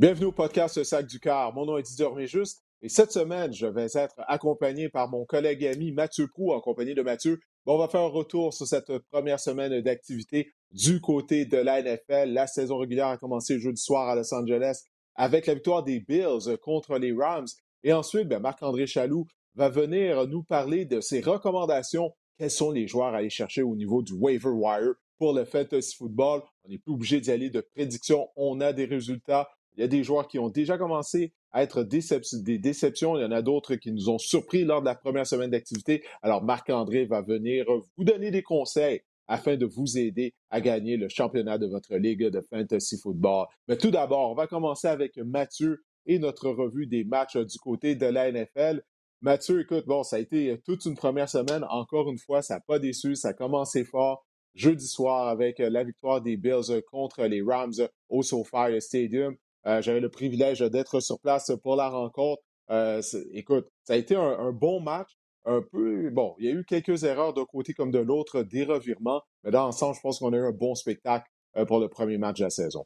Bienvenue 0.00 0.28
au 0.28 0.32
podcast 0.32 0.82
Sac 0.82 1.06
du 1.06 1.20
Car. 1.20 1.52
Mon 1.52 1.66
nom 1.66 1.76
est 1.76 1.82
Didier 1.82 2.26
Juste 2.26 2.64
et 2.80 2.88
cette 2.88 3.12
semaine, 3.12 3.52
je 3.52 3.66
vais 3.66 3.88
être 3.94 4.14
accompagné 4.28 4.88
par 4.88 5.10
mon 5.10 5.26
collègue 5.26 5.62
et 5.62 5.68
ami 5.68 5.92
Mathieu 5.92 6.26
Prou, 6.26 6.54
en 6.54 6.60
compagnie 6.62 6.94
de 6.94 7.02
Mathieu. 7.02 7.38
on 7.66 7.76
va 7.76 7.86
faire 7.86 8.00
un 8.00 8.08
retour 8.08 8.54
sur 8.54 8.66
cette 8.66 8.96
première 9.12 9.38
semaine 9.38 9.82
d'activité 9.82 10.54
du 10.70 11.02
côté 11.02 11.44
de 11.44 11.58
la 11.58 11.82
NFL. 11.82 12.32
La 12.32 12.46
saison 12.46 12.78
régulière 12.78 13.08
a 13.08 13.18
commencé 13.18 13.60
jeudi 13.60 13.78
soir 13.78 14.08
à 14.08 14.14
Los 14.14 14.32
Angeles 14.32 14.84
avec 15.16 15.46
la 15.46 15.52
victoire 15.52 15.84
des 15.84 16.00
Bills 16.00 16.56
contre 16.62 16.96
les 16.96 17.12
Rams. 17.12 17.48
Et 17.84 17.92
ensuite, 17.92 18.26
ben, 18.26 18.38
Marc-André 18.38 18.86
Chaloux 18.86 19.26
va 19.54 19.68
venir 19.68 20.26
nous 20.28 20.44
parler 20.44 20.86
de 20.86 21.02
ses 21.02 21.20
recommandations. 21.20 22.10
Quels 22.38 22.50
sont 22.50 22.70
les 22.70 22.88
joueurs 22.88 23.12
à 23.12 23.18
aller 23.18 23.28
chercher 23.28 23.60
au 23.60 23.76
niveau 23.76 24.00
du 24.00 24.14
waiver 24.14 24.48
wire 24.48 24.94
pour 25.18 25.34
le 25.34 25.44
fantasy 25.44 25.94
football? 25.94 26.40
On 26.64 26.70
n'est 26.70 26.78
plus 26.78 26.94
obligé 26.94 27.20
d'y 27.20 27.30
aller 27.30 27.50
de 27.50 27.60
prédiction. 27.60 28.28
On 28.34 28.62
a 28.62 28.72
des 28.72 28.86
résultats. 28.86 29.50
Il 29.76 29.80
y 29.80 29.84
a 29.84 29.88
des 29.88 30.02
joueurs 30.02 30.28
qui 30.28 30.38
ont 30.38 30.48
déjà 30.48 30.76
commencé 30.78 31.32
à 31.52 31.62
être 31.62 31.82
des 31.82 32.58
déceptions. 32.58 33.16
Il 33.16 33.22
y 33.22 33.24
en 33.24 33.30
a 33.30 33.42
d'autres 33.42 33.76
qui 33.76 33.92
nous 33.92 34.08
ont 34.08 34.18
surpris 34.18 34.64
lors 34.64 34.80
de 34.80 34.86
la 34.86 34.94
première 34.94 35.26
semaine 35.26 35.50
d'activité. 35.50 36.04
Alors, 36.22 36.42
Marc-André 36.42 37.06
va 37.06 37.22
venir 37.22 37.66
vous 37.96 38.04
donner 38.04 38.30
des 38.30 38.42
conseils 38.42 39.00
afin 39.26 39.56
de 39.56 39.64
vous 39.64 39.96
aider 39.96 40.34
à 40.50 40.60
gagner 40.60 40.96
le 40.96 41.08
championnat 41.08 41.56
de 41.56 41.66
votre 41.66 41.96
ligue 41.96 42.26
de 42.26 42.40
fantasy 42.50 42.98
football. 42.98 43.46
Mais 43.68 43.76
tout 43.76 43.90
d'abord, 43.90 44.30
on 44.30 44.34
va 44.34 44.48
commencer 44.48 44.88
avec 44.88 45.16
Mathieu 45.18 45.84
et 46.06 46.18
notre 46.18 46.50
revue 46.50 46.86
des 46.86 47.04
matchs 47.04 47.36
du 47.36 47.58
côté 47.58 47.94
de 47.94 48.06
la 48.06 48.32
NFL. 48.32 48.82
Mathieu, 49.22 49.60
écoute, 49.60 49.86
bon, 49.86 50.02
ça 50.02 50.16
a 50.16 50.18
été 50.18 50.58
toute 50.64 50.84
une 50.84 50.96
première 50.96 51.28
semaine. 51.28 51.64
Encore 51.68 52.10
une 52.10 52.18
fois, 52.18 52.42
ça 52.42 52.54
n'a 52.54 52.60
pas 52.60 52.78
déçu. 52.78 53.14
Ça 53.14 53.28
a 53.28 53.32
commencé 53.32 53.84
fort 53.84 54.26
jeudi 54.54 54.86
soir 54.86 55.28
avec 55.28 55.58
la 55.58 55.84
victoire 55.84 56.20
des 56.20 56.36
Bills 56.36 56.82
contre 56.90 57.24
les 57.24 57.42
Rams 57.42 57.88
au 58.08 58.22
SoFi 58.22 58.80
Stadium. 58.80 59.36
Euh, 59.66 59.82
j'avais 59.82 60.00
le 60.00 60.08
privilège 60.08 60.60
d'être 60.60 61.00
sur 61.00 61.20
place 61.20 61.52
pour 61.62 61.76
la 61.76 61.88
rencontre. 61.88 62.42
Euh, 62.70 63.02
écoute, 63.32 63.68
ça 63.84 63.94
a 63.94 63.96
été 63.96 64.16
un, 64.16 64.52
bon 64.52 64.80
match. 64.80 65.10
Un 65.46 65.62
peu, 65.62 66.10
bon, 66.10 66.34
il 66.38 66.44
y 66.46 66.48
a 66.48 66.52
eu 66.52 66.64
quelques 66.64 67.04
erreurs 67.04 67.32
d'un 67.32 67.46
côté 67.46 67.72
comme 67.72 67.90
de 67.90 67.98
l'autre, 67.98 68.42
des 68.42 68.64
revirements, 68.64 69.22
mais 69.42 69.50
dans 69.50 69.64
l'ensemble, 69.64 69.96
je 69.96 70.00
pense 70.02 70.18
qu'on 70.18 70.32
a 70.34 70.36
eu 70.36 70.46
un 70.46 70.52
bon 70.52 70.74
spectacle 70.74 71.26
euh, 71.56 71.64
pour 71.64 71.80
le 71.80 71.88
premier 71.88 72.18
match 72.18 72.38
de 72.38 72.44
la 72.44 72.50
saison. 72.50 72.84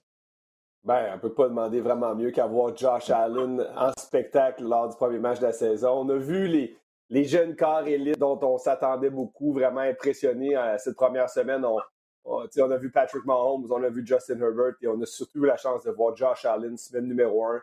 Ben, 0.85 1.11
on 1.11 1.17
ne 1.17 1.21
peut 1.21 1.35
pas 1.35 1.49
demander 1.49 1.81
vraiment 1.81 2.15
mieux 2.15 2.31
qu'avoir 2.31 2.77
Josh 2.77 3.11
Allen 3.11 3.67
en 3.77 3.91
spectacle 3.99 4.63
lors 4.63 4.89
du 4.89 4.97
premier 4.97 5.19
match 5.19 5.41
de 5.41 5.47
la 5.47 5.53
saison. 5.53 6.05
On 6.05 6.09
a 6.11 6.17
vu 6.17 6.47
les, 6.47 6.77
les 7.09 7.25
jeunes 7.25 7.57
corps 7.57 7.89
élites 7.89 8.19
dont 8.19 8.39
on 8.43 8.59
s'attendait 8.59 9.11
beaucoup, 9.11 9.53
vraiment 9.53 9.81
impressionnés 9.81 10.55
cette 10.79 10.95
première 10.95 11.31
semaine. 11.31 11.65
On, 11.65 11.79
on, 12.25 12.71
a 12.71 12.77
vu 12.77 12.91
Patrick 12.91 13.25
Mahomes, 13.25 13.67
on 13.71 13.83
a 13.83 13.89
vu 13.89 14.07
Justin 14.07 14.41
Herbert 14.41 14.75
et 14.81 14.89
on 14.89 15.01
a 15.01 15.07
surtout 15.07 15.45
eu 15.45 15.47
la 15.47 15.57
chance 15.57 15.85
de 15.85 15.91
voir 15.91 16.17
Josh 16.17 16.45
Allen, 16.45 16.77
semaine 16.77 17.07
numéro 17.07 17.45
un, 17.45 17.61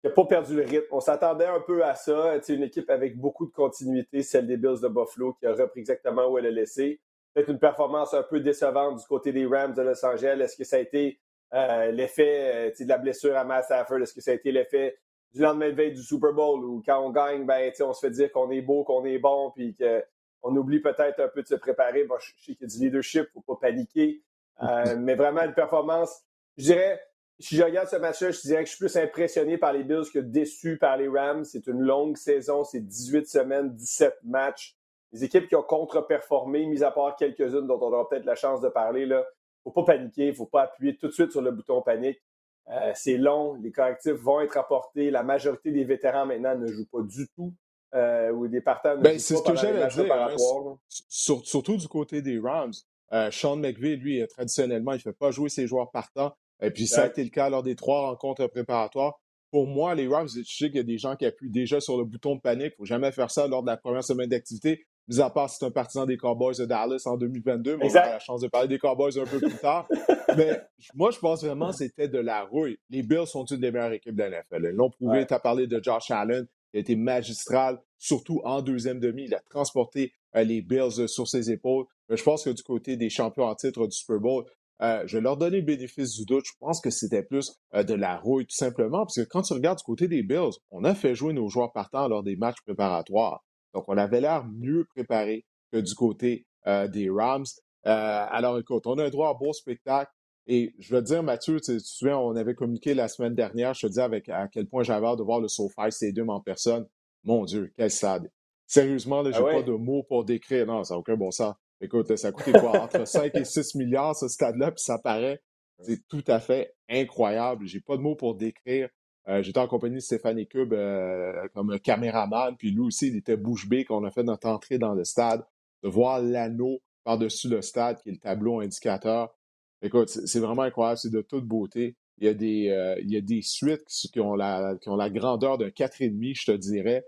qui 0.00 0.06
n'a 0.06 0.12
pas 0.12 0.24
perdu 0.24 0.56
le 0.56 0.62
rythme. 0.62 0.86
On 0.90 1.00
s'attendait 1.00 1.46
un 1.46 1.60
peu 1.60 1.84
à 1.84 1.94
ça. 1.94 2.40
C'est 2.42 2.54
une 2.54 2.62
équipe 2.62 2.88
avec 2.88 3.18
beaucoup 3.18 3.46
de 3.46 3.52
continuité, 3.52 4.22
celle 4.22 4.46
des 4.46 4.56
Bills 4.56 4.80
de 4.82 4.88
Buffalo, 4.88 5.34
qui 5.34 5.46
a 5.46 5.52
repris 5.52 5.80
exactement 5.80 6.26
où 6.28 6.38
elle 6.38 6.46
a 6.46 6.50
laissé. 6.50 7.00
Peut-être 7.34 7.50
une 7.50 7.58
performance 7.58 8.14
un 8.14 8.22
peu 8.22 8.40
décevante 8.40 8.98
du 8.98 9.06
côté 9.06 9.32
des 9.32 9.46
Rams 9.46 9.74
de 9.74 9.82
Los 9.82 10.04
Angeles. 10.04 10.40
Est-ce 10.40 10.56
que 10.56 10.64
ça 10.64 10.76
a 10.76 10.80
été 10.80 11.20
euh, 11.52 11.90
l'effet 11.92 12.70
euh, 12.70 12.84
de 12.84 12.88
la 12.88 12.98
blessure 12.98 13.36
à 13.36 13.44
Matt 13.44 13.66
Stafford? 13.66 13.98
Est-ce 13.98 14.14
que 14.14 14.20
ça 14.20 14.30
a 14.32 14.34
été 14.34 14.50
l'effet 14.50 14.96
du 15.32 15.42
lendemain 15.42 15.70
de 15.70 15.76
veille 15.76 15.92
du 15.92 16.02
Super 16.02 16.32
Bowl 16.32 16.64
où 16.64 16.82
quand 16.84 16.98
on 17.00 17.10
gagne, 17.10 17.44
ben, 17.44 17.70
on 17.80 17.92
se 17.92 18.00
fait 18.00 18.10
dire 18.10 18.32
qu'on 18.32 18.50
est 18.50 18.62
beau, 18.62 18.82
qu'on 18.82 19.04
est 19.04 19.18
bon, 19.18 19.52
puis 19.54 19.76
que 19.76 20.02
on 20.42 20.56
oublie 20.56 20.80
peut-être 20.80 21.20
un 21.20 21.28
peu 21.28 21.42
de 21.42 21.48
se 21.48 21.54
préparer. 21.54 22.04
Bon, 22.04 22.16
je 22.18 22.26
sais 22.26 22.32
qu'il 22.36 22.56
y 22.60 22.64
a 22.64 22.66
du 22.66 22.78
leadership, 22.78 23.28
il 23.34 23.38
ne 23.38 23.42
faut 23.42 23.56
pas 23.56 23.68
paniquer. 23.68 24.22
Euh, 24.62 24.96
mais 24.98 25.14
vraiment, 25.14 25.42
une 25.42 25.54
performance, 25.54 26.22
je 26.56 26.64
dirais, 26.64 27.00
si 27.38 27.56
je 27.56 27.62
regarde 27.62 27.88
ce 27.88 27.96
match-là, 27.96 28.30
je 28.30 28.40
dirais 28.40 28.64
que 28.64 28.70
je 28.70 28.76
suis 28.76 28.84
plus 28.84 28.96
impressionné 28.96 29.56
par 29.56 29.72
les 29.72 29.82
Bills 29.82 30.10
que 30.12 30.18
déçu 30.18 30.76
par 30.76 30.96
les 30.96 31.08
Rams. 31.08 31.44
C'est 31.44 31.66
une 31.66 31.80
longue 31.80 32.16
saison, 32.16 32.64
c'est 32.64 32.80
18 32.80 33.26
semaines, 33.26 33.74
17 33.74 34.18
matchs. 34.24 34.76
Les 35.12 35.24
équipes 35.24 35.48
qui 35.48 35.56
ont 35.56 35.62
contre-performé, 35.62 36.66
mis 36.66 36.82
à 36.84 36.90
part 36.90 37.16
quelques-unes 37.16 37.66
dont 37.66 37.78
on 37.80 37.92
aura 37.92 38.08
peut-être 38.08 38.26
la 38.26 38.36
chance 38.36 38.60
de 38.60 38.68
parler, 38.68 39.02
il 39.02 39.08
ne 39.08 39.22
faut 39.64 39.72
pas 39.72 39.84
paniquer, 39.84 40.26
il 40.26 40.30
ne 40.30 40.34
faut 40.34 40.46
pas 40.46 40.62
appuyer 40.64 40.96
tout 40.96 41.08
de 41.08 41.12
suite 41.12 41.32
sur 41.32 41.42
le 41.42 41.50
bouton 41.50 41.82
panique. 41.82 42.20
Euh, 42.68 42.92
c'est 42.94 43.16
long, 43.16 43.54
les 43.54 43.72
correctifs 43.72 44.12
vont 44.12 44.40
être 44.42 44.56
apportés. 44.56 45.10
La 45.10 45.22
majorité 45.22 45.72
des 45.72 45.84
vétérans 45.84 46.26
maintenant 46.26 46.56
ne 46.56 46.66
jouent 46.68 46.88
pas 46.88 47.02
du 47.02 47.26
tout 47.34 47.52
euh, 47.94 48.30
ou 48.30 48.48
des 48.48 48.60
partants 48.60 48.96
ben, 48.96 49.18
C'est 49.18 49.36
ce 49.36 49.42
que 49.42 49.56
j'allais 49.56 49.86
dire. 49.88 50.12
Hein, 50.12 50.76
surtout 51.08 51.76
du 51.76 51.88
côté 51.88 52.22
des 52.22 52.38
Rams. 52.38 52.72
Euh, 53.12 53.30
Sean 53.32 53.56
McVay, 53.56 53.96
lui, 53.96 54.24
traditionnellement, 54.28 54.92
il 54.92 54.96
ne 54.96 55.00
fait 55.00 55.12
pas 55.12 55.30
jouer 55.30 55.48
ses 55.48 55.66
joueurs 55.66 55.90
partants. 55.90 56.32
Et 56.62 56.70
puis, 56.70 56.86
ça 56.86 57.02
a 57.02 57.06
été 57.06 57.24
le 57.24 57.30
cas 57.30 57.48
lors 57.50 57.62
des 57.62 57.74
trois 57.74 58.08
rencontres 58.08 58.46
préparatoires. 58.46 59.20
Pour 59.50 59.66
moi, 59.66 59.96
les 59.96 60.06
Rams, 60.06 60.28
je 60.28 60.42
sais 60.42 60.66
qu'il 60.66 60.76
y 60.76 60.80
a 60.80 60.84
des 60.84 60.98
gens 60.98 61.16
qui 61.16 61.26
appuient 61.26 61.50
déjà 61.50 61.80
sur 61.80 61.98
le 61.98 62.04
bouton 62.04 62.36
de 62.36 62.40
panique. 62.40 62.66
Il 62.66 62.72
ne 62.72 62.76
faut 62.76 62.84
jamais 62.84 63.10
faire 63.10 63.30
ça 63.30 63.48
lors 63.48 63.62
de 63.62 63.66
la 63.66 63.76
première 63.76 64.04
semaine 64.04 64.28
d'activité. 64.28 64.86
Mis 65.08 65.20
à 65.20 65.28
part 65.28 65.50
si 65.50 65.56
c'est 65.58 65.64
un 65.64 65.72
partisan 65.72 66.06
des 66.06 66.16
Cowboys 66.16 66.54
de 66.56 66.66
Dallas 66.66 67.02
en 67.06 67.16
2022, 67.16 67.78
mais 67.78 67.86
on 67.86 67.88
aura 67.88 68.10
la 68.10 68.18
chance 68.20 68.42
de 68.42 68.46
parler 68.46 68.68
des 68.68 68.78
Cowboys 68.78 69.18
un 69.18 69.24
peu 69.24 69.40
plus 69.40 69.56
tard. 69.56 69.88
mais 70.36 70.62
moi, 70.94 71.10
je 71.10 71.18
pense 71.18 71.42
vraiment 71.42 71.70
que 71.70 71.78
c'était 71.78 72.06
de 72.06 72.18
la 72.18 72.44
rouille. 72.44 72.78
Les 72.90 73.02
Bills 73.02 73.26
sont 73.26 73.44
une 73.44 73.56
des 73.56 73.72
meilleures 73.72 73.92
équipes 73.92 74.14
de 74.14 74.22
la 74.22 74.42
NFL. 74.42 74.68
Ils 74.70 74.76
l'ont 74.76 74.90
prouvé. 74.90 75.26
Tu 75.26 75.34
as 75.34 75.40
parlé 75.40 75.66
de 75.66 75.82
Josh 75.82 76.12
Allen 76.12 76.46
il 76.72 76.78
a 76.78 76.80
été 76.80 76.96
magistral, 76.96 77.80
surtout 77.98 78.40
en 78.44 78.62
deuxième 78.62 79.00
demi. 79.00 79.24
Il 79.24 79.34
a 79.34 79.40
transporté 79.50 80.12
euh, 80.36 80.44
les 80.44 80.62
Bills 80.62 81.00
euh, 81.00 81.06
sur 81.06 81.28
ses 81.28 81.50
épaules. 81.50 81.86
Mais 82.08 82.16
je 82.16 82.22
pense 82.22 82.44
que 82.44 82.50
du 82.50 82.62
côté 82.62 82.96
des 82.96 83.10
champions 83.10 83.44
en 83.44 83.54
titre 83.54 83.86
du 83.86 83.96
Super 83.96 84.18
Bowl, 84.18 84.44
euh, 84.82 85.02
je 85.06 85.18
leur 85.18 85.36
donner 85.36 85.58
le 85.58 85.66
bénéfice 85.66 86.16
du 86.16 86.24
doute. 86.24 86.44
Je 86.46 86.52
pense 86.58 86.80
que 86.80 86.90
c'était 86.90 87.22
plus 87.22 87.60
de 87.74 87.94
la 87.94 88.16
rouille, 88.16 88.46
tout 88.46 88.56
simplement, 88.56 89.00
parce 89.00 89.16
que 89.16 89.28
quand 89.28 89.42
tu 89.42 89.52
regardes 89.52 89.78
du 89.78 89.84
côté 89.84 90.08
des 90.08 90.22
Bills, 90.22 90.52
on 90.70 90.84
a 90.84 90.94
fait 90.94 91.14
jouer 91.14 91.34
nos 91.34 91.48
joueurs 91.48 91.72
partants 91.72 92.08
lors 92.08 92.22
des 92.22 92.36
matchs 92.36 92.60
préparatoires. 92.64 93.44
Donc, 93.74 93.84
on 93.88 93.98
avait 93.98 94.20
l'air 94.20 94.44
mieux 94.46 94.86
préparé 94.94 95.44
que 95.70 95.78
du 95.78 95.94
côté 95.94 96.46
des 96.66 97.10
Rams. 97.10 97.44
alors, 97.84 98.58
écoute, 98.58 98.86
on 98.86 98.98
a 98.98 99.04
un 99.04 99.10
droit 99.10 99.30
à 99.30 99.34
beau 99.34 99.52
spectacle. 99.52 100.10
Et 100.46 100.74
je 100.78 100.94
veux 100.94 101.00
te 101.00 101.06
dire, 101.06 101.22
Mathieu, 101.22 101.60
tu 101.60 101.76
te 101.76 101.78
souviens, 101.78 102.18
on 102.18 102.34
avait 102.34 102.54
communiqué 102.54 102.94
la 102.94 103.08
semaine 103.08 103.34
dernière, 103.34 103.74
je 103.74 103.86
te 103.86 103.92
dis 103.92 104.00
avec 104.00 104.28
à 104.28 104.48
quel 104.48 104.66
point 104.66 104.82
j'avais 104.82 105.06
hâte 105.06 105.18
de 105.18 105.22
voir 105.22 105.40
le 105.40 105.48
SoFi 105.48 105.90
Stadium 105.90 106.30
en 106.30 106.40
personne. 106.40 106.86
Mon 107.24 107.44
Dieu, 107.44 107.72
quel 107.76 107.90
stade. 107.90 108.30
Sérieusement, 108.66 109.22
là, 109.22 109.30
ah 109.32 109.36
j'ai 109.36 109.42
pas 109.42 109.62
de 109.62 109.72
mots 109.72 110.04
pour 110.04 110.24
décrire. 110.24 110.66
Non, 110.66 110.84
ça 110.84 110.94
n'a 110.94 110.98
aucun 110.98 111.16
bon 111.16 111.30
sens. 111.30 111.54
Écoute, 111.80 112.14
ça 112.16 112.28
a 112.28 112.32
coûté 112.32 112.52
quoi? 112.52 112.80
Entre 112.82 113.04
5 113.06 113.34
et 113.34 113.44
6 113.44 113.74
milliards, 113.74 114.14
ce 114.16 114.28
stade-là, 114.28 114.70
puis 114.70 114.82
ça 114.82 114.98
paraît. 114.98 115.42
C'est 115.82 116.06
tout 116.08 116.24
à 116.26 116.40
fait 116.40 116.74
incroyable. 116.88 117.66
J'ai 117.66 117.80
pas 117.80 117.96
de 117.96 118.02
mots 118.02 118.14
pour 118.14 118.36
décrire. 118.36 118.88
Euh, 119.28 119.42
j'étais 119.42 119.58
en 119.58 119.68
compagnie 119.68 119.96
de 119.96 120.00
Stéphanie 120.00 120.46
Cube 120.46 120.72
euh, 120.72 121.48
comme 121.54 121.78
caméraman, 121.80 122.56
puis 122.56 122.70
lui 122.70 122.80
aussi, 122.80 123.08
il 123.08 123.16
était 123.16 123.36
bouche 123.36 123.68
bée 123.68 123.84
quand 123.84 124.00
on 124.00 124.04
a 124.04 124.10
fait 124.10 124.22
notre 124.22 124.48
entrée 124.48 124.78
dans 124.78 124.94
le 124.94 125.04
stade. 125.04 125.44
De 125.82 125.88
voir 125.88 126.20
l'anneau 126.20 126.80
par-dessus 127.04 127.48
le 127.48 127.62
stade, 127.62 128.00
qui 128.02 128.10
est 128.10 128.12
le 128.12 128.18
tableau 128.18 128.60
indicateur. 128.60 129.34
Écoute, 129.82 130.08
c'est 130.08 130.40
vraiment 130.40 130.62
incroyable, 130.62 130.98
c'est 130.98 131.12
de 131.12 131.22
toute 131.22 131.44
beauté. 131.44 131.96
Il 132.18 132.26
y 132.26 132.28
a 132.28 132.34
des, 132.34 132.68
euh, 132.68 133.00
il 133.00 133.10
y 133.10 133.16
a 133.16 133.22
des 133.22 133.40
suites 133.40 133.84
qui 133.86 134.20
ont 134.20 134.34
la, 134.34 134.76
qui 134.80 134.90
ont 134.90 134.96
la 134.96 135.08
grandeur 135.08 135.56
d'un 135.56 135.68
4,5, 135.68 136.38
je 136.38 136.52
te 136.52 136.56
dirais. 136.56 137.04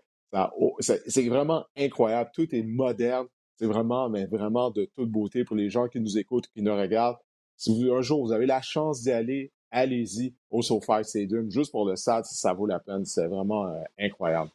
c'est 0.81 1.29
vraiment 1.29 1.65
incroyable. 1.77 2.31
Tout 2.35 2.55
est 2.55 2.63
moderne. 2.63 3.27
C'est 3.57 3.67
vraiment, 3.67 4.09
mais 4.09 4.27
vraiment 4.27 4.71
de 4.71 4.87
toute 4.97 5.11
beauté 5.11 5.45
pour 5.45 5.55
les 5.55 5.69
gens 5.69 5.87
qui 5.87 6.01
nous 6.01 6.19
écoutent, 6.19 6.49
qui 6.49 6.63
nous 6.63 6.75
regardent. 6.75 7.19
Si 7.57 7.71
vous, 7.71 7.93
un 7.93 8.01
jour 8.01 8.25
vous 8.25 8.33
avez 8.33 8.47
la 8.47 8.63
chance 8.63 9.03
d'y 9.03 9.13
aller, 9.13 9.53
allez-y 9.71 10.35
au 10.51 10.63
SoFi 10.63 11.05
Stadium, 11.05 11.51
juste 11.51 11.71
pour 11.71 11.87
le 11.87 11.95
stade, 11.97 12.25
ça 12.25 12.55
vaut 12.55 12.67
la 12.67 12.81
peine. 12.81 13.05
C'est 13.05 13.27
vraiment 13.27 13.67
euh, 13.67 13.83
incroyable. 13.99 14.51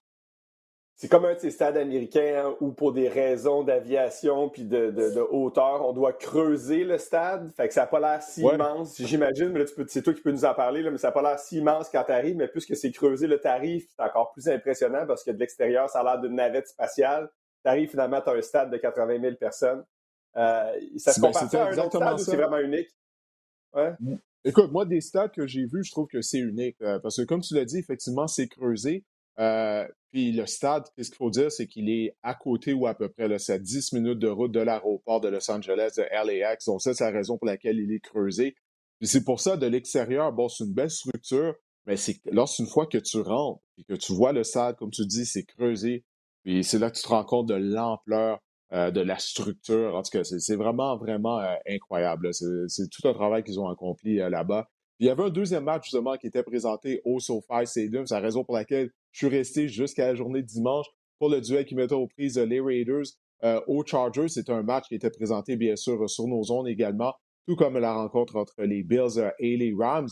C'est 1.00 1.10
comme 1.10 1.26
un 1.26 1.36
de 1.36 1.40
ces 1.40 1.52
stades 1.52 1.78
américains 1.78 2.44
hein, 2.44 2.56
où, 2.60 2.72
pour 2.72 2.92
des 2.92 3.08
raisons 3.08 3.64
d'aviation 3.64 4.50
puis 4.50 4.66
de, 4.66 5.20
hauteur, 5.30 5.86
on 5.86 5.94
doit 5.94 6.12
creuser 6.12 6.84
le 6.84 6.98
stade. 6.98 7.52
Fait 7.56 7.68
que 7.68 7.74
ça 7.76 7.82
n'a 7.82 7.88
pas 7.88 8.00
l'air 8.00 8.24
si 8.24 8.42
immense, 8.42 9.00
j'imagine. 9.00 9.50
Mais 9.50 9.60
là, 9.60 9.66
c'est 9.88 10.02
toi 10.02 10.16
qui 10.16 10.22
peux 10.22 10.32
nous 10.32 10.44
en 10.44 10.56
parler, 10.56 10.82
là, 10.82 10.90
mais 10.90 10.98
ça 10.98 11.10
n'a 11.10 11.12
pas 11.12 11.22
l'air 11.22 11.38
si 11.38 11.58
immense 11.58 11.90
quand 11.90 12.04
tu 12.04 12.12
arrives. 12.12 12.36
Mais 12.36 12.48
puisque 12.48 12.76
c'est 12.76 12.92
creusé, 12.92 13.28
le 13.28 13.40
tarif, 13.40 13.88
c'est 13.96 14.02
encore 14.02 14.32
plus 14.32 14.48
impressionnant 14.48 15.06
parce 15.06 15.24
que 15.24 15.30
de 15.30 15.38
l'extérieur, 15.38 15.88
ça 15.88 16.00
a 16.00 16.04
l'air 16.04 16.20
d'une 16.20 16.34
navette 16.34 16.68
spatiale. 16.68 17.30
Tu 17.64 17.70
arrives 17.70 17.92
finalement, 17.92 18.18
as 18.18 18.32
un 18.32 18.42
stade 18.42 18.72
de 18.72 18.78
80 18.78 19.22
000 19.22 19.36
personnes. 19.36 19.86
Euh, 20.36 20.72
ça 20.98 21.14
se 21.14 21.22
compare 21.22 21.44
à 21.44 21.70
un 21.70 21.78
autre 21.78 21.98
stade 21.98 22.20
c'est 22.20 22.36
vraiment 22.36 22.58
unique? 22.58 22.90
Ouais. 23.74 23.94
Écoute, 24.44 24.72
moi, 24.72 24.86
des 24.86 25.02
stades 25.02 25.32
que 25.32 25.46
j'ai 25.46 25.66
vus, 25.66 25.84
je 25.84 25.92
trouve 25.92 26.08
que 26.08 26.24
c'est 26.24 26.40
unique. 26.40 26.78
Euh, 26.82 26.98
parce 26.98 27.18
que, 27.18 27.22
comme 27.24 27.42
tu 27.42 27.54
l'as 27.54 27.66
dit, 27.66 27.78
effectivement, 27.78 28.28
c'est 28.28 28.48
creusé. 28.48 29.06
Euh, 29.40 29.88
puis 30.12 30.32
le 30.32 30.46
stade, 30.46 30.84
qu'est-ce 30.96 31.10
qu'il 31.10 31.18
faut 31.18 31.30
dire, 31.30 31.52
c'est 31.52 31.68
qu'il 31.68 31.90
est 31.90 32.16
à 32.24 32.34
côté 32.34 32.74
ou 32.74 32.88
à 32.88 32.94
peu 32.96 33.10
près, 33.10 33.28
là, 33.28 33.40
c'est 33.40 33.54
à 33.54 33.60
10 33.60 33.94
minutes 33.94 34.20
de 34.20 34.28
route 34.28 34.52
de 34.52 34.60
l'aéroport 34.60 35.20
de 35.20 35.28
Los 35.28 35.52
Angeles, 35.52 35.94
de 35.98 36.04
LAX. 36.04 36.66
Donc 36.66 36.82
ça, 36.82 36.94
c'est 36.94 37.04
la 37.04 37.12
raison 37.12 37.38
pour 37.38 37.48
laquelle 37.48 37.78
il 37.78 37.92
est 37.92 38.00
creusé. 38.00 38.56
Puis 39.00 39.08
c'est 39.08 39.24
pour 39.24 39.40
ça, 39.40 39.58
de 39.58 39.68
l'extérieur, 39.68 40.32
bon, 40.32 40.48
c'est 40.48 40.64
une 40.64 40.74
belle 40.74 40.90
structure, 40.90 41.56
mais 41.86 41.98
c'est 41.98 42.20
lorsqu'une 42.32 42.68
fois 42.68 42.88
que 42.88 42.98
tu 42.98 43.20
rentres 43.20 43.62
et 43.78 43.84
que 43.84 43.94
tu 43.94 44.14
vois 44.14 44.32
le 44.32 44.44
stade, 44.44 44.76
comme 44.78 44.92
tu 44.92 45.06
dis, 45.06 45.26
c'est 45.26 45.44
creusé, 45.44 46.04
puis 46.44 46.64
c'est 46.64 46.80
là 46.80 46.90
que 46.90 46.96
tu 46.96 47.04
te 47.04 47.10
rends 47.10 47.26
compte 47.26 47.48
de 47.48 47.56
l'ampleur 47.56 48.40
euh, 48.74 48.92
de 48.92 49.02
la 49.02 49.20
structure. 49.20 49.96
En 49.96 50.04
tout 50.04 50.12
cas, 50.12 50.24
c'est 50.24 50.56
vraiment, 50.56 50.98
vraiment 50.98 51.40
euh, 51.40 51.54
incroyable. 51.70 52.34
C'est 52.34 52.90
tout 52.90 53.08
un 53.08 53.14
travail 53.14 53.44
qu'ils 53.44 53.60
ont 53.60 53.68
accompli 53.68 54.16
là-bas. 54.16 54.70
Il 55.00 55.08
y 55.08 55.10
avait 55.10 55.24
un 55.24 55.30
deuxième 55.30 55.64
match, 55.64 55.86
justement, 55.86 56.16
qui 56.18 56.28
était 56.28 56.44
présenté 56.44 57.02
au 57.06 57.20
SoFi 57.20 57.66
Stadium. 57.66 58.08
C'est 58.08 58.16
la 58.16 58.22
raison 58.22 58.44
pour 58.44 58.56
laquelle 58.56 58.90
je 59.12 59.26
suis 59.26 59.36
resté 59.36 59.68
jusqu'à 59.68 60.08
la 60.08 60.16
journée 60.16 60.42
de 60.42 60.48
dimanche 60.48 60.88
pour 61.20 61.30
le 61.30 61.40
duel 61.42 61.66
qui 61.66 61.76
mettait 61.76 61.94
aux 61.94 62.08
prises 62.08 62.38
les 62.38 62.60
Raiders 62.60 63.06
euh, 63.44 63.62
aux 63.68 63.86
Chargers. 63.86 64.28
C'est 64.28 64.50
un 64.50 64.64
match 64.64 64.88
qui 64.88 64.96
était 64.96 65.12
présenté, 65.12 65.56
bien 65.56 65.76
sûr, 65.76 66.10
sur 66.10 66.28
nos 66.28 66.44
zones 66.44 66.68
également, 66.68 67.14
tout 67.48 67.56
comme 67.56 67.78
la 67.78 67.94
rencontre 67.94 68.36
entre 68.36 68.64
les 68.64 68.84
Bills 68.84 69.18
euh, 69.20 69.30
et 69.40 69.56
les 69.58 69.74
Rams. 69.78 70.10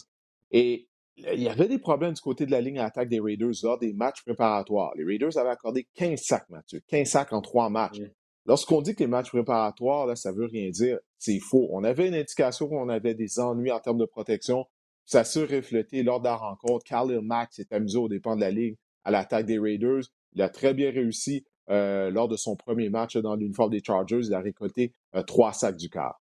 Et 0.52 0.88
il 1.18 1.42
y 1.42 1.50
avait 1.50 1.68
des 1.68 1.80
problèmes 1.80 2.14
du 2.14 2.22
côté 2.22 2.46
de 2.46 2.52
la 2.52 2.62
ligne 2.62 2.80
à 2.80 2.86
attaque 2.86 3.10
des 3.10 3.20
Raiders 3.20 3.54
lors 3.64 3.80
des 3.80 3.94
matchs 3.94 4.24
préparatoires. 4.24 4.92
Les 4.96 5.04
Raiders 5.04 5.38
avaient 5.38 5.50
accordé 5.50 5.88
15 5.96 6.20
sacs, 6.22 6.50
Mathieu. 6.50 6.82
15 6.88 7.08
sacs 7.08 7.34
en 7.34 7.42
trois 7.42 7.70
matchs. 7.70 8.02
Lorsqu'on 8.46 8.82
dit 8.82 8.94
que 8.94 9.00
les 9.00 9.08
matchs 9.08 9.30
préparatoires, 9.30 10.06
là, 10.06 10.16
ça 10.16 10.32
veut 10.32 10.46
rien 10.46 10.70
dire, 10.70 11.00
c'est 11.18 11.40
faux. 11.40 11.68
On 11.72 11.84
avait 11.84 12.08
une 12.08 12.14
indication 12.14 12.68
qu'on 12.68 12.90
avait 12.90 13.16
des 13.16 13.40
ennuis 13.40 13.72
en 13.72 13.80
termes 13.80 13.98
de 13.98 14.06
protection. 14.06 14.66
Ça 15.06 15.24
s'est 15.24 15.46
reflété 15.46 16.04
lors 16.04 16.20
de 16.20 16.26
la 16.26 16.36
rencontre. 16.36 16.84
Khalil 16.84 17.22
Mack 17.22 17.54
s'est 17.54 17.72
amusé 17.72 17.98
au 17.98 18.10
dépend 18.10 18.36
de 18.36 18.42
la 18.42 18.52
ligue 18.52 18.78
à 19.04 19.12
l'attaque 19.12 19.46
des 19.46 19.60
Raiders. 19.60 20.04
Il 20.34 20.42
a 20.42 20.50
très 20.50 20.74
bien 20.74 20.92
réussi 20.92 21.46
euh, 21.70 22.12
lors 22.12 22.28
de 22.28 22.38
son 22.38 22.56
premier 22.56 22.90
match 22.90 23.18
dans 23.18 23.36
l'uniforme 23.36 23.72
des 23.72 23.84
Chargers. 23.84 24.22
Il 24.24 24.34
a 24.34 24.40
récolté 24.40 24.94
euh, 25.16 25.24
trois 25.24 25.54
sacs 25.54 25.78
du 25.78 25.90
quart. 25.90 26.20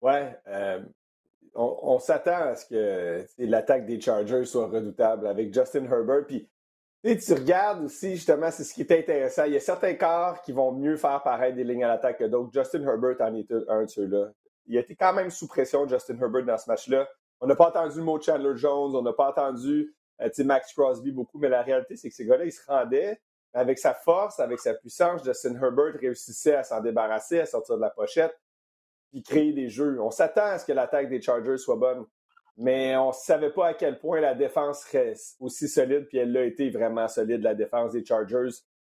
Ouais, 0.00 0.36
euh, 0.48 0.80
on, 1.54 1.98
s'attend 1.98 2.48
à 2.48 2.54
ce 2.56 2.66
que 2.66 3.26
l'attaque 3.38 3.86
des 3.86 4.00
Chargers 4.00 4.44
soit 4.44 4.66
redoutable 4.66 5.26
avec 5.26 5.54
Justin 5.54 5.84
Herbert. 5.84 6.26
Puis 6.26 6.48
tu 7.04 7.32
regardes 7.34 7.84
aussi, 7.84 8.16
justement, 8.16 8.50
c'est 8.50 8.64
ce 8.64 8.74
qui 8.74 8.82
est 8.82 8.92
intéressant. 8.92 9.44
Il 9.44 9.52
y 9.52 9.56
a 9.56 9.60
certains 9.60 9.94
corps 9.94 10.42
qui 10.42 10.50
vont 10.52 10.72
mieux 10.72 10.96
faire 10.96 11.22
paraître 11.22 11.56
des 11.56 11.64
lignes 11.64 11.84
à 11.84 11.88
l'attaque 11.88 12.18
que 12.18 12.24
d'autres. 12.24 12.50
Justin 12.52 12.82
Herbert 12.82 13.20
en 13.20 13.34
est 13.34 13.52
un 13.68 13.82
de 13.82 13.88
ceux-là. 13.88 14.32
Il 14.66 14.76
a 14.76 14.80
été 14.80 14.94
quand 14.94 15.12
même 15.12 15.30
sous 15.30 15.46
pression, 15.48 15.86
Justin 15.88 16.18
Herbert, 16.20 16.44
dans 16.44 16.58
ce 16.58 16.70
match-là. 16.70 17.08
On 17.42 17.46
n'a 17.46 17.56
pas 17.56 17.68
entendu 17.68 17.98
le 17.98 18.04
mot 18.04 18.20
Chandler 18.20 18.56
Jones, 18.56 18.96
on 18.96 19.02
n'a 19.02 19.12
pas 19.12 19.28
entendu 19.28 19.94
euh, 20.22 20.44
Max 20.44 20.72
Crosby 20.72 21.12
beaucoup, 21.12 21.38
mais 21.38 21.50
la 21.50 21.62
réalité, 21.62 21.96
c'est 21.96 22.08
que 22.08 22.14
ces 22.14 22.24
gars-là, 22.24 22.46
ils 22.46 22.52
se 22.52 22.64
rendaient 22.66 23.20
avec 23.52 23.78
sa 23.78 23.92
force, 23.92 24.40
avec 24.40 24.60
sa 24.60 24.72
puissance. 24.72 25.22
Justin 25.24 25.60
Herbert 25.60 25.94
réussissait 26.00 26.54
à 26.54 26.62
s'en 26.62 26.80
débarrasser, 26.80 27.40
à 27.40 27.46
sortir 27.46 27.76
de 27.76 27.82
la 27.82 27.90
pochette, 27.90 28.34
puis 29.10 29.22
créer 29.22 29.52
des 29.52 29.68
jeux. 29.68 30.00
On 30.00 30.10
s'attend 30.10 30.46
à 30.46 30.58
ce 30.58 30.64
que 30.64 30.72
l'attaque 30.72 31.10
des 31.10 31.20
Chargers 31.20 31.58
soit 31.58 31.76
bonne 31.76 32.06
mais 32.56 32.96
on 32.96 33.08
ne 33.08 33.12
savait 33.12 33.50
pas 33.50 33.68
à 33.68 33.74
quel 33.74 33.98
point 33.98 34.20
la 34.20 34.34
défense 34.34 34.82
serait 34.82 35.14
aussi 35.40 35.68
solide, 35.68 36.06
puis 36.08 36.18
elle 36.18 36.32
l'a 36.32 36.44
été 36.44 36.70
vraiment 36.70 37.08
solide, 37.08 37.42
la 37.42 37.54
défense 37.54 37.92
des 37.92 38.04
Chargers. 38.04 38.50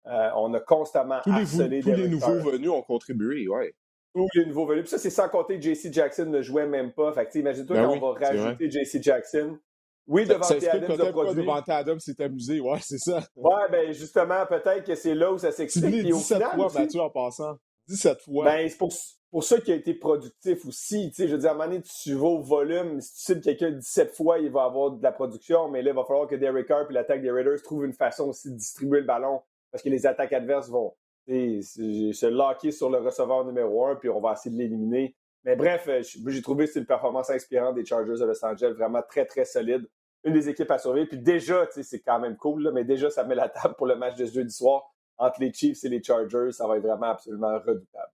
Euh, 0.07 0.31
on 0.37 0.53
a 0.55 0.61
constamment 0.61 1.21
tous 1.23 1.61
les, 1.61 1.81
tous 1.81 1.91
les 1.91 2.09
nouveaux 2.09 2.41
venus 2.41 2.71
ont 2.71 2.83
contribué, 2.83 3.47
oui. 3.49 3.73
Tous 4.15 4.29
les 4.35 4.47
nouveaux 4.47 4.67
venus. 4.67 4.83
Puis 4.83 4.91
ça, 4.91 4.99
c'est 4.99 5.11
sans 5.11 5.29
compter 5.29 5.59
que 5.59 5.63
JC 5.63 5.93
Jackson 5.93 6.27
ne 6.27 6.41
jouait 6.41 6.67
même 6.67 6.93
pas. 6.93 7.13
Fait 7.13 7.27
que, 7.27 7.37
imagine-toi 7.39 7.77
ben 7.77 7.89
qu'on 7.89 8.13
va 8.13 8.27
rajouter 8.27 8.71
JC 8.71 9.03
Jackson. 9.03 9.59
Oui, 10.07 10.27
devant 10.27 10.47
Adams 10.47 11.01
a 11.01 11.13
produit. 11.13 11.43
Devant 11.43 11.63
Adams 11.67 12.01
s'est 12.01 12.23
amusé, 12.23 12.61
ouais, 12.61 12.79
c'est 12.81 12.99
ça. 12.99 13.23
Ouais, 13.37 13.69
ben 13.71 13.93
justement, 13.93 14.45
peut-être 14.47 14.85
que 14.85 14.95
c'est 14.95 15.15
là 15.15 15.33
où 15.33 15.39
ça 15.39 15.51
s'explique. 15.51 16.05
17 16.05 16.43
fois, 16.43 16.69
Mathieu, 16.75 17.01
en 17.01 17.11
passant. 17.11 17.57
17 17.89 18.21
fois. 18.23 18.45
Ben, 18.45 18.69
c'est 18.69 18.79
pour, 18.79 18.93
pour 19.31 19.45
ça 19.45 19.61
qu'il 19.61 19.73
a 19.73 19.77
été 19.77 19.95
productif 19.95 20.65
aussi. 20.67 21.11
Tu 21.11 21.17
sais, 21.17 21.29
je 21.29 21.33
veux 21.33 21.41
dire, 21.41 21.51
à 21.51 21.53
un 21.53 21.57
moment 21.57 21.69
donné, 21.69 21.83
tu 21.83 22.15
vas 22.15 22.29
au 22.29 22.41
volume. 22.41 23.01
Si 23.01 23.15
tu 23.15 23.21
cibles 23.21 23.41
quelqu'un 23.41 23.71
17 23.73 24.15
fois, 24.15 24.39
il 24.39 24.51
va 24.51 24.65
avoir 24.65 24.93
de 24.93 25.03
la 25.03 25.13
production, 25.13 25.69
mais 25.69 25.83
là, 25.83 25.91
il 25.91 25.97
va 25.97 26.05
falloir 26.05 26.27
que 26.27 26.37
Derek 26.37 26.67
Carr 26.67 26.91
et 26.91 26.93
l'attaque 26.93 27.23
des 27.23 27.31
Raiders 27.31 27.63
trouvent 27.63 27.85
une 27.85 27.93
façon 27.93 28.29
aussi 28.29 28.51
de 28.51 28.57
distribuer 28.57 29.01
le 29.01 29.07
ballon 29.07 29.41
parce 29.71 29.83
que 29.83 29.89
les 29.89 30.07
attaques 30.07 30.33
adverses 30.33 30.69
vont 30.69 30.95
se 31.27 32.27
locker 32.27 32.71
sur 32.71 32.91
le 32.91 32.99
receveur 32.99 33.45
numéro 33.45 33.87
un, 33.87 33.97
puis 33.97 34.09
on 34.09 34.21
va 34.21 34.33
essayer 34.33 34.55
de 34.55 34.61
l'éliminer. 34.61 35.17
Mais 35.45 35.57
bref, 35.57 35.87
euh, 35.89 36.03
j'ai 36.03 36.43
trouvé 36.43 36.67
c'est 36.67 36.81
une 36.81 36.87
performance 36.87 37.31
inspirante 37.31 37.75
des 37.75 37.85
Chargers 37.85 38.19
de 38.19 38.25
Los 38.25 38.45
Angeles, 38.45 38.73
vraiment 38.73 39.03
très, 39.03 39.27
très 39.27 39.45
solide. 39.45 39.87
Une 40.25 40.33
des 40.33 40.49
équipes 40.49 40.71
à 40.71 40.79
surveiller. 40.79 41.07
Puis 41.07 41.19
déjà, 41.19 41.69
c'est 41.71 42.01
quand 42.01 42.19
même 42.19 42.37
cool, 42.37 42.71
mais 42.73 42.85
déjà, 42.85 43.11
ça 43.11 43.25
met 43.25 43.35
la 43.35 43.49
table 43.51 43.75
pour 43.77 43.87
le 43.87 43.97
match 43.97 44.17
de 44.17 44.25
jeudi 44.25 44.53
soir 44.53 44.83
entre 45.19 45.41
les 45.41 45.53
Chiefs 45.53 45.85
et 45.85 45.91
les 45.91 46.03
Chargers. 46.03 46.53
Ça 46.53 46.67
va 46.67 46.79
être 46.79 46.83
vraiment 46.83 47.11
absolument 47.11 47.59
redoutable. 47.59 48.13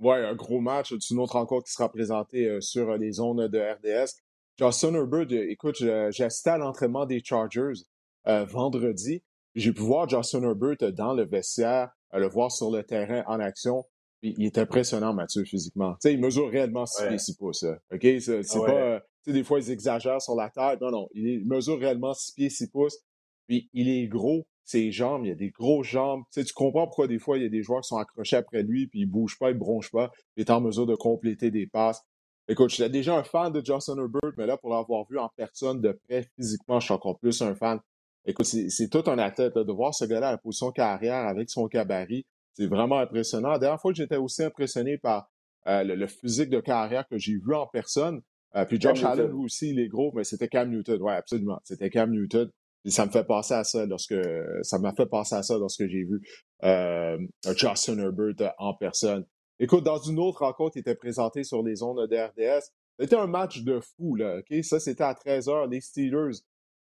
Oui, 0.00 0.16
un 0.16 0.34
gros 0.34 0.60
match. 0.60 0.92
C'est 0.98 1.14
une 1.14 1.20
autre 1.20 1.34
rencontre 1.34 1.66
qui 1.66 1.72
sera 1.72 1.88
présentée 1.88 2.48
euh, 2.48 2.60
sur 2.60 2.90
euh, 2.90 2.96
les 2.96 3.12
zones 3.12 3.46
de 3.46 3.58
RDS. 3.58 4.20
Justin 4.58 4.94
Herbert, 4.94 5.30
écoute, 5.30 5.76
j'ai 5.76 6.24
assisté 6.24 6.50
à 6.50 6.58
l'entraînement 6.58 7.06
des 7.06 7.22
Chargers 7.22 7.74
vendredi. 8.26 9.22
J'ai 9.54 9.72
pu 9.72 9.82
voir 9.82 10.08
Justin 10.08 10.42
Herbert 10.42 10.92
dans 10.92 11.14
le 11.14 11.24
vestiaire, 11.24 11.90
le 12.12 12.28
voir 12.28 12.50
sur 12.50 12.70
le 12.70 12.82
terrain 12.82 13.22
en 13.26 13.40
action. 13.40 13.84
il 14.22 14.44
est 14.44 14.58
impressionnant, 14.58 15.12
Mathieu, 15.14 15.44
physiquement. 15.44 15.96
sais, 16.00 16.12
il 16.12 16.20
mesure 16.20 16.50
réellement 16.50 16.86
6 16.86 17.06
pieds 17.08 17.18
6 17.18 17.36
pouces. 17.36 17.64
OK? 17.92 18.06
C'est 18.20 18.40
ah 18.54 18.60
pas. 18.66 19.32
des 19.32 19.44
fois, 19.44 19.60
ils 19.60 19.70
exagèrent 19.70 20.22
sur 20.22 20.34
la 20.34 20.50
taille. 20.50 20.78
Non, 20.80 20.90
non. 20.90 21.08
Il 21.12 21.46
mesure 21.46 21.78
réellement 21.78 22.14
6 22.14 22.32
pieds 22.34 22.50
6 22.50 22.70
pouces. 22.70 22.98
Puis 23.46 23.68
il 23.72 23.88
est 23.88 24.06
gros 24.06 24.46
ses 24.68 24.92
jambes, 24.92 25.24
il 25.24 25.28
y 25.28 25.32
a 25.32 25.34
des 25.34 25.50
grosses 25.50 25.86
jambes. 25.86 26.24
Tu, 26.30 26.40
sais, 26.40 26.44
tu 26.44 26.52
comprends 26.52 26.86
pourquoi 26.86 27.06
des 27.06 27.18
fois, 27.18 27.38
il 27.38 27.42
y 27.42 27.46
a 27.46 27.48
des 27.48 27.62
joueurs 27.62 27.80
qui 27.80 27.88
sont 27.88 27.96
accrochés 27.96 28.36
après 28.36 28.62
lui, 28.62 28.86
puis 28.86 29.00
ils 29.00 29.06
bougent 29.06 29.38
pas, 29.38 29.50
ils 29.50 29.56
bronchent 29.56 29.90
pas, 29.90 30.12
il 30.36 30.42
est 30.42 30.50
en 30.50 30.60
mesure 30.60 30.84
de 30.84 30.94
compléter 30.94 31.50
des 31.50 31.66
passes. 31.66 32.02
Écoute, 32.48 32.70
j'étais 32.70 32.90
déjà 32.90 33.16
un 33.16 33.24
fan 33.24 33.50
de 33.50 33.64
Justin 33.64 33.96
Herbert, 33.96 34.32
mais 34.36 34.46
là, 34.46 34.58
pour 34.58 34.70
l'avoir 34.70 35.06
vu 35.08 35.18
en 35.18 35.30
personne 35.36 35.80
de 35.80 35.92
près, 36.06 36.26
physiquement, 36.36 36.80
je 36.80 36.86
suis 36.86 36.94
encore 36.94 37.18
plus 37.18 37.40
un 37.40 37.54
fan. 37.54 37.80
Écoute, 38.28 38.46
c'est 38.46 38.88
tout 38.88 39.02
un 39.10 39.18
athlète, 39.18 39.56
de 39.56 39.72
voir 39.72 39.94
ce 39.94 40.04
gars-là 40.04 40.28
à 40.28 40.32
la 40.32 40.38
position 40.38 40.70
carrière 40.70 41.26
avec 41.26 41.50
son 41.50 41.66
cabaret. 41.66 42.24
C'est 42.52 42.66
vraiment 42.66 42.98
impressionnant. 42.98 43.50
La 43.50 43.58
dernière 43.58 43.80
fois, 43.80 43.92
j'étais 43.92 44.16
aussi 44.16 44.44
impressionné 44.44 44.98
par 44.98 45.30
euh, 45.66 45.82
le, 45.82 46.06
physique 46.06 46.50
de 46.50 46.60
carrière 46.60 47.06
que 47.08 47.18
j'ai 47.18 47.34
vu 47.34 47.54
en 47.54 47.66
personne. 47.66 48.20
Euh, 48.54 48.64
puis 48.64 48.80
Josh 48.80 49.02
Allen, 49.02 49.28
lui 49.28 49.44
aussi, 49.44 49.70
il 49.70 49.80
est 49.80 49.88
gros, 49.88 50.12
mais 50.14 50.24
c'était 50.24 50.48
Cam 50.48 50.70
Newton. 50.70 51.00
Oui, 51.00 51.12
absolument. 51.12 51.58
C'était 51.64 51.90
Cam 51.90 52.10
Newton 52.10 52.50
ça 52.86 53.06
me 53.06 53.10
fait 53.10 53.24
penser 53.24 53.54
à 53.54 53.64
ça 53.64 53.86
lorsque 53.86 54.14
ça 54.62 54.78
m'a 54.78 54.92
fait 54.92 55.06
penser 55.06 55.34
à 55.34 55.42
ça 55.42 55.58
lorsque 55.58 55.86
j'ai 55.86 56.04
vu 56.04 56.22
euh, 56.64 57.18
Justin 57.56 57.98
Herbert 57.98 58.54
en 58.58 58.74
personne. 58.74 59.24
Écoute, 59.58 59.84
dans 59.84 59.98
une 59.98 60.18
autre 60.18 60.44
rencontre 60.44 60.74
qui 60.74 60.78
était 60.78 60.94
présentée 60.94 61.44
sur 61.44 61.62
les 61.62 61.82
ondes 61.82 62.06
de 62.08 62.16
RDS, 62.16 62.70
c'était 62.98 63.16
un 63.16 63.26
match 63.26 63.62
de 63.62 63.80
fou, 63.80 64.14
là. 64.14 64.38
OK? 64.38 64.64
Ça, 64.64 64.78
c'était 64.78 65.04
à 65.04 65.14
13h. 65.14 65.68
Les 65.70 65.80
Steelers 65.80 66.38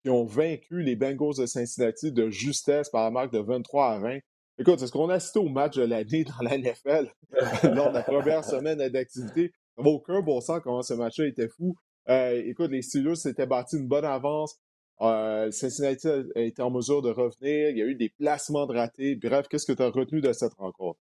qui 0.06 0.12
ont 0.12 0.24
vaincu 0.24 0.84
les 0.84 0.96
Bengals 0.96 1.40
de 1.40 1.48
Cincinnati 1.48 2.12
de 2.12 2.30
justesse 2.30 2.90
par 2.92 3.06
la 3.06 3.10
marque 3.10 3.34
de 3.34 3.40
23 3.40 3.88
à 3.88 3.98
20. 3.98 4.20
Écoute, 4.60 4.80
est-ce 4.80 4.92
qu'on 4.92 5.10
a 5.10 5.16
assisté 5.16 5.40
au 5.40 5.50
match 5.50 5.78
de 5.78 5.82
l'année 5.82 6.24
dans 6.24 6.44
la 6.44 6.60
NFL 6.60 7.12
lors 7.76 7.90
de 7.90 7.96
la 7.96 8.04
première 8.04 8.44
semaine 8.46 8.78
d'activité? 8.90 9.52
Aucun 9.78 10.22
bon 10.22 10.42
sens 10.42 10.60
comment 10.64 10.84
ce 10.84 10.94
match-là 10.94 11.26
était 11.26 11.48
fou. 11.48 11.76
Euh, 12.08 12.40
écoute, 12.46 12.70
les 12.70 12.84
Steelers 12.84 13.16
s'étaient 13.16 13.48
bâtis 13.48 13.78
une 13.78 13.88
bonne 13.88 14.06
avance. 14.06 14.60
Euh, 15.02 15.50
Cincinnati 15.50 16.08
a 16.08 16.42
été 16.42 16.62
en 16.62 16.70
mesure 16.70 17.02
de 17.02 17.10
revenir. 17.10 17.72
Il 17.72 17.78
y 17.78 17.82
a 17.82 17.86
eu 17.86 17.96
des 17.96 18.10
placements 18.10 18.68
de 18.68 18.76
ratés. 18.78 19.16
Bref, 19.16 19.48
qu'est-ce 19.48 19.66
que 19.66 19.74
tu 19.74 19.82
as 19.82 19.90
retenu 19.90 20.22
de 20.22 20.32
cette 20.34 20.54
rencontre? 20.54 21.00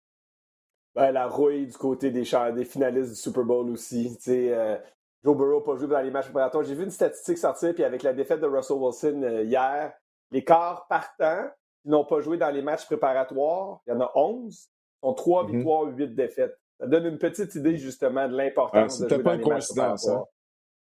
Ben, 0.95 1.11
la 1.11 1.27
rouille 1.27 1.67
du 1.67 1.77
côté 1.77 2.09
des, 2.09 2.23
des 2.55 2.65
finalistes 2.65 3.11
du 3.11 3.15
Super 3.15 3.43
Bowl 3.43 3.69
aussi. 3.69 4.17
Euh, 4.27 4.75
Joe 5.23 5.35
Burrow 5.35 5.59
n'a 5.59 5.65
pas 5.65 5.75
joué 5.77 5.87
dans 5.87 6.01
les 6.01 6.11
matchs 6.11 6.25
préparatoires. 6.25 6.63
J'ai 6.63 6.75
vu 6.75 6.83
une 6.83 6.91
statistique 6.91 7.37
sortir, 7.37 7.73
puis 7.73 7.83
avec 7.83 8.03
la 8.03 8.13
défaite 8.13 8.39
de 8.39 8.47
Russell 8.47 8.77
Wilson 8.77 9.21
euh, 9.23 9.43
hier, 9.43 9.93
les 10.31 10.43
quarts 10.43 10.87
partants 10.87 11.49
qui 11.81 11.89
n'ont 11.89 12.05
pas 12.05 12.21
joué 12.21 12.37
dans 12.37 12.49
les 12.49 12.61
matchs 12.61 12.85
préparatoires, 12.85 13.81
il 13.87 13.93
y 13.93 13.93
en 13.93 14.01
a 14.01 14.11
11, 14.15 14.69
ont 15.01 15.13
3 15.13 15.43
mm-hmm. 15.43 15.51
victoires, 15.51 15.83
8 15.83 16.15
défaites. 16.15 16.57
Ça 16.79 16.87
donne 16.87 17.05
une 17.05 17.17
petite 17.17 17.55
idée 17.55 17.77
justement 17.77 18.27
de 18.27 18.35
l'importance 18.35 18.99
de 18.99 19.09
jouer 19.09 19.23
dans 19.23 19.31
les 19.31 19.45
matchs 19.45 19.67
préparatoires. 19.67 20.19
Hein? 20.19 20.25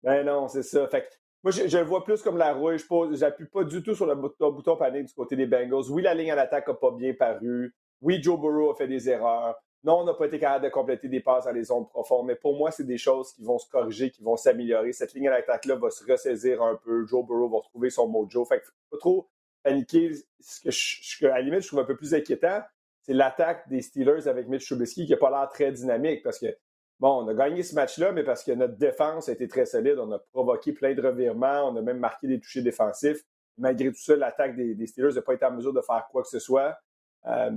Ben 0.01 0.25
non, 0.25 0.47
c'est 0.47 0.63
ça. 0.63 0.87
Fait 0.87 1.07
moi, 1.43 1.51
je, 1.51 1.77
le 1.77 1.83
vois 1.83 2.05
plus 2.05 2.21
comme 2.21 2.37
la 2.37 2.53
rouille. 2.53 2.77
Je 2.79 3.19
n'appuie 3.19 3.47
pas 3.47 3.65
du 3.65 3.83
tout 3.83 3.93
sur 3.93 4.05
le 4.05 4.15
bouton, 4.15 4.51
bouton 4.51 4.77
panique 4.77 5.07
du 5.07 5.13
côté 5.13 5.35
des 5.35 5.45
Bengals. 5.45 5.89
Oui, 5.89 6.01
la 6.01 6.13
ligne 6.13 6.31
à 6.31 6.35
l'attaque 6.35 6.69
n'a 6.69 6.73
pas 6.73 6.91
bien 6.91 7.13
paru. 7.13 7.75
Oui, 8.01 8.23
Joe 8.23 8.39
Burrow 8.39 8.71
a 8.71 8.75
fait 8.75 8.87
des 8.87 9.09
erreurs. 9.09 9.55
Non, 9.83 9.99
on 9.99 10.03
n'a 10.05 10.13
pas 10.13 10.27
été 10.27 10.39
capable 10.39 10.65
de 10.65 10.69
compléter 10.69 11.09
des 11.09 11.19
passes 11.19 11.45
dans 11.45 11.51
les 11.51 11.63
zones 11.63 11.87
profondes. 11.87 12.27
Mais 12.27 12.35
pour 12.35 12.57
moi, 12.57 12.71
c'est 12.71 12.85
des 12.85 12.97
choses 12.97 13.33
qui 13.33 13.43
vont 13.43 13.59
se 13.59 13.69
corriger, 13.69 14.11
qui 14.11 14.23
vont 14.23 14.37
s'améliorer. 14.37 14.93
Cette 14.93 15.13
ligne 15.13 15.27
à 15.27 15.31
l'attaque-là 15.31 15.75
va 15.75 15.89
se 15.89 16.05
ressaisir 16.09 16.61
un 16.61 16.75
peu. 16.75 17.05
Joe 17.05 17.25
Burrow 17.25 17.49
va 17.49 17.57
retrouver 17.57 17.89
son 17.89 18.07
mojo. 18.07 18.45
Fait 18.45 18.59
que 18.59 18.65
faut 18.65 18.71
pas 18.91 18.97
trop 18.97 19.29
paniquer. 19.61 20.11
Ce 20.39 20.61
que, 20.61 20.71
je, 20.71 21.25
à 21.25 21.35
la 21.35 21.41
limite, 21.41 21.61
je 21.61 21.67
trouve 21.67 21.79
un 21.79 21.85
peu 21.85 21.97
plus 21.97 22.13
inquiétant, 22.13 22.61
c'est 23.01 23.13
l'attaque 23.13 23.67
des 23.67 23.81
Steelers 23.81 24.27
avec 24.27 24.47
Mitch 24.47 24.65
Trubisky 24.65 25.05
qui 25.05 25.11
n'a 25.11 25.17
pas 25.17 25.29
l'air 25.29 25.49
très 25.49 25.71
dynamique 25.71 26.23
parce 26.23 26.39
que 26.39 26.55
Bon, 26.99 27.21
on 27.21 27.27
a 27.27 27.33
gagné 27.33 27.63
ce 27.63 27.75
match-là, 27.75 28.13
mais 28.13 28.23
parce 28.23 28.45
que 28.45 28.53
notre 28.53 28.77
défense 28.77 29.27
a 29.27 29.33
été 29.33 29.45
très 29.49 29.65
solide. 29.65 29.99
On 29.99 30.09
a 30.13 30.19
provoqué 30.19 30.71
plein 30.71 30.93
de 30.93 31.01
revirements. 31.01 31.69
On 31.69 31.75
a 31.75 31.81
même 31.81 31.99
marqué 31.99 32.27
des 32.27 32.39
touchés 32.39 32.61
défensifs. 32.61 33.21
Malgré 33.57 33.91
tout 33.91 33.99
ça, 33.99 34.15
l'attaque 34.15 34.55
des, 34.55 34.87
Steelers 34.87 35.15
n'a 35.15 35.21
pas 35.21 35.33
été 35.33 35.43
en 35.43 35.51
mesure 35.51 35.73
de 35.73 35.81
faire 35.81 36.07
quoi 36.09 36.23
que 36.23 36.29
ce 36.29 36.39
soit. 36.39 36.77
Euh, 37.25 37.51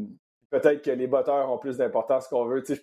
peut-être 0.50 0.82
que 0.82 0.90
les 0.90 1.06
batteurs 1.06 1.50
ont 1.50 1.58
plus 1.58 1.76
d'importance 1.76 2.28
qu'on 2.28 2.46
veut. 2.46 2.62
Peux 2.62 2.76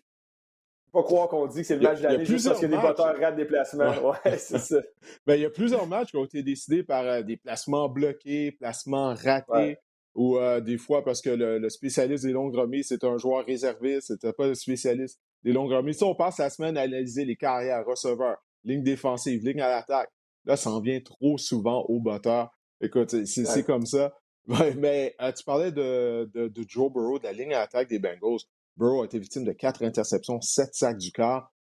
pas 0.91 1.03
croire 1.03 1.27
qu'on 1.27 1.48
dit 1.48 1.62
que 1.62 1.67
c'est 1.67 1.75
le 1.75 1.82
match 1.82 2.00
de 2.00 2.03
l'année 2.03 2.25
juste 2.25 2.48
parce 2.48 2.60
que 2.60 2.67
les 2.67 2.77
batteurs 2.77 3.17
ratent 3.17 3.36
des 3.36 3.46
placements. 3.46 3.93
Ouais, 4.10 4.38
c'est 4.38 4.60
ça. 4.60 4.82
Ben, 5.25 5.36
il 5.36 5.41
y 5.41 5.46
a 5.46 5.50
plusieurs 5.50 5.88
matchs 5.88 6.12
qui 6.12 6.17
ont 6.17 6.25
été 6.25 6.43
décidés 6.43 6.84
par 6.84 7.03
euh, 7.05 7.22
des 7.24 7.38
placements 7.38 7.89
bloqués, 7.89 8.51
placements 8.51 9.15
ratés. 9.15 9.77
Ou 10.15 10.38
euh, 10.38 10.62
des 10.62 10.77
fois 10.77 11.03
parce 11.03 11.22
que 11.22 11.32
le, 11.32 11.67
spécialiste 11.70 12.24
des 12.24 12.34
longues 12.34 12.55
remises, 12.55 12.89
c'est 12.89 13.03
un 13.03 13.17
joueur 13.17 13.46
réservé, 13.46 14.00
c'était 14.00 14.32
pas 14.32 14.46
le 14.46 14.53
spécialiste 14.53 15.20
des 15.43 15.51
longues 15.51 15.72
remises. 15.72 15.98
Si 15.98 16.03
on 16.03 16.13
passe 16.13 16.38
la 16.38 16.51
semaine 16.51 16.77
à 16.77 16.82
analyser 16.82 17.25
les 17.25 17.36
carrières, 17.36 17.84
receveurs, 17.84 18.38
ligne 18.63 18.84
défensive, 18.84 19.43
ligne 19.43 19.62
à 19.62 19.70
l'attaque, 19.70 20.12
là, 20.46 20.55
ça 20.55 20.70
en 20.70 20.79
vient 20.79 21.00
trop 21.01 21.39
souvent 21.39 21.84
au 21.89 22.00
batteur. 22.00 22.51
Écoute, 22.79 23.25
c'est 23.25 23.65
comme 23.65 23.86
ça. 23.88 24.13
Mais 24.48 25.16
euh, 25.22 25.32
tu 25.32 25.44
parlais 25.44 25.72
de, 25.72 26.30
de, 26.34 26.66
Joe 26.68 26.92
Burrow, 26.92 27.20
de 27.20 27.24
la 27.24 27.34
ligne 27.34 27.54
à 27.54 27.62
attaque 27.62 27.90
des 27.90 28.00
Bengals. 28.00 28.42
Burrow 28.78 29.04
a 29.04 29.06
été 29.06 29.20
victime 29.20 29.44
de 29.44 29.54
quatre 29.54 29.84
interceptions, 29.84 30.42
sept 30.42 30.74
sacs 30.74 30.98
du 30.98 31.12
quart. 31.12 31.52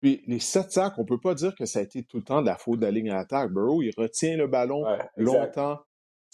Puis 0.00 0.22
les 0.26 0.38
sept 0.38 0.70
sacs, 0.70 0.94
on 0.98 1.02
ne 1.02 1.06
peut 1.06 1.20
pas 1.20 1.34
dire 1.34 1.54
que 1.56 1.64
ça 1.64 1.80
a 1.80 1.82
été 1.82 2.04
tout 2.04 2.18
le 2.18 2.24
temps 2.24 2.40
de 2.40 2.46
la 2.46 2.56
faute 2.56 2.78
de 2.78 2.84
la 2.84 2.92
ligne 2.92 3.10
à 3.10 3.18
attaque. 3.18 3.50
Burrow, 3.50 3.82
il 3.82 3.92
retient 3.96 4.36
le 4.36 4.46
ballon 4.46 4.84
longtemps. 5.16 5.80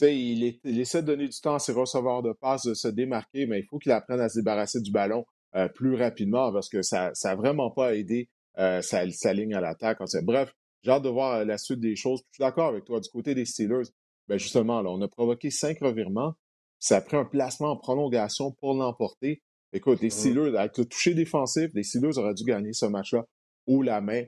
il, 0.02 0.58
il, 0.62 0.80
essaie 0.80 1.00
de 1.00 1.06
donner 1.06 1.28
du 1.28 1.40
temps 1.40 1.54
à 1.54 1.58
ses 1.58 1.72
receveurs 1.72 2.22
de 2.22 2.32
passe 2.32 2.66
de 2.66 2.74
se 2.74 2.88
démarquer, 2.88 3.46
mais 3.46 3.60
il 3.60 3.64
faut 3.64 3.78
qu'il 3.78 3.92
apprenne 3.92 4.20
à 4.20 4.28
se 4.28 4.38
débarrasser 4.38 4.80
du 4.80 4.90
ballon 4.90 5.24
euh, 5.56 5.68
plus 5.68 5.94
rapidement 5.94 6.52
parce 6.52 6.68
que 6.68 6.82
ça 6.82 7.12
n'a 7.22 7.34
vraiment 7.36 7.70
pas 7.70 7.94
aidé 7.94 8.28
euh, 8.58 8.82
sa, 8.82 9.04
ligne 9.32 9.54
à 9.54 9.60
l'attaque. 9.60 9.98
Bref, 10.22 10.52
j'ai 10.82 10.90
hâte 10.90 11.02
de 11.02 11.08
voir 11.08 11.44
la 11.44 11.56
suite 11.56 11.80
des 11.80 11.96
choses. 11.96 12.20
Je 12.30 12.34
suis 12.34 12.42
d'accord 12.42 12.68
avec 12.68 12.84
toi. 12.84 13.00
Du 13.00 13.08
côté 13.08 13.34
des 13.34 13.46
Steelers, 13.46 13.88
ben 14.28 14.38
justement, 14.38 14.82
là, 14.82 14.90
on 14.90 15.00
a 15.00 15.08
provoqué 15.08 15.50
cinq 15.50 15.78
revirements. 15.80 16.34
Ça 16.78 16.96
a 16.96 17.00
pris 17.00 17.16
un 17.16 17.24
placement 17.24 17.70
en 17.70 17.76
prolongation 17.76 18.52
pour 18.52 18.74
l'emporter. 18.74 19.42
Écoute, 19.72 20.00
les 20.00 20.08
mmh 20.08 20.10
Steelers, 20.10 20.56
avec 20.56 20.78
le 20.78 20.84
toucher 20.84 21.14
défensif, 21.14 21.70
les 21.74 21.82
Steelers 21.82 22.18
auraient 22.18 22.34
dû 22.34 22.44
gagner 22.44 22.72
ce 22.72 22.86
match-là 22.86 23.24
ou 23.66 23.82
la 23.82 24.00
main. 24.00 24.24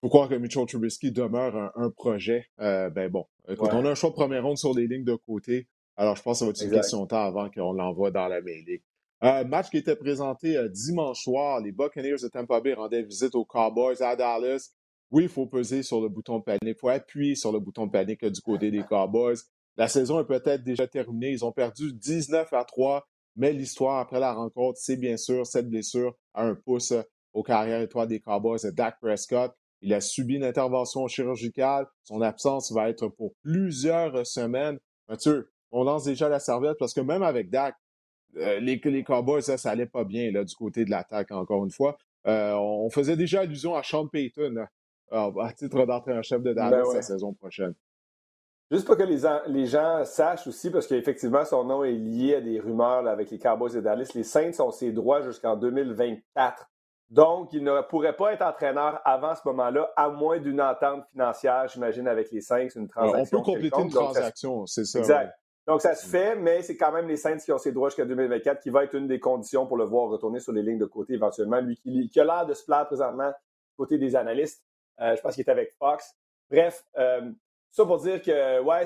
Faut 0.00 0.08
croire 0.08 0.28
que 0.28 0.34
Mitchell 0.34 0.66
Trubisky 0.66 1.12
demeure 1.12 1.72
un, 1.76 1.90
projet. 1.90 2.46
ben 2.58 3.08
bon, 3.08 3.26
écoute, 3.48 3.70
on 3.72 3.84
a 3.86 3.90
un 3.90 3.94
choix 3.94 4.10
de 4.10 4.14
première 4.14 4.44
ronde 4.44 4.58
sur 4.58 4.74
des 4.74 4.86
lignes 4.86 5.04
de 5.04 5.14
côté. 5.14 5.68
Alors, 5.96 6.16
je 6.16 6.22
pense 6.22 6.36
que 6.36 6.38
ça 6.40 6.44
va 6.46 6.50
être 6.50 6.62
une 6.62 6.70
question 6.70 7.02
de 7.02 7.08
temps 7.08 7.24
avant 7.24 7.48
qu'on 7.50 7.72
l'envoie 7.72 8.10
dans 8.10 8.28
la 8.28 8.40
mêlée. 8.40 8.82
Euh, 9.22 9.44
match 9.44 9.70
qui 9.70 9.78
était 9.78 9.96
présenté 9.96 10.56
euh, 10.56 10.68
dimanche 10.68 11.22
soir. 11.22 11.60
Les 11.60 11.72
Buccaneers 11.72 12.16
de 12.22 12.28
Tampa 12.28 12.60
Bay 12.60 12.74
rendaient 12.74 13.02
visite 13.02 13.34
aux 13.34 13.44
Cowboys 13.44 14.02
à 14.02 14.16
Dallas. 14.16 14.70
Oui, 15.14 15.22
il 15.22 15.28
faut 15.28 15.46
peser 15.46 15.84
sur 15.84 16.00
le 16.00 16.08
bouton 16.08 16.40
panique. 16.40 16.60
Il 16.64 16.74
faut 16.74 16.88
appuyer 16.88 17.36
sur 17.36 17.52
le 17.52 17.60
bouton 17.60 17.88
panique 17.88 18.24
du 18.24 18.40
côté 18.40 18.72
des 18.72 18.82
Cowboys. 18.82 19.36
La 19.76 19.86
saison 19.86 20.18
est 20.18 20.24
peut-être 20.24 20.64
déjà 20.64 20.88
terminée. 20.88 21.30
Ils 21.30 21.44
ont 21.44 21.52
perdu 21.52 21.92
19 21.92 22.52
à 22.52 22.64
3, 22.64 23.06
mais 23.36 23.52
l'histoire 23.52 24.00
après 24.00 24.18
la 24.18 24.32
rencontre, 24.32 24.76
c'est 24.82 24.96
bien 24.96 25.16
sûr 25.16 25.46
cette 25.46 25.70
blessure 25.70 26.16
à 26.34 26.44
un 26.44 26.56
pouce 26.56 26.92
aux 27.32 27.44
carrières 27.44 27.80
étoiles 27.80 28.08
des 28.08 28.18
Cowboys 28.18 28.58
de 28.64 28.70
Dak 28.70 28.98
Prescott. 29.00 29.54
Il 29.82 29.94
a 29.94 30.00
subi 30.00 30.34
une 30.34 30.42
intervention 30.42 31.06
chirurgicale. 31.06 31.86
Son 32.02 32.20
absence 32.20 32.72
va 32.72 32.88
être 32.88 33.06
pour 33.06 33.34
plusieurs 33.40 34.26
semaines. 34.26 34.80
Mathieu, 35.08 35.48
on 35.70 35.84
lance 35.84 36.02
déjà 36.02 36.28
la 36.28 36.40
serviette 36.40 36.76
parce 36.76 36.92
que 36.92 37.00
même 37.00 37.22
avec 37.22 37.50
Dak, 37.50 37.76
euh, 38.38 38.58
les, 38.58 38.80
les 38.82 39.04
Cowboys, 39.04 39.42
ça, 39.42 39.58
ça 39.58 39.70
allait 39.70 39.86
pas 39.86 40.02
bien 40.02 40.32
là, 40.32 40.42
du 40.42 40.56
côté 40.56 40.84
de 40.84 40.90
l'attaque, 40.90 41.30
encore 41.30 41.64
une 41.64 41.70
fois. 41.70 41.98
Euh, 42.26 42.54
on 42.54 42.90
faisait 42.90 43.16
déjà 43.16 43.42
allusion 43.42 43.76
à 43.76 43.84
Sean 43.84 44.08
Payton 44.08 44.66
à 45.10 45.52
titre 45.56 45.84
d'entrée 45.86 46.16
en 46.16 46.22
chef 46.22 46.42
de 46.42 46.52
Dallas 46.52 46.82
ben 46.82 46.94
la 46.94 47.02
saison 47.02 47.32
prochaine. 47.32 47.74
Juste 48.70 48.86
pour 48.86 48.96
que 48.96 49.02
les, 49.02 49.20
les, 49.46 49.66
gens 49.66 50.04
sachent 50.04 50.46
aussi, 50.46 50.70
parce 50.70 50.86
qu'effectivement, 50.86 51.44
son 51.44 51.64
nom 51.64 51.84
est 51.84 51.92
lié 51.92 52.36
à 52.36 52.40
des 52.40 52.58
rumeurs 52.58 53.06
avec 53.06 53.30
les 53.30 53.38
Cowboys 53.38 53.72
de 53.74 53.80
Dallas, 53.80 54.10
les 54.14 54.24
Saints 54.24 54.58
ont 54.60 54.70
ses 54.70 54.90
droits 54.90 55.20
jusqu'en 55.20 55.56
2024. 55.56 56.66
Donc, 57.10 57.52
il 57.52 57.62
ne 57.62 57.82
pourrait 57.82 58.16
pas 58.16 58.32
être 58.32 58.42
entraîneur 58.42 59.00
avant 59.04 59.34
ce 59.34 59.42
moment-là, 59.46 59.92
à 59.96 60.08
moins 60.08 60.40
d'une 60.40 60.60
entente 60.60 61.04
financière, 61.12 61.68
j'imagine, 61.68 62.08
avec 62.08 62.30
les 62.32 62.40
Saints, 62.40 62.68
une 62.74 62.88
transaction. 62.88 63.38
on 63.38 63.42
peut 63.42 63.52
compléter 63.52 63.80
une 63.80 63.90
transaction, 63.90 64.66
c'est 64.66 64.84
ça. 64.84 64.98
Exact. 64.98 65.34
Donc, 65.66 65.80
ça 65.80 65.94
se 65.94 66.06
fait, 66.06 66.34
mais 66.36 66.62
c'est 66.62 66.76
quand 66.76 66.92
même 66.92 67.06
les 67.06 67.16
Saints 67.16 67.38
qui 67.38 67.52
ont 67.52 67.58
ses 67.58 67.72
droits 67.72 67.90
jusqu'à 67.90 68.04
2024, 68.04 68.60
qui 68.60 68.70
va 68.70 68.84
être 68.84 68.94
une 68.94 69.06
des 69.06 69.20
conditions 69.20 69.66
pour 69.66 69.76
le 69.76 69.84
voir 69.84 70.08
retourner 70.08 70.40
sur 70.40 70.52
les 70.52 70.62
lignes 70.62 70.78
de 70.78 70.86
côté 70.86 71.14
éventuellement. 71.14 71.60
Lui 71.60 71.76
qui, 71.76 72.20
a 72.20 72.24
l'air 72.24 72.46
de 72.46 72.54
se 72.54 72.64
plaire 72.64 72.86
présentement 72.86 73.32
côté 73.76 73.98
des 73.98 74.14
analystes. 74.16 74.62
Euh, 75.00 75.16
je 75.16 75.20
pense 75.20 75.34
qu'il 75.34 75.44
est 75.44 75.50
avec 75.50 75.74
Fox. 75.78 76.14
Bref, 76.50 76.84
euh, 76.98 77.30
ça 77.70 77.84
pour 77.84 77.98
dire 77.98 78.22
que, 78.22 78.60
ouais, 78.60 78.84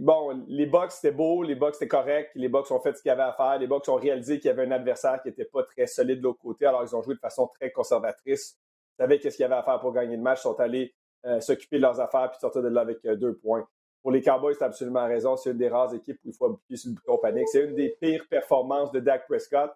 bon, 0.00 0.44
les 0.46 0.66
Bucks, 0.66 0.92
c'était 0.92 1.14
beau, 1.14 1.42
les 1.42 1.56
Bucks, 1.56 1.74
c'était 1.74 1.88
correct, 1.88 2.30
les 2.34 2.48
Bucks 2.48 2.70
ont 2.70 2.78
fait 2.78 2.96
ce 2.96 3.02
qu'ils 3.02 3.10
avaient 3.10 3.22
à 3.22 3.32
faire, 3.32 3.58
les 3.58 3.66
Bucks 3.66 3.88
ont 3.88 3.96
réalisé 3.96 4.38
qu'il 4.38 4.48
y 4.48 4.50
avait 4.50 4.64
un 4.64 4.70
adversaire 4.70 5.20
qui 5.22 5.28
n'était 5.28 5.44
pas 5.44 5.64
très 5.64 5.86
solide 5.86 6.18
de 6.18 6.24
l'autre 6.24 6.38
côté, 6.38 6.66
alors 6.66 6.84
ils 6.84 6.94
ont 6.94 7.02
joué 7.02 7.14
de 7.14 7.20
façon 7.20 7.48
très 7.48 7.72
conservatrice. 7.72 8.56
Ils 8.96 9.02
savaient 9.02 9.18
qu'est-ce 9.18 9.36
qu'il 9.36 9.42
y 9.42 9.46
avait 9.46 9.56
à 9.56 9.62
faire 9.62 9.80
pour 9.80 9.92
gagner 9.92 10.16
le 10.16 10.22
match, 10.22 10.40
ils 10.40 10.42
sont 10.42 10.60
allés 10.60 10.94
euh, 11.26 11.40
s'occuper 11.40 11.78
de 11.78 11.82
leurs 11.82 12.00
affaires 12.00 12.30
puis 12.30 12.38
sortir 12.38 12.62
de 12.62 12.68
là 12.68 12.82
avec 12.82 13.02
deux 13.02 13.34
points. 13.34 13.66
Pour 14.02 14.12
les 14.12 14.22
Cowboys, 14.22 14.54
c'est 14.56 14.64
absolument 14.64 15.06
raison. 15.06 15.36
C'est 15.36 15.50
une 15.50 15.58
des 15.58 15.68
rares 15.68 15.92
équipes 15.92 16.20
où 16.24 16.28
il 16.28 16.34
faut 16.34 16.46
appuyer 16.46 16.76
sur 16.76 16.90
le 16.90 16.94
bouton 16.94 17.18
panique. 17.18 17.48
C'est 17.48 17.64
une 17.64 17.74
des 17.74 17.96
pires 18.00 18.24
performances 18.30 18.92
de 18.92 19.00
Dak 19.00 19.26
Prescott. 19.26 19.72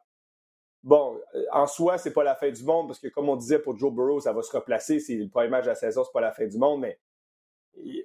Bon, 0.82 1.18
euh, 1.34 1.44
en 1.52 1.66
soi, 1.66 1.98
c'est 1.98 2.12
pas 2.12 2.24
la 2.24 2.34
fin 2.34 2.50
du 2.50 2.64
monde 2.64 2.88
parce 2.88 2.98
que, 2.98 3.08
comme 3.08 3.28
on 3.28 3.36
disait 3.36 3.58
pour 3.58 3.78
Joe 3.78 3.92
Burrow, 3.92 4.20
ça 4.20 4.32
va 4.32 4.42
se 4.42 4.54
replacer. 4.56 4.98
C'est 4.98 5.14
le 5.14 5.28
premier 5.28 5.48
match 5.48 5.64
de 5.64 5.70
la 5.70 5.74
saison, 5.74 6.02
c'est 6.04 6.12
pas 6.12 6.20
la 6.20 6.32
fin 6.32 6.46
du 6.46 6.58
monde, 6.58 6.80
mais 6.80 6.98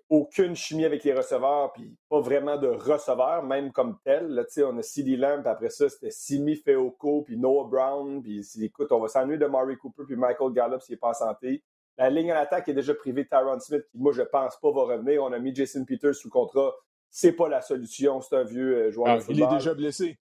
aucune 0.09 0.55
chimie 0.55 0.85
avec 0.85 1.03
les 1.03 1.13
receveurs, 1.13 1.73
puis 1.73 1.95
pas 2.09 2.21
vraiment 2.21 2.57
de 2.57 2.67
receveurs, 2.67 3.43
même 3.43 3.71
comme 3.71 3.97
tel. 4.03 4.27
Là, 4.27 4.43
on 4.65 4.77
a 4.77 4.81
CD 4.81 5.17
Lamb, 5.17 5.41
puis 5.41 5.51
après 5.51 5.69
ça, 5.69 5.89
c'était 5.89 6.11
Simi 6.11 6.55
Feoko, 6.55 7.23
puis 7.23 7.37
Noah 7.37 7.67
Brown, 7.67 8.21
puis 8.21 8.45
écoute, 8.61 8.91
on 8.91 8.99
va 8.99 9.07
s'ennuyer 9.07 9.37
de 9.37 9.47
Murray 9.47 9.75
Cooper, 9.75 10.03
puis 10.05 10.15
Michael 10.15 10.53
Gallup 10.53 10.81
s'il 10.81 10.93
n'est 10.93 10.99
pas 10.99 11.09
en 11.09 11.13
santé. 11.13 11.63
La 11.97 12.09
ligne 12.09 12.31
à 12.31 12.35
l'attaque 12.35 12.69
est 12.69 12.73
déjà 12.73 12.93
privée 12.93 13.23
de 13.23 13.29
Tyron 13.29 13.59
Smith, 13.59 13.83
qui, 13.89 13.97
moi, 13.97 14.13
je 14.13 14.21
pense 14.21 14.55
pas 14.57 14.71
va 14.71 14.83
revenir. 14.83 15.23
On 15.23 15.33
a 15.33 15.39
mis 15.39 15.53
Jason 15.53 15.83
Peters 15.83 16.15
sous 16.15 16.29
contrat. 16.29 16.73
C'est 17.09 17.31
pas 17.31 17.49
la 17.49 17.61
solution. 17.61 18.21
C'est 18.21 18.35
un 18.35 18.43
vieux 18.43 18.77
euh, 18.77 18.91
joueur 18.91 19.09
ah, 19.09 19.15
de 19.15 19.21
football. 19.21 19.37
Il 19.37 19.43
est 19.43 19.57
déjà 19.57 19.73
blessé. 19.73 20.19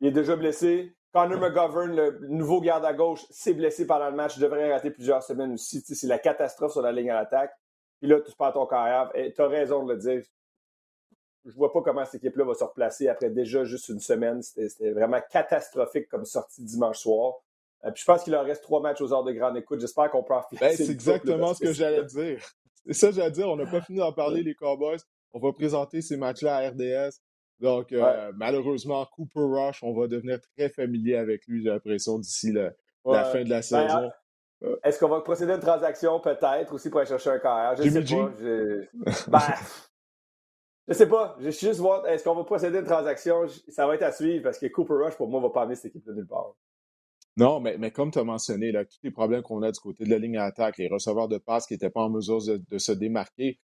il 0.00 0.06
est 0.06 0.12
déjà 0.12 0.36
blessé. 0.36 0.94
Connor 1.12 1.40
McGovern, 1.40 1.94
le 1.94 2.18
nouveau 2.28 2.60
garde 2.60 2.84
à 2.84 2.92
gauche, 2.92 3.24
s'est 3.30 3.54
blessé 3.54 3.86
pendant 3.86 4.10
le 4.10 4.16
match. 4.16 4.36
Il 4.36 4.42
devrait 4.42 4.72
rater 4.72 4.90
plusieurs 4.90 5.22
semaines 5.22 5.54
aussi. 5.54 5.80
C'est 5.80 6.06
la 6.06 6.18
catastrophe 6.18 6.72
sur 6.72 6.82
la 6.82 6.92
ligne 6.92 7.10
à 7.10 7.14
l'attaque. 7.14 7.52
Puis 8.00 8.08
là, 8.08 8.20
tu 8.20 8.32
perds 8.36 8.52
ton 8.52 8.66
carrière. 8.66 9.10
Tu 9.14 9.40
as 9.40 9.48
raison 9.48 9.84
de 9.84 9.94
le 9.94 9.98
dire. 9.98 10.22
Je 11.44 11.54
vois 11.54 11.72
pas 11.72 11.80
comment 11.80 12.04
cette 12.04 12.22
équipe-là 12.22 12.44
va 12.44 12.54
se 12.54 12.64
replacer 12.64 13.08
après 13.08 13.30
déjà 13.30 13.64
juste 13.64 13.88
une 13.88 14.00
semaine. 14.00 14.42
C'était 14.42 14.92
vraiment 14.92 15.20
catastrophique 15.30 16.08
comme 16.08 16.24
sortie 16.24 16.62
dimanche 16.62 16.98
soir. 16.98 17.34
Euh, 17.84 17.90
puis 17.90 18.00
je 18.00 18.04
pense 18.04 18.24
qu'il 18.24 18.32
leur 18.32 18.44
reste 18.44 18.62
trois 18.62 18.80
matchs 18.80 19.00
aux 19.00 19.12
heures 19.12 19.24
de 19.24 19.32
grande 19.32 19.56
écoute. 19.56 19.80
J'espère 19.80 20.10
qu'on 20.10 20.22
peut 20.22 20.34
en 20.34 20.42
ben, 20.60 20.76
C'est 20.76 20.90
exactement 20.90 21.54
ce 21.54 21.60
que 21.60 21.72
j'allais 21.72 22.04
dire. 22.04 22.44
C'est 22.86 22.92
ça, 22.92 23.10
j'allais 23.10 23.30
dire. 23.30 23.48
On 23.48 23.56
n'a 23.56 23.66
pas 23.66 23.80
fini 23.80 23.98
d'en 23.98 24.12
parler, 24.12 24.42
les 24.42 24.54
Cowboys. 24.54 24.98
On 25.32 25.38
va 25.38 25.52
présenter 25.52 26.02
ces 26.02 26.16
matchs-là 26.16 26.56
à 26.56 26.70
RDS. 26.70 27.20
Donc, 27.60 27.92
euh, 27.92 28.32
malheureusement, 28.36 29.06
Cooper 29.06 29.40
Rush, 29.40 29.82
on 29.82 29.92
va 29.92 30.06
devenir 30.06 30.38
très 30.56 30.68
familier 30.68 31.16
avec 31.16 31.46
lui, 31.46 31.62
j'ai 31.62 31.70
l'impression, 31.70 32.18
d'ici 32.18 32.52
la 32.52 33.24
fin 33.24 33.42
de 33.42 33.50
la 33.50 33.56
ben, 33.56 33.62
saison. 33.62 34.10
Est-ce 34.82 34.98
qu'on 34.98 35.08
va 35.08 35.20
procéder 35.20 35.52
à 35.52 35.54
une 35.56 35.60
transaction, 35.60 36.20
peut-être, 36.20 36.72
aussi 36.72 36.90
pour 36.90 37.00
aller 37.00 37.08
chercher 37.08 37.30
un 37.30 37.38
carrière? 37.38 37.76
Je 37.76 37.88
sais 37.88 38.00
pas. 38.02 38.32
Je... 38.40 38.84
Ben, 39.30 39.40
je 40.88 40.94
sais 40.94 41.08
pas. 41.08 41.36
Je 41.40 41.50
suis 41.50 41.66
juste 41.66 41.80
voir, 41.80 42.06
est-ce 42.06 42.24
qu'on 42.24 42.34
va 42.34 42.44
procéder 42.44 42.78
à 42.78 42.80
une 42.80 42.86
transaction? 42.86 43.46
Ça 43.68 43.86
va 43.86 43.94
être 43.94 44.02
à 44.02 44.12
suivre 44.12 44.42
parce 44.42 44.58
que 44.58 44.66
Cooper 44.66 44.94
Rush, 44.94 45.16
pour 45.16 45.28
moi, 45.28 45.40
va 45.40 45.50
pas 45.50 45.62
amener 45.62 45.74
cette 45.74 45.86
équipe 45.86 46.04
de 46.06 46.14
nulle 46.14 46.26
part. 46.26 46.54
Non, 47.36 47.60
mais, 47.60 47.76
mais 47.78 47.92
comme 47.92 48.10
tu 48.10 48.18
as 48.18 48.24
mentionné, 48.24 48.72
là, 48.72 48.84
tous 48.84 48.98
les 49.04 49.12
problèmes 49.12 49.42
qu'on 49.42 49.62
a 49.62 49.70
du 49.70 49.78
côté 49.78 50.04
de 50.04 50.10
la 50.10 50.18
ligne 50.18 50.38
à 50.38 50.44
attaque, 50.44 50.78
les 50.78 50.88
receveurs 50.88 51.28
de 51.28 51.38
passe 51.38 51.66
qui 51.66 51.74
n'étaient 51.74 51.90
pas 51.90 52.00
en 52.00 52.10
mesure 52.10 52.38
de, 52.38 52.78
se 52.78 52.90
démarquer, 52.90 53.60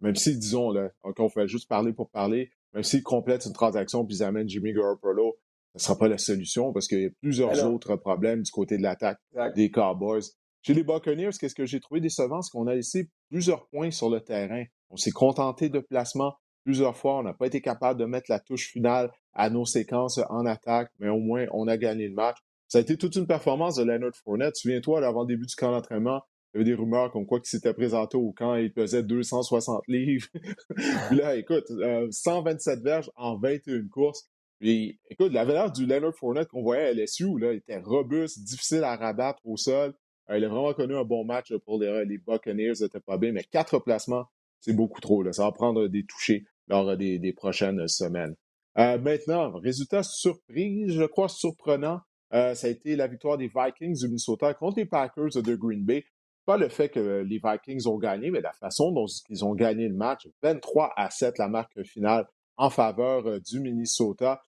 même 0.00 0.14
si, 0.14 0.38
disons, 0.38 0.70
là, 0.70 0.90
qu'on 1.16 1.28
fait 1.28 1.48
juste 1.48 1.68
parler 1.68 1.92
pour 1.92 2.10
parler, 2.10 2.50
même 2.76 2.84
s'ils 2.84 3.02
complètent 3.02 3.46
une 3.46 3.54
transaction 3.54 4.04
puis 4.04 4.18
ils 4.18 4.22
amènent 4.22 4.48
Jimmy 4.48 4.74
Garoppolo, 4.74 5.38
ce 5.74 5.78
ne 5.78 5.80
sera 5.82 5.98
pas 5.98 6.08
la 6.08 6.18
solution 6.18 6.74
parce 6.74 6.86
qu'il 6.86 7.00
y 7.00 7.06
a 7.06 7.10
plusieurs 7.22 7.64
autres 7.64 7.96
problèmes 7.96 8.42
du 8.42 8.50
côté 8.50 8.76
de 8.76 8.82
l'attaque 8.82 9.18
des 9.54 9.70
Cowboys. 9.70 10.22
Chez 10.60 10.74
les 10.74 10.84
Buccaneers, 10.84 11.30
qu'est-ce 11.40 11.54
que 11.54 11.64
j'ai 11.64 11.80
trouvé 11.80 12.00
décevant? 12.00 12.42
C'est 12.42 12.50
qu'on 12.50 12.66
a 12.66 12.74
laissé 12.74 13.08
plusieurs 13.30 13.66
points 13.68 13.90
sur 13.90 14.10
le 14.10 14.20
terrain. 14.20 14.64
On 14.90 14.96
s'est 14.96 15.10
contenté 15.10 15.70
de 15.70 15.78
placement 15.78 16.34
plusieurs 16.64 16.96
fois. 16.96 17.18
On 17.18 17.22
n'a 17.22 17.32
pas 17.32 17.46
été 17.46 17.62
capable 17.62 17.98
de 17.98 18.04
mettre 18.04 18.30
la 18.30 18.40
touche 18.40 18.68
finale 18.72 19.10
à 19.32 19.48
nos 19.48 19.64
séquences 19.64 20.20
en 20.28 20.44
attaque, 20.44 20.90
mais 20.98 21.08
au 21.08 21.18
moins, 21.18 21.46
on 21.52 21.68
a 21.68 21.78
gagné 21.78 22.08
le 22.08 22.14
match. 22.14 22.36
Ça 22.68 22.78
a 22.78 22.80
été 22.82 22.98
toute 22.98 23.16
une 23.16 23.26
performance 23.26 23.76
de 23.76 23.84
Leonard 23.84 24.16
Fournette. 24.22 24.56
Souviens-toi, 24.56 25.06
avant 25.06 25.22
le 25.22 25.28
début 25.28 25.46
du 25.46 25.54
camp 25.54 25.70
d'entraînement, 25.70 26.22
il 26.56 26.60
y 26.60 26.62
avait 26.62 26.70
des 26.70 26.74
rumeurs 26.74 27.10
comme 27.10 27.26
quoi 27.26 27.38
qu'il 27.38 27.48
s'était 27.48 27.74
présenté 27.74 28.16
au 28.16 28.32
camp 28.32 28.54
il 28.56 28.72
pesait 28.72 29.02
260 29.02 29.82
livres. 29.88 30.26
Là, 31.10 31.36
écoute, 31.36 31.66
127 32.10 32.78
euh, 32.78 32.82
verges 32.82 33.10
en 33.16 33.36
21 33.36 33.88
courses. 33.88 34.28
Puis, 34.58 34.98
écoute, 35.10 35.32
la 35.32 35.44
valeur 35.44 35.70
du 35.70 35.84
Leonard 35.84 36.14
Fournette 36.14 36.48
qu'on 36.48 36.62
voyait 36.62 36.86
à 36.86 36.94
LSU, 36.94 37.38
là, 37.38 37.52
était 37.52 37.78
robuste, 37.78 38.42
difficile 38.42 38.84
à 38.84 38.96
rabattre 38.96 39.40
au 39.44 39.58
sol. 39.58 39.92
Euh, 40.30 40.38
il 40.38 40.44
a 40.44 40.48
vraiment 40.48 40.72
connu 40.72 40.96
un 40.96 41.04
bon 41.04 41.24
match 41.26 41.54
pour 41.66 41.78
les, 41.78 42.06
les 42.06 42.16
Buccaneers 42.16 42.76
c'était 42.76 43.00
pas 43.00 43.18
bien, 43.18 43.32
mais 43.32 43.44
quatre 43.44 43.78
placements, 43.78 44.24
c'est 44.60 44.72
beaucoup 44.72 45.02
trop. 45.02 45.22
Là. 45.22 45.34
Ça 45.34 45.44
va 45.44 45.52
prendre 45.52 45.88
des 45.88 46.06
touchés 46.06 46.46
lors 46.68 46.96
des, 46.96 47.18
des 47.18 47.32
prochaines 47.34 47.86
semaines. 47.86 48.34
Euh, 48.78 48.98
maintenant, 48.98 49.52
résultat 49.52 50.02
surprise, 50.02 50.92
je 50.92 51.04
crois 51.04 51.28
surprenant. 51.28 52.00
Euh, 52.34 52.54
ça 52.54 52.66
a 52.66 52.70
été 52.70 52.96
la 52.96 53.06
victoire 53.06 53.38
des 53.38 53.48
Vikings 53.54 53.98
du 53.98 54.06
Minnesota 54.06 54.52
contre 54.52 54.78
les 54.78 54.86
Packers 54.86 55.42
de 55.42 55.54
Green 55.54 55.84
Bay. 55.84 56.04
Pas 56.46 56.56
le 56.56 56.68
fait 56.68 56.88
que 56.88 57.24
les 57.28 57.40
Vikings 57.42 57.86
ont 57.86 57.98
gagné, 57.98 58.30
mais 58.30 58.40
la 58.40 58.52
façon 58.52 58.92
dont 58.92 59.06
ils 59.28 59.44
ont 59.44 59.54
gagné 59.54 59.88
le 59.88 59.96
match. 59.96 60.28
23 60.42 60.92
à 60.96 61.10
7, 61.10 61.38
la 61.38 61.48
marque 61.48 61.82
finale 61.82 62.26
en 62.56 62.70
faveur 62.70 63.26
euh, 63.26 63.40
du 63.40 63.60
Minnesota. 63.60 64.42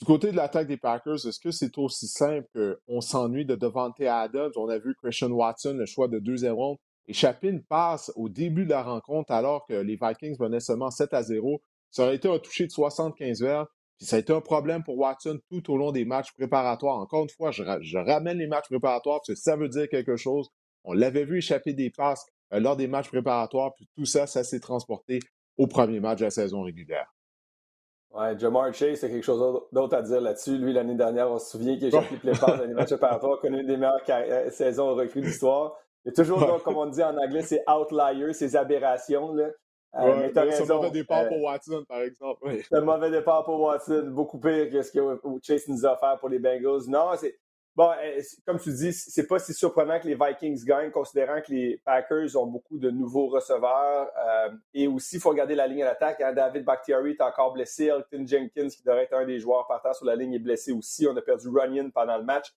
Du 0.00 0.06
côté 0.06 0.30
de 0.30 0.36
l'attaque 0.36 0.66
des 0.66 0.76
Packers, 0.76 1.26
est-ce 1.26 1.40
que 1.40 1.50
c'est 1.50 1.78
aussi 1.78 2.08
simple 2.08 2.78
qu'on 2.86 3.00
s'ennuie 3.00 3.46
de 3.46 3.54
Devante 3.54 4.00
Adams? 4.00 4.52
On 4.56 4.68
a 4.68 4.78
vu 4.78 4.94
Christian 4.96 5.30
Watson, 5.30 5.74
le 5.78 5.86
choix 5.86 6.08
de 6.08 6.18
deuxième 6.18 6.54
ronde, 6.54 6.78
échapper 7.06 7.48
une 7.48 7.62
passe 7.62 8.12
au 8.16 8.28
début 8.28 8.64
de 8.64 8.70
la 8.70 8.82
rencontre 8.82 9.32
alors 9.32 9.64
que 9.66 9.74
les 9.74 9.96
Vikings 10.00 10.36
venaient 10.38 10.60
seulement 10.60 10.90
7 10.90 11.14
à 11.14 11.22
0. 11.22 11.62
Ça 11.90 12.04
aurait 12.04 12.16
été 12.16 12.28
un 12.28 12.38
toucher 12.38 12.66
de 12.66 12.72
75 12.72 13.40
verres. 13.40 13.66
Puis 13.96 14.06
ça 14.06 14.16
a 14.16 14.18
été 14.18 14.32
un 14.32 14.40
problème 14.40 14.82
pour 14.82 14.98
Watson 14.98 15.38
tout 15.48 15.70
au 15.72 15.76
long 15.76 15.92
des 15.92 16.04
matchs 16.04 16.32
préparatoires. 16.32 16.98
Encore 16.98 17.22
une 17.22 17.30
fois, 17.30 17.52
je, 17.52 17.62
ramène 17.96 18.38
les 18.38 18.48
matchs 18.48 18.68
préparatoires 18.68 19.20
parce 19.20 19.38
que 19.38 19.42
ça 19.42 19.56
veut 19.56 19.68
dire 19.68 19.88
quelque 19.88 20.16
chose. 20.16 20.48
On 20.84 20.92
l'avait 20.92 21.24
vu 21.24 21.38
échapper 21.38 21.72
des 21.72 21.90
passes 21.90 22.26
euh, 22.52 22.60
lors 22.60 22.76
des 22.76 22.86
matchs 22.86 23.08
préparatoires, 23.08 23.74
puis 23.74 23.88
tout 23.96 24.04
ça, 24.04 24.26
ça 24.26 24.44
s'est 24.44 24.60
transporté 24.60 25.20
au 25.56 25.66
premier 25.66 26.00
match 26.00 26.20
de 26.20 26.24
la 26.24 26.30
saison 26.30 26.62
régulière. 26.62 27.12
Ouais, 28.10 28.38
Jamar 28.38 28.72
Chase, 28.72 29.00
c'est 29.00 29.10
quelque 29.10 29.24
chose 29.24 29.62
d'autre 29.72 29.96
à 29.96 30.02
dire 30.02 30.20
là-dessus. 30.20 30.56
Lui, 30.56 30.72
l'année 30.72 30.94
dernière, 30.94 31.30
on 31.30 31.38
se 31.38 31.50
souvient 31.50 31.76
qu'il 31.76 31.86
a 31.86 31.88
échappé 31.88 32.16
les 32.22 32.32
passes 32.32 32.58
dans 32.58 32.64
les 32.64 32.74
matchs 32.74 32.90
préparatoires, 32.90 33.40
connu 33.40 33.60
une 33.60 33.66
des 33.66 33.76
meilleures 33.76 34.00
euh, 34.08 34.50
saisons 34.50 34.94
recrues 34.94 35.20
d'histoire. 35.20 35.76
Il 36.04 36.08
y 36.08 36.10
a 36.10 36.14
toujours, 36.14 36.62
comme 36.62 36.76
on 36.76 36.86
dit 36.86 37.02
en 37.02 37.16
anglais, 37.16 37.42
ces 37.42 37.60
outliers, 37.66 38.32
ces 38.32 38.54
aberrations. 38.54 39.34
Là. 39.34 39.48
Euh, 39.96 40.28
c'est 40.32 40.70
un 40.70 40.74
mauvais 40.74 40.90
départ 40.90 41.28
pour 41.28 41.42
Watson, 41.42 41.84
par 41.88 42.02
exemple. 42.02 42.48
C'est 42.68 42.76
un 42.76 42.80
mauvais 42.82 43.10
départ 43.10 43.44
pour 43.44 43.60
Watson, 43.60 44.10
beaucoup 44.12 44.38
pire 44.38 44.70
que 44.70 44.82
ce 44.82 44.92
que 44.92 45.20
Chase 45.42 45.66
nous 45.68 45.86
a 45.86 45.94
offert 45.94 46.18
pour 46.18 46.28
les 46.28 46.38
Bengals. 46.38 46.88
Non, 46.88 47.10
c'est. 47.16 47.36
Bon, 47.76 47.90
euh, 47.90 48.20
comme 48.46 48.60
tu 48.60 48.72
dis, 48.72 48.92
c'est 48.92 49.26
pas 49.26 49.40
si 49.40 49.52
surprenant 49.52 49.98
que 49.98 50.06
les 50.06 50.14
Vikings 50.14 50.64
gagnent, 50.64 50.92
considérant 50.92 51.40
que 51.40 51.50
les 51.50 51.80
Packers 51.84 52.36
ont 52.36 52.46
beaucoup 52.46 52.78
de 52.78 52.88
nouveaux 52.88 53.26
receveurs. 53.26 54.08
Euh, 54.16 54.50
et 54.74 54.86
aussi, 54.86 55.16
il 55.16 55.20
faut 55.20 55.30
regarder 55.30 55.56
la 55.56 55.66
ligne 55.66 55.82
à 55.82 55.86
l'attaque. 55.86 56.20
Hein. 56.20 56.32
David 56.32 56.64
Bakhtiari 56.64 57.10
est 57.12 57.20
encore 57.20 57.52
blessé. 57.52 57.86
Elton 57.86 58.24
Jenkins, 58.26 58.68
qui 58.68 58.82
devrait 58.84 59.04
être 59.04 59.14
un 59.14 59.26
des 59.26 59.40
joueurs 59.40 59.66
partant 59.66 59.92
sur 59.92 60.06
la 60.06 60.14
ligne, 60.14 60.34
est 60.34 60.38
blessé 60.38 60.70
aussi. 60.70 61.08
On 61.08 61.16
a 61.16 61.22
perdu 61.22 61.48
Runyon 61.48 61.90
pendant 61.90 62.16
le 62.16 62.22
match. 62.22 62.54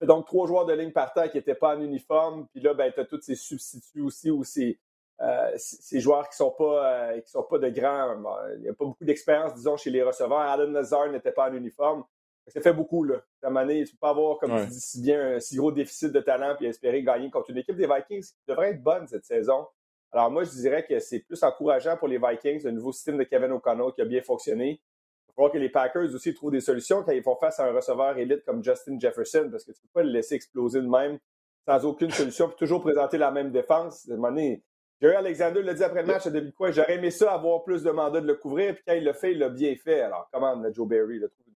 Donc, 0.00 0.26
trois 0.26 0.46
joueurs 0.46 0.64
de 0.64 0.72
ligne 0.72 0.92
partant 0.92 1.28
qui 1.28 1.36
n'étaient 1.36 1.54
pas 1.54 1.76
en 1.76 1.80
uniforme. 1.82 2.46
Puis 2.52 2.62
là, 2.62 2.72
ben, 2.72 2.90
tu 2.90 3.00
as 3.00 3.04
tous 3.04 3.20
ces 3.20 3.34
substituts 3.34 4.00
aussi 4.00 4.30
ou 4.30 4.44
ces, 4.44 4.78
euh, 5.20 5.52
ces 5.56 6.00
joueurs 6.00 6.26
qui 6.28 6.36
sont, 6.36 6.50
pas, 6.50 7.12
euh, 7.12 7.20
sont 7.26 7.42
pas 7.42 7.58
de 7.58 7.68
grands. 7.68 8.16
il 8.56 8.62
n'y 8.62 8.68
a 8.68 8.72
pas 8.72 8.86
beaucoup 8.86 9.04
d'expérience, 9.04 9.54
disons, 9.54 9.76
chez 9.76 9.90
les 9.90 10.02
receveurs. 10.02 10.38
Alan 10.38 10.68
Nazar 10.68 11.10
n'était 11.10 11.32
pas 11.32 11.50
en 11.50 11.54
uniforme. 11.54 12.04
Ça 12.46 12.60
fait 12.60 12.72
beaucoup, 12.72 13.04
là. 13.04 13.22
À 13.42 13.48
un 13.48 13.66
tu 13.66 13.74
ne 13.74 13.84
peux 13.84 13.96
pas 14.00 14.10
avoir, 14.10 14.38
comme 14.38 14.60
tu 14.60 14.66
dis 14.66 14.80
si 14.80 15.00
bien, 15.00 15.36
un 15.36 15.40
si 15.40 15.56
gros 15.56 15.72
déficit 15.72 16.12
de 16.12 16.20
talent 16.20 16.56
et 16.60 16.66
espérer 16.66 17.02
gagner 17.02 17.30
contre 17.30 17.50
une 17.50 17.58
équipe 17.58 17.76
des 17.76 17.86
Vikings 17.86 18.22
qui 18.22 18.44
devrait 18.46 18.70
être 18.70 18.82
bonne 18.82 19.06
cette 19.06 19.24
saison. 19.24 19.66
Alors, 20.12 20.30
moi, 20.30 20.44
je 20.44 20.50
dirais 20.50 20.84
que 20.86 20.98
c'est 21.00 21.20
plus 21.20 21.42
encourageant 21.42 21.96
pour 21.96 22.06
les 22.06 22.18
Vikings, 22.18 22.62
le 22.64 22.70
nouveau 22.70 22.92
système 22.92 23.18
de 23.18 23.24
Kevin 23.24 23.50
O'Connell 23.52 23.92
qui 23.94 24.02
a 24.02 24.04
bien 24.04 24.22
fonctionné. 24.22 24.80
Il 25.28 25.32
faut 25.34 25.42
voir 25.42 25.52
que 25.52 25.58
les 25.58 25.68
Packers 25.68 26.14
aussi 26.14 26.32
trouvent 26.34 26.52
des 26.52 26.60
solutions 26.60 27.02
quand 27.02 27.10
ils 27.10 27.22
font 27.22 27.34
face 27.34 27.58
à 27.58 27.66
un 27.66 27.72
receveur 27.72 28.16
élite 28.18 28.44
comme 28.44 28.62
Justin 28.62 28.98
Jefferson, 29.00 29.48
parce 29.50 29.64
que 29.64 29.72
tu 29.72 29.80
ne 29.82 29.88
peux 29.88 29.92
pas 29.92 30.02
le 30.04 30.10
laisser 30.10 30.36
exploser 30.36 30.80
de 30.80 30.86
même 30.86 31.18
sans 31.66 31.84
aucune 31.84 32.10
solution, 32.10 32.46
puis 32.48 32.56
toujours 32.58 32.82
présenter 32.82 33.18
la 33.18 33.30
même 33.30 33.50
défense. 33.50 34.08
À 34.08 34.14
un 34.14 34.56
Jerry 35.00 35.16
Alexander 35.16 35.62
l'a 35.62 35.74
dit 35.74 35.82
après 35.82 36.02
le 36.02 36.08
match 36.08 36.26
à 36.26 36.30
demi 36.30 36.52
quoi 36.52 36.70
j'aurais 36.70 36.94
aimé 36.94 37.10
ça 37.10 37.32
avoir 37.32 37.64
plus 37.64 37.82
de 37.82 37.90
mandats 37.90 38.20
de 38.20 38.26
le 38.26 38.36
couvrir, 38.36 38.74
puis 38.74 38.84
quand 38.86 38.94
il 38.94 39.02
l'a 39.02 39.14
fait, 39.14 39.32
il 39.32 39.38
l'a 39.38 39.48
bien 39.48 39.74
fait. 39.74 40.02
Alors, 40.02 40.28
comment 40.32 40.62
Joe 40.72 40.86
Barry 40.86 41.16
une 41.16 41.28
solution? 41.28 41.53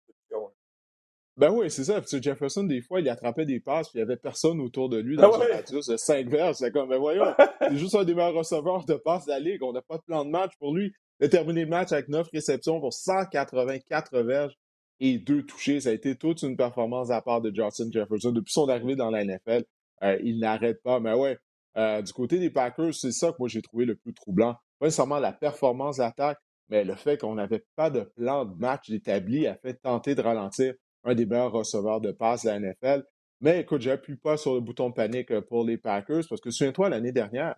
Ben 1.38 1.52
oui, 1.52 1.70
c'est 1.70 1.84
ça. 1.84 2.00
Puis 2.00 2.20
Jefferson, 2.20 2.64
des 2.64 2.82
fois, 2.82 3.00
il 3.00 3.08
attrapait 3.08 3.46
des 3.46 3.60
passes, 3.60 3.90
puis 3.90 4.00
il 4.00 4.04
n'y 4.04 4.10
avait 4.10 4.16
personne 4.16 4.60
autour 4.60 4.88
de 4.88 4.98
lui 4.98 5.16
dans 5.16 5.32
ah 5.32 5.38
ouais. 5.38 5.52
radius 5.52 5.86
de 5.86 5.96
5 5.96 6.28
verres. 6.28 6.56
C'est 6.56 6.72
comme, 6.72 6.88
ben 6.88 6.98
voyons, 6.98 7.32
c'est 7.60 7.76
juste 7.76 7.94
un 7.94 8.02
des 8.02 8.12
meilleurs 8.12 8.34
receveurs 8.34 8.84
de 8.84 8.94
passes 8.94 9.26
de 9.26 9.30
la 9.30 9.38
Ligue. 9.38 9.62
On 9.62 9.72
n'a 9.72 9.80
pas 9.80 9.98
de 9.98 10.02
plan 10.02 10.24
de 10.24 10.30
match 10.30 10.50
pour 10.58 10.74
lui. 10.74 10.92
Il 11.20 11.26
a 11.26 11.28
terminé 11.28 11.62
le 11.62 11.70
match 11.70 11.92
avec 11.92 12.08
9 12.08 12.26
réceptions 12.32 12.80
pour 12.80 12.92
184 12.92 14.20
verges 14.22 14.54
et 14.98 15.18
2 15.18 15.44
touchés. 15.44 15.78
Ça 15.78 15.90
a 15.90 15.92
été 15.92 16.16
toute 16.16 16.42
une 16.42 16.56
performance 16.56 17.12
à 17.12 17.22
part 17.22 17.40
de 17.40 17.54
Justin 17.54 17.88
Jefferson. 17.92 18.32
Depuis 18.32 18.52
son 18.52 18.68
arrivée 18.68 18.96
dans 18.96 19.10
la 19.10 19.24
NFL, 19.24 19.62
euh, 20.02 20.18
il 20.24 20.40
n'arrête 20.40 20.82
pas. 20.82 20.98
Mais 20.98 21.14
ouais, 21.14 21.38
euh, 21.76 22.02
du 22.02 22.12
côté 22.12 22.40
des 22.40 22.50
Packers, 22.50 22.94
c'est 22.94 23.12
ça 23.12 23.30
que 23.30 23.36
moi 23.38 23.48
j'ai 23.48 23.62
trouvé 23.62 23.84
le 23.84 23.94
plus 23.94 24.12
troublant. 24.12 24.56
Pas 24.80 24.86
nécessairement 24.86 25.20
la 25.20 25.32
performance 25.32 25.98
d'attaque, 25.98 26.38
mais 26.68 26.82
le 26.82 26.96
fait 26.96 27.16
qu'on 27.16 27.36
n'avait 27.36 27.64
pas 27.76 27.90
de 27.90 28.00
plan 28.00 28.44
de 28.44 28.58
match 28.58 28.90
établi 28.90 29.46
a 29.46 29.54
fait 29.54 29.74
tenter 29.74 30.16
de 30.16 30.20
ralentir 30.20 30.74
un 31.04 31.14
des 31.14 31.26
meilleurs 31.26 31.52
receveurs 31.52 32.00
de 32.00 32.12
passe 32.12 32.44
de 32.44 32.50
la 32.50 32.60
NFL. 32.60 33.04
Mais 33.40 33.60
écoute, 33.60 33.82
j'appuie 33.82 34.16
pas 34.16 34.36
sur 34.36 34.54
le 34.54 34.60
bouton 34.60 34.90
de 34.90 34.94
panique 34.94 35.30
euh, 35.30 35.40
pour 35.40 35.64
les 35.64 35.78
Packers 35.78 36.24
parce 36.28 36.40
que 36.40 36.50
souviens-toi, 36.50 36.88
l'année 36.88 37.12
dernière, 37.12 37.54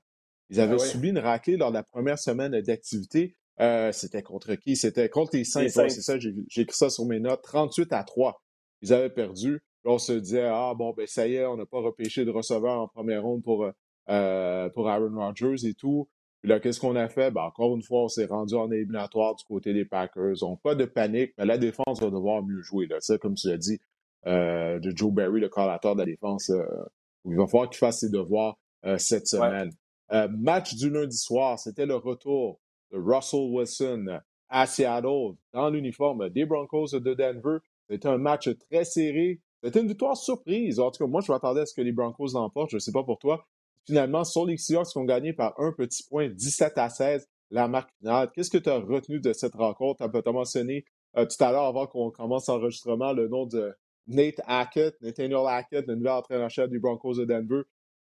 ils 0.51 0.61
avaient 0.61 0.75
ah 0.75 0.79
subi 0.79 1.09
une 1.09 1.19
raclée 1.19 1.57
lors 1.57 1.71
de 1.71 1.77
la 1.77 1.83
première 1.83 2.19
semaine 2.19 2.61
d'activité. 2.61 3.37
Euh, 3.61 3.93
c'était 3.93 4.23
contre 4.23 4.55
qui? 4.55 4.77
C'était 4.77 5.09
contre 5.09 5.37
les 5.37 5.45
Saints. 5.45 5.69
c'est 5.69 5.91
ça, 5.91 6.19
j'ai 6.19 6.35
écrit 6.57 6.77
ça 6.77 6.91
sur 6.91 7.05
mes 7.07 7.21
notes. 7.21 7.43
38 7.43 7.93
à 7.93 8.03
3. 8.03 8.43
Ils 8.83 8.93
avaient 8.93 9.11
perdu. 9.11 9.63
Là, 9.85 9.93
on 9.93 9.99
se 9.99 10.13
disait, 10.13 10.45
ah 10.45 10.75
bon, 10.77 10.93
ben 10.93 11.07
ça 11.07 11.27
y 11.27 11.35
est, 11.37 11.47
on 11.47 11.57
n'a 11.57 11.67
pas 11.67 11.81
repêché 11.81 12.25
de 12.25 12.31
receveur 12.31 12.81
en 12.81 12.89
première 12.89 13.23
ronde 13.23 13.43
pour 13.43 13.71
euh, 14.09 14.69
pour 14.71 14.89
Aaron 14.89 15.15
Rodgers 15.15 15.67
et 15.67 15.75
tout. 15.75 16.09
Puis 16.41 16.49
là, 16.49 16.59
qu'est-ce 16.61 16.81
qu'on 16.81 16.97
a 16.97 17.09
fait? 17.09 17.31
Ben, 17.31 17.43
encore 17.43 17.75
une 17.77 17.83
fois, 17.83 18.05
on 18.05 18.09
s'est 18.09 18.27
rendu 18.27 18.55
en 18.55 18.71
éliminatoire 18.71 19.35
du 19.35 19.45
côté 19.45 19.75
des 19.75 19.85
Packers. 19.85 20.43
On 20.43 20.57
pas 20.57 20.75
de 20.75 20.85
panique, 20.87 21.33
mais 21.39 21.45
la 21.45 21.59
défense 21.59 22.01
va 22.01 22.11
devoir 22.11 22.43
mieux 22.43 22.63
jouer. 22.63 22.87
Là. 22.87 22.97
Ça, 23.01 23.19
comme 23.19 23.35
tu 23.35 23.49
l'as 23.49 23.59
dit, 23.59 23.79
euh, 24.27 24.79
de 24.79 24.93
Joe 24.97 25.13
Barry, 25.13 25.41
le 25.41 25.49
collateur 25.49 25.95
de 25.95 26.01
la 26.01 26.07
défense, 26.07 26.51
euh, 26.51 26.65
il 27.27 27.37
va 27.37 27.47
falloir 27.47 27.69
qu'il 27.69 27.79
fasse 27.79 28.01
ses 28.01 28.11
devoirs 28.11 28.59
cette 28.97 29.27
semaine. 29.27 29.71
match 30.31 30.75
du 30.75 30.89
lundi 30.89 31.19
soir, 31.19 31.59
c'était 31.59 31.85
le 31.85 31.97
retour 31.97 32.59
de 32.91 32.99
Russell 32.99 33.51
Wilson 33.51 34.21
à 34.49 34.67
Seattle 34.67 35.35
dans 35.53 35.71
l'uniforme 35.71 36.29
des 36.31 36.45
Broncos 36.45 36.89
de 36.93 37.15
Denver. 37.15 37.59
C'était 37.89 38.09
un 38.09 38.19
match 38.19 38.49
très 38.71 38.85
serré. 38.85 39.41
C'était 39.63 39.81
une 39.81 39.89
victoire 39.89 40.17
surprise. 40.17 40.81
En 40.81 40.91
tout 40.91 41.05
cas, 41.05 41.11
moi, 41.11 41.21
je 41.21 41.31
m'attendais 41.31 41.61
à 41.61 41.67
ce 41.67 41.75
que 41.75 41.83
les 41.83 41.93
Broncos 41.93 42.29
l'emportent. 42.35 42.71
Je 42.71 42.77
ne 42.77 42.81
sais 42.81 42.93
pas 42.93 43.05
pour 43.05 43.19
toi. 43.19 43.47
Finalement, 43.87 44.25
sur 44.25 44.47
les 44.47 44.57
Seahawks 44.57 44.89
qui 44.89 44.99
ont 44.99 45.05
gagné 45.05 45.33
par 45.33 45.59
un 45.59 45.73
petit 45.73 46.05
point, 46.09 46.29
17 46.29 46.79
à 46.79 46.89
16, 46.89 47.29
la 47.51 47.69
marque 47.69 47.91
finale. 47.99 48.31
Qu'est-ce 48.35 48.51
que 48.51 48.59
tu 48.59 48.69
as 48.69 48.79
retenu 48.79 49.21
de 49.21 49.33
cette 49.33 49.55
rencontre? 49.55 50.09
Tu 50.09 50.29
as 50.29 50.33
mentionné 50.33 50.85
euh, 51.17 51.27
tout 51.27 51.43
à 51.43 51.51
l'heure, 51.51 51.65
avant 51.65 51.87
qu'on 51.87 52.11
commence 52.11 52.49
l'enregistrement, 52.49 53.13
le 53.13 53.29
nom 53.29 53.47
de 53.47 53.75
Nate 54.07 54.41
Hackett, 54.47 55.01
Nathaniel 55.01 55.47
Hackett, 55.47 55.87
le 55.87 55.97
nouvel 55.97 56.13
entraîneur-chef 56.13 56.69
des 56.69 56.79
Broncos 56.79 57.15
de 57.15 57.25
Denver. 57.25 57.63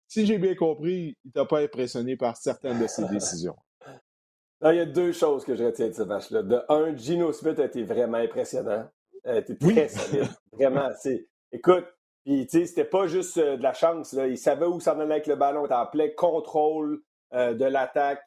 Si 0.07 0.25
j'ai 0.25 0.37
bien 0.37 0.55
compris, 0.55 1.17
il 1.23 1.31
t'a 1.31 1.45
pas 1.45 1.59
impressionné 1.59 2.17
par 2.17 2.35
certaines 2.35 2.79
de 2.79 2.87
ses 2.87 3.05
décisions. 3.09 3.55
il 4.63 4.75
y 4.75 4.79
a 4.79 4.85
deux 4.85 5.11
choses 5.11 5.45
que 5.45 5.55
je 5.55 5.63
retiens 5.63 5.87
de 5.87 5.93
ce 5.93 6.03
match-là. 6.03 6.43
De 6.43 6.59
un, 6.67 6.95
Gino 6.95 7.31
Smith 7.31 7.59
a 7.59 7.65
été 7.65 7.83
vraiment 7.83 8.17
impressionnant. 8.17 8.89
Il 9.23 9.31
a 9.31 9.37
été 9.37 9.57
très 9.57 9.87
solide. 9.87 10.29
Vraiment. 10.53 10.89
Écoute, 11.51 11.85
puis, 12.29 12.45
tu 12.45 12.59
sais, 12.59 12.65
c'était 12.67 12.85
pas 12.85 13.07
juste 13.07 13.39
euh, 13.39 13.57
de 13.57 13.63
la 13.63 13.73
chance. 13.73 14.13
Là. 14.13 14.27
Il 14.27 14.37
savait 14.37 14.67
où 14.67 14.79
s'en 14.79 14.99
allait 14.99 15.13
avec 15.15 15.25
le 15.25 15.35
ballon. 15.35 15.63
Il 15.63 15.65
était 15.65 15.73
en 15.73 15.87
plein 15.87 16.09
contrôle 16.15 17.01
euh, 17.33 17.55
de 17.55 17.65
l'attaque. 17.65 18.21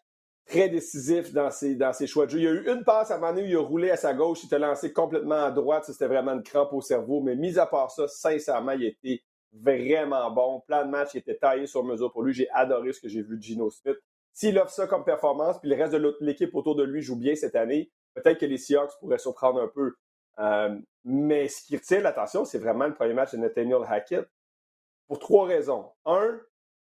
Très 0.45 0.69
décisif 0.69 1.33
dans 1.33 1.53
ses, 1.53 1.79
choix 2.09 2.27
de 2.27 2.33
jeu. 2.33 2.39
Il 2.39 2.43
y 2.43 2.49
a 2.49 2.51
eu 2.51 2.69
une 2.69 2.83
passe 2.83 3.13
à 3.13 3.15
un 3.15 3.19
moment 3.19 3.33
donné 3.33 3.45
où 3.45 3.51
il 3.51 3.57
a 3.57 3.61
roulé 3.61 3.91
à 3.93 3.97
sa 3.97 4.13
gauche. 4.13 4.43
Il 4.43 4.47
était 4.47 4.59
lancé 4.59 4.93
complètement 4.93 5.45
à 5.45 5.53
droite. 5.53 5.85
C'était 5.85 6.09
vraiment 6.09 6.33
une 6.33 6.43
crampe 6.43 6.73
au 6.73 6.81
cerveau. 6.81 7.21
Mais 7.21 7.37
mis 7.37 7.61
à 7.61 7.67
part 7.67 7.93
ça, 7.93 8.09
sincèrement, 8.09 8.73
il 8.73 8.87
était 8.87 9.23
vraiment 9.53 10.33
bon. 10.33 10.65
Plan 10.67 10.85
de 10.85 10.91
match, 10.91 11.11
il 11.15 11.19
était 11.19 11.37
taillé 11.37 11.69
sur 11.69 11.85
mesure 11.85 12.11
pour 12.11 12.25
lui. 12.25 12.35
J'ai 12.35 12.51
adoré 12.51 12.93
ce 12.93 13.01
que 13.01 13.09
j'ai 13.09 13.23
vu 13.23 13.37
de 13.37 13.43
Gino 13.43 13.71
Smith. 13.71 13.99
S'il 14.33 14.59
offre 14.59 14.73
ça 14.73 14.89
comme 14.89 15.05
performance, 15.05 15.61
puis 15.61 15.71
le 15.71 15.77
reste 15.77 15.93
de 15.93 16.17
l'équipe 16.19 16.53
autour 16.57 16.75
de 16.75 16.83
lui 16.83 17.03
joue 17.03 17.15
bien 17.15 17.37
cette 17.37 17.55
année, 17.55 17.93
peut-être 18.15 18.41
que 18.41 18.47
les 18.47 18.59
Seahawks 18.59 18.99
pourraient 18.99 19.19
surprendre 19.19 19.63
un 19.63 19.69
peu. 19.69 19.93
Euh, 20.39 20.77
mais 21.05 21.49
ce 21.49 21.65
qui 21.65 21.77
retient 21.77 22.01
l'attention, 22.01 22.45
c'est 22.45 22.59
vraiment 22.59 22.87
le 22.87 22.95
premier 22.95 23.15
match 23.15 23.33
de 23.33 23.39
Nathaniel 23.39 23.83
Hackett 23.89 24.29
pour 25.09 25.19
trois 25.19 25.47
raisons. 25.47 25.91
Un, 26.07 26.41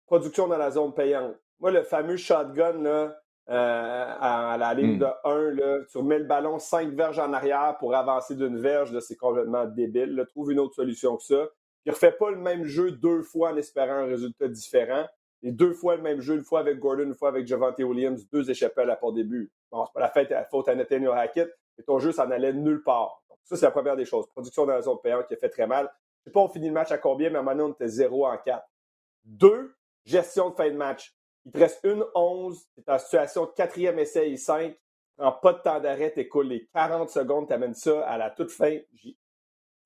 production 0.06 0.48
dans 0.48 0.58
la 0.58 0.72
zone 0.72 0.92
payante. 0.92 1.36
Moi, 1.60 1.70
le 1.70 1.84
fameux 1.84 2.16
shotgun 2.16 2.82
là, 2.82 3.16
euh, 3.48 4.14
à, 4.20 4.56
la 4.58 4.74
ligne 4.74 4.96
hmm. 4.96 4.98
de 4.98 5.06
1, 5.24 5.50
là, 5.52 5.78
tu 5.90 5.98
remets 5.98 6.18
le 6.18 6.24
ballon 6.24 6.58
5 6.58 6.90
verges 6.90 7.18
en 7.18 7.32
arrière 7.32 7.76
pour 7.78 7.94
avancer 7.94 8.34
d'une 8.34 8.58
verge, 8.58 8.98
c'est 9.00 9.16
complètement 9.16 9.66
débile. 9.66 10.24
Trouve 10.28 10.52
une 10.52 10.58
autre 10.58 10.74
solution 10.74 11.16
que 11.16 11.22
ça. 11.22 11.48
Il 11.84 11.90
ne 11.90 11.94
refait 11.94 12.12
pas 12.12 12.30
le 12.30 12.36
même 12.36 12.64
jeu 12.64 12.90
deux 12.90 13.22
fois 13.22 13.52
en 13.52 13.56
espérant 13.56 13.94
un 13.94 14.06
résultat 14.06 14.48
différent. 14.48 15.06
Et 15.42 15.52
deux 15.52 15.72
fois 15.72 15.96
le 15.96 16.02
même 16.02 16.20
jeu, 16.20 16.34
une 16.34 16.44
fois 16.44 16.60
avec 16.60 16.78
Gordon, 16.78 17.04
une 17.04 17.14
fois 17.14 17.28
avec 17.28 17.46
Javante 17.46 17.78
Williams, 17.78 18.28
deux 18.30 18.50
échappées 18.50 18.82
à 18.82 18.84
la 18.84 18.96
porte 18.96 19.14
début. 19.14 19.50
Bon, 19.70 19.86
c'est 19.86 19.92
pas 19.94 20.00
la, 20.00 20.10
fête, 20.10 20.30
la 20.30 20.44
faute 20.44 20.68
à 20.68 20.74
Nathaniel 20.74 21.12
Hackett, 21.12 21.50
mais 21.78 21.84
ton 21.84 21.98
jeu, 21.98 22.12
ça 22.12 22.26
n'allait 22.26 22.52
nulle 22.52 22.82
part. 22.82 23.22
Ça, 23.44 23.56
c'est 23.56 23.66
la 23.66 23.70
première 23.70 23.96
des 23.96 24.04
choses. 24.04 24.26
Production 24.28 24.66
dans 24.66 24.74
la 24.74 24.82
zone 24.82 24.98
payante 25.02 25.26
qui 25.26 25.34
a 25.34 25.36
fait 25.36 25.48
très 25.48 25.66
mal. 25.66 25.90
Je 26.20 26.30
sais 26.30 26.32
pas, 26.32 26.40
on 26.40 26.48
finit 26.48 26.68
le 26.68 26.74
match 26.74 26.92
à 26.92 26.98
combien, 26.98 27.30
mais 27.30 27.36
à 27.36 27.40
un 27.40 27.42
moment 27.42 27.64
on 27.64 27.72
était 27.72 27.88
0 27.88 28.26
en 28.26 28.36
4. 28.36 28.64
Deux, 29.24 29.74
gestion 30.04 30.50
de 30.50 30.54
fin 30.54 30.70
de 30.70 30.76
match. 30.76 31.14
Il 31.46 31.52
te 31.52 31.58
reste 31.58 31.80
une 31.84 32.04
11, 32.14 32.68
tu 32.74 32.80
es 32.80 32.92
en 32.92 32.98
situation 32.98 33.46
de 33.46 33.50
quatrième 33.50 33.98
essai 33.98 34.30
et 34.30 34.36
5. 34.36 34.76
En 35.18 35.32
pas 35.32 35.52
de 35.52 35.58
temps 35.58 35.80
d'arrêt, 35.80 36.12
tu 36.12 36.44
les 36.44 36.66
40 36.72 37.10
secondes, 37.10 37.46
tu 37.46 37.52
amènes 37.52 37.74
ça 37.74 38.06
à 38.06 38.16
la 38.16 38.30
toute 38.30 38.50
fin. 38.50 38.78
Tu 39.02 39.16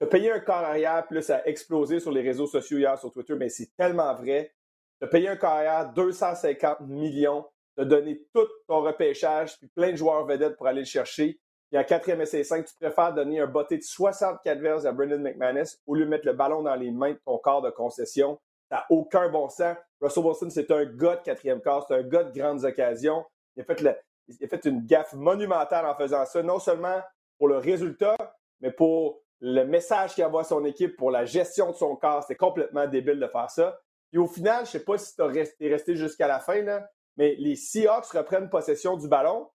as 0.00 0.06
payé 0.06 0.30
un 0.30 0.40
corps 0.40 0.56
arrière, 0.56 1.04
là, 1.10 1.22
ça 1.22 1.36
a 1.36 1.46
explosé 1.46 1.98
sur 1.98 2.12
les 2.12 2.22
réseaux 2.22 2.46
sociaux 2.46 2.78
hier, 2.78 2.98
sur 2.98 3.12
Twitter, 3.12 3.34
mais 3.34 3.48
c'est 3.48 3.74
tellement 3.76 4.14
vrai. 4.14 4.54
Tu 5.00 5.06
as 5.06 5.08
payé 5.08 5.28
un 5.28 5.36
corps 5.36 5.50
arrière 5.50 5.92
250 5.92 6.80
millions, 6.82 7.44
tu 7.76 7.82
as 7.82 7.84
donné 7.84 8.22
tout 8.32 8.46
ton 8.68 8.82
repêchage, 8.82 9.58
puis 9.58 9.68
plein 9.68 9.90
de 9.90 9.96
joueurs 9.96 10.24
vedettes 10.24 10.56
pour 10.56 10.66
aller 10.66 10.80
le 10.80 10.86
chercher. 10.86 11.40
Et 11.74 11.78
en 11.78 11.82
quatrième 11.82 12.20
essai 12.20 12.44
5, 12.44 12.66
tu 12.66 12.74
préfères 12.76 13.12
donner 13.12 13.40
un 13.40 13.48
botté 13.48 13.76
de 13.76 13.82
64 13.82 14.60
verges 14.60 14.87
à 14.87 14.92
Brendan 14.92 15.20
McManus 15.20 15.80
au 15.88 15.96
lieu 15.96 16.04
de 16.04 16.08
mettre 16.08 16.24
le 16.24 16.32
ballon 16.32 16.62
dans 16.62 16.76
les 16.76 16.92
mains 16.92 17.14
de 17.14 17.20
ton 17.24 17.37
corps 17.38 17.62
de 17.62 17.70
concession? 17.70 18.38
Ça 18.70 18.87
aucun 18.90 19.28
bon 19.28 19.48
sens. 19.48 19.76
Russell 20.00 20.22
Wilson, 20.22 20.50
c'est 20.50 20.70
un 20.70 20.84
gars 20.84 21.16
de 21.16 21.22
quatrième 21.22 21.60
quart, 21.60 21.84
c'est 21.88 21.96
un 21.96 22.04
gars 22.04 22.22
de 22.22 22.38
grandes 22.38 22.64
occasions. 22.64 23.24
Il 23.56 23.62
a, 23.62 23.64
fait 23.64 23.82
il 24.28 24.44
a 24.44 24.48
fait 24.48 24.64
une 24.66 24.87
gaffe 24.87 25.14
monumentale 25.14 25.84
en 25.84 25.96
faisant 25.96 26.24
ça, 26.26 26.44
non 26.44 26.60
seulement 26.60 27.02
pour 27.38 27.48
le 27.48 27.58
résultat, 27.58 28.16
mais 28.60 28.70
pour 28.70 29.20
le 29.40 29.64
message 29.64 30.14
qu'il 30.14 30.24
envoie 30.24 30.42
à 30.42 30.44
son 30.44 30.64
équipe, 30.64 30.96
pour 30.96 31.10
la 31.10 31.24
gestion 31.24 31.72
de 31.72 31.76
son 31.76 31.96
corps. 31.96 32.22
C'est 32.22 32.37
complètement 32.37 32.87
débile 32.87 33.18
de 33.18 33.26
faire 33.26 33.50
ça. 33.50 33.80
Et 34.12 34.18
au 34.18 34.28
final, 34.28 34.58
je 34.58 34.60
ne 34.60 34.66
sais 34.66 34.84
pas 34.84 34.96
si 34.96 35.12
tu 35.16 35.22
es 35.22 35.26
resté, 35.26 35.68
resté 35.68 35.96
jusqu'à 35.96 36.28
la 36.28 36.38
fin, 36.38 36.62
là, 36.62 36.88
mais 37.16 37.34
les 37.34 37.56
Seahawks 37.56 38.12
reprennent 38.12 38.48
possession 38.48 38.96
du 38.96 39.08
ballon. 39.08 39.50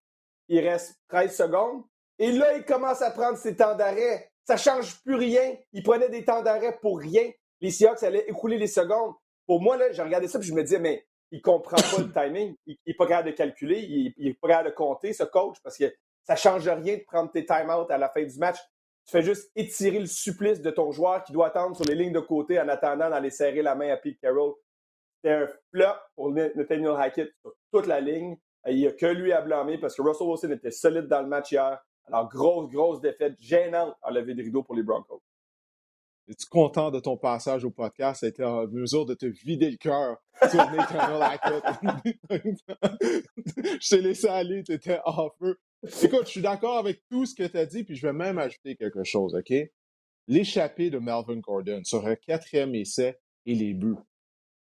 Il 0.48 0.60
reste 0.68 1.00
13 1.08 1.34
secondes. 1.34 1.82
Et 2.20 2.32
là, 2.32 2.54
il 2.54 2.64
commence 2.66 3.00
à 3.00 3.10
prendre 3.10 3.38
ses 3.38 3.56
temps 3.56 3.74
d'arrêt. 3.74 4.30
Ça 4.44 4.54
ne 4.54 4.58
change 4.58 5.02
plus 5.02 5.14
rien. 5.14 5.56
Il 5.72 5.82
prenait 5.82 6.10
des 6.10 6.22
temps 6.22 6.42
d'arrêt 6.42 6.78
pour 6.82 7.00
rien. 7.00 7.30
Les 7.62 7.70
Seahawks 7.70 8.02
allaient 8.02 8.28
écouler 8.28 8.58
les 8.58 8.66
secondes. 8.66 9.14
Pour 9.46 9.62
moi, 9.62 9.78
là, 9.78 9.90
j'ai 9.90 10.02
regardé 10.02 10.28
ça 10.28 10.38
et 10.38 10.42
je 10.42 10.52
me 10.52 10.62
disais, 10.62 10.78
mais 10.78 11.06
il 11.30 11.38
ne 11.38 11.42
comprend 11.42 11.76
pas 11.76 12.02
le 12.02 12.12
timing. 12.12 12.54
Il 12.66 12.76
n'est 12.86 12.94
pas 12.94 13.06
capable 13.06 13.30
de 13.30 13.34
calculer. 13.34 13.80
Il 13.80 14.12
n'est 14.18 14.34
pas 14.34 14.48
capable 14.48 14.68
de 14.68 14.74
compter, 14.74 15.14
ce 15.14 15.24
coach, 15.24 15.56
parce 15.64 15.78
que 15.78 15.86
ça 16.22 16.34
ne 16.34 16.38
change 16.38 16.68
rien 16.68 16.98
de 16.98 17.04
prendre 17.06 17.32
tes 17.32 17.46
time-out 17.46 17.90
à 17.90 17.96
la 17.96 18.10
fin 18.10 18.22
du 18.22 18.38
match. 18.38 18.58
Tu 19.06 19.12
fais 19.12 19.22
juste 19.22 19.50
étirer 19.56 19.98
le 19.98 20.06
supplice 20.06 20.60
de 20.60 20.70
ton 20.70 20.92
joueur 20.92 21.24
qui 21.24 21.32
doit 21.32 21.46
attendre 21.46 21.74
sur 21.74 21.86
les 21.86 21.94
lignes 21.94 22.12
de 22.12 22.20
côté 22.20 22.60
en 22.60 22.68
attendant 22.68 23.08
d'aller 23.08 23.30
serrer 23.30 23.62
la 23.62 23.74
main 23.74 23.90
à 23.90 23.96
Pete 23.96 24.20
Carroll. 24.20 24.52
C'était 25.16 25.36
un 25.36 25.46
flop 25.70 25.98
pour 26.14 26.30
Nathaniel 26.32 26.96
Hackett 26.98 27.30
sur 27.40 27.54
toute 27.72 27.86
la 27.86 28.00
ligne. 28.00 28.36
Il 28.66 28.76
n'y 28.76 28.86
a 28.86 28.92
que 28.92 29.06
lui 29.06 29.32
à 29.32 29.40
blâmer 29.40 29.78
parce 29.78 29.96
que 29.96 30.02
Russell 30.02 30.26
Wilson 30.26 30.50
était 30.50 30.70
solide 30.70 31.08
dans 31.08 31.22
le 31.22 31.28
match 31.28 31.50
hier. 31.50 31.82
Alors, 32.06 32.28
grosse, 32.28 32.70
grosse 32.70 33.00
défaite 33.00 33.36
gênante 33.40 33.94
à 34.02 34.10
lever 34.10 34.34
de 34.34 34.42
rideau 34.42 34.62
pour 34.62 34.74
les 34.74 34.82
Broncos. 34.82 35.22
Es-tu 36.30 36.46
content 36.46 36.92
de 36.92 37.00
ton 37.00 37.16
passage 37.16 37.64
au 37.64 37.70
podcast? 37.70 38.20
Ça 38.20 38.26
a 38.26 38.28
été 38.28 38.44
en 38.44 38.68
mesure 38.68 39.04
de 39.04 39.14
te 39.14 39.26
vider 39.26 39.68
le 39.68 39.76
cœur 39.76 40.16
sur 40.48 40.60
Hackett. 40.60 41.64
je 43.80 43.88
t'ai 43.88 44.00
laissé 44.00 44.28
aller, 44.28 44.62
tu 44.62 44.72
étais 44.72 45.00
en 45.04 45.28
feu. 45.40 45.58
Écoute, 46.02 46.26
je 46.26 46.30
suis 46.30 46.40
d'accord 46.40 46.78
avec 46.78 47.02
tout 47.10 47.26
ce 47.26 47.34
que 47.34 47.42
tu 47.42 47.56
as 47.56 47.66
dit, 47.66 47.82
puis 47.82 47.96
je 47.96 48.06
vais 48.06 48.12
même 48.12 48.38
ajouter 48.38 48.76
quelque 48.76 49.02
chose, 49.02 49.34
OK? 49.34 49.52
L'échappée 50.28 50.90
de 50.90 50.98
Melvin 50.98 51.40
Gordon 51.40 51.82
sur 51.82 52.06
un 52.06 52.14
quatrième 52.14 52.76
essai 52.76 53.18
et 53.46 53.56
les 53.56 53.74
buts. 53.74 53.96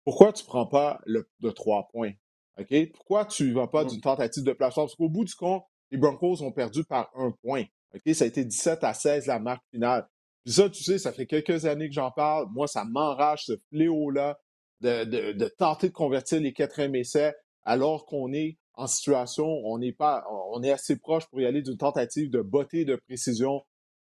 Pourquoi 0.06 0.32
tu 0.32 0.44
ne 0.44 0.48
prends 0.48 0.68
pas 0.68 1.02
le, 1.06 1.30
de 1.42 1.50
trois 1.50 1.90
points? 1.90 2.14
OK? 2.58 2.92
Pourquoi 2.94 3.26
tu 3.26 3.50
ne 3.50 3.54
vas 3.54 3.68
pas 3.68 3.84
d'une 3.84 4.00
tentative 4.00 4.46
de 4.46 4.54
placement? 4.54 4.84
Parce 4.84 4.96
qu'au 4.96 5.10
bout 5.10 5.26
du 5.26 5.36
compte, 5.36 5.66
les 5.92 5.98
Broncos 5.98 6.42
ont 6.42 6.52
perdu 6.52 6.84
par 6.84 7.12
un 7.16 7.32
point. 7.44 7.64
OK? 7.94 8.14
Ça 8.14 8.26
a 8.26 8.28
été 8.28 8.44
17 8.44 8.84
à 8.84 8.94
16 8.94 9.28
la 9.28 9.40
marque 9.40 9.64
finale. 9.72 10.08
Puis 10.44 10.54
ça, 10.54 10.70
tu 10.70 10.84
sais, 10.84 10.98
ça 10.98 11.12
fait 11.12 11.26
quelques 11.26 11.66
années 11.66 11.88
que 11.88 11.94
j'en 11.94 12.12
parle. 12.12 12.48
Moi, 12.52 12.68
ça 12.68 12.86
m'enrage 12.86 13.46
ce 13.46 13.54
fléau-là 13.70 14.40
de, 14.82 15.04
de, 15.06 15.32
de, 15.34 15.48
tenter 15.48 15.90
de 15.90 15.94
convertir 15.94 16.40
les 16.40 16.54
quatrième 16.54 16.96
essais 16.96 17.36
alors 17.64 18.06
qu'on 18.06 18.32
est 18.32 18.58
en 18.76 18.88
situation, 18.88 19.46
on 19.66 19.82
est 19.82 19.92
pas, 19.92 20.24
on 20.54 20.62
est 20.62 20.72
assez 20.72 20.98
proche 20.98 21.26
pour 21.28 21.42
y 21.42 21.46
aller 21.46 21.64
d'une 21.64 21.78
tentative 21.78 22.30
de 22.30 22.42
beauté, 22.42 22.86
de 22.86 22.96
précision. 22.96 23.66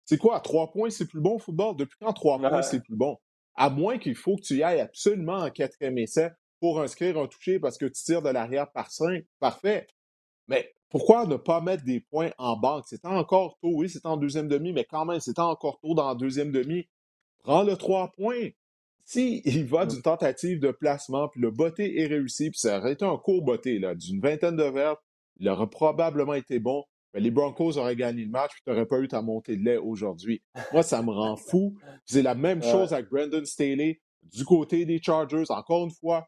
C'est 0.05 0.17
quoi, 0.17 0.38
à 0.38 0.39
trois 0.39 0.71
points, 0.71 0.91
c'est 0.91 1.07
plus 1.07 1.19
bon 1.19 1.36
au 1.36 1.39
football? 1.39 1.75
Depuis 1.75 1.97
quand 1.99 2.13
trois 2.13 2.38
points, 2.38 2.62
c'est 2.62 2.81
plus 2.81 2.95
bon? 2.95 3.17
À 3.55 3.69
moins 3.69 3.97
qu'il 3.97 4.15
faut 4.15 4.36
que 4.36 4.41
tu 4.41 4.57
y 4.57 4.63
ailles 4.63 4.79
absolument 4.79 5.38
en 5.38 5.49
quatrième 5.49 5.97
essai 5.97 6.29
pour 6.60 6.79
inscrire 6.79 7.17
un 7.17 7.27
toucher 7.27 7.60
parce 7.60 7.77
que 7.77 7.86
tu 7.86 8.03
tires 8.03 8.21
de 8.21 8.29
l'arrière 8.29 8.71
par 8.71 8.91
cinq, 8.91 9.25
parfait. 9.39 9.88
Mais 10.47 10.71
pourquoi 10.91 11.25
ne 11.25 11.38
pas 11.38 11.62
mettre 11.62 11.86
des 11.86 12.01
points 12.01 12.32
en 12.38 12.58
banque? 12.58 12.84
C'est 12.88 13.06
encore 13.06 13.58
tôt, 13.62 13.71
oui, 13.73 13.89
c'est 13.89 14.06
en 14.06 14.17
deuxième 14.17 14.49
demi, 14.49 14.73
mais 14.73 14.84
quand 14.84 15.06
même, 15.06 15.21
c'est 15.21 15.39
encore 15.39 15.80
tôt 15.80 15.95
dans 15.95 16.10
la 16.10 16.15
deuxième 16.15 16.51
demi. 16.51 16.86
Prends 17.43 17.63
le 17.63 17.77
trois 17.77 18.12
points. 18.12 18.49
S'il 19.06 19.41
il 19.45 19.65
va 19.65 19.86
d'une 19.86 20.01
tentative 20.01 20.60
de 20.60 20.69
placement, 20.69 21.30
puis 21.30 21.41
le 21.41 21.49
botté 21.49 21.99
est 21.99 22.08
réussi, 22.08 22.51
puis 22.51 22.60
ça 22.60 22.77
aurait 22.77 22.93
été 22.93 23.06
un 23.06 23.17
court 23.17 23.41
botté, 23.41 23.80
là, 23.80 23.95
d'une 23.95 24.19
vingtaine 24.19 24.58
de 24.58 24.63
verres, 24.63 24.97
il 25.39 25.49
aurait 25.49 25.69
probablement 25.69 26.34
été 26.34 26.60
bon. 26.60 26.84
Mais 27.13 27.19
les 27.19 27.32
Broncos 27.32 27.77
auraient 27.77 27.95
gagné 27.95 28.23
le 28.23 28.30
match, 28.30 28.51
puis 28.51 28.62
tu 28.63 28.69
n'aurais 28.69 28.86
pas 28.86 28.99
eu 28.99 29.08
ta 29.08 29.21
montée 29.21 29.58
de 29.58 29.63
lait 29.63 29.77
aujourd'hui. 29.77 30.41
Moi, 30.71 30.84
ça 30.84 31.01
me 31.01 31.12
rend 31.12 31.36
fou. 31.36 31.77
C'est 32.06 32.21
la 32.21 32.36
même 32.36 32.62
chose 32.62 32.93
avec 32.93 33.10
Brandon 33.10 33.43
Staley 33.43 33.99
du 34.23 34.45
côté 34.45 34.86
des 34.86 35.01
Chargers. 35.01 35.43
Encore 35.49 35.86
une 35.86 35.91
fois, 35.91 36.27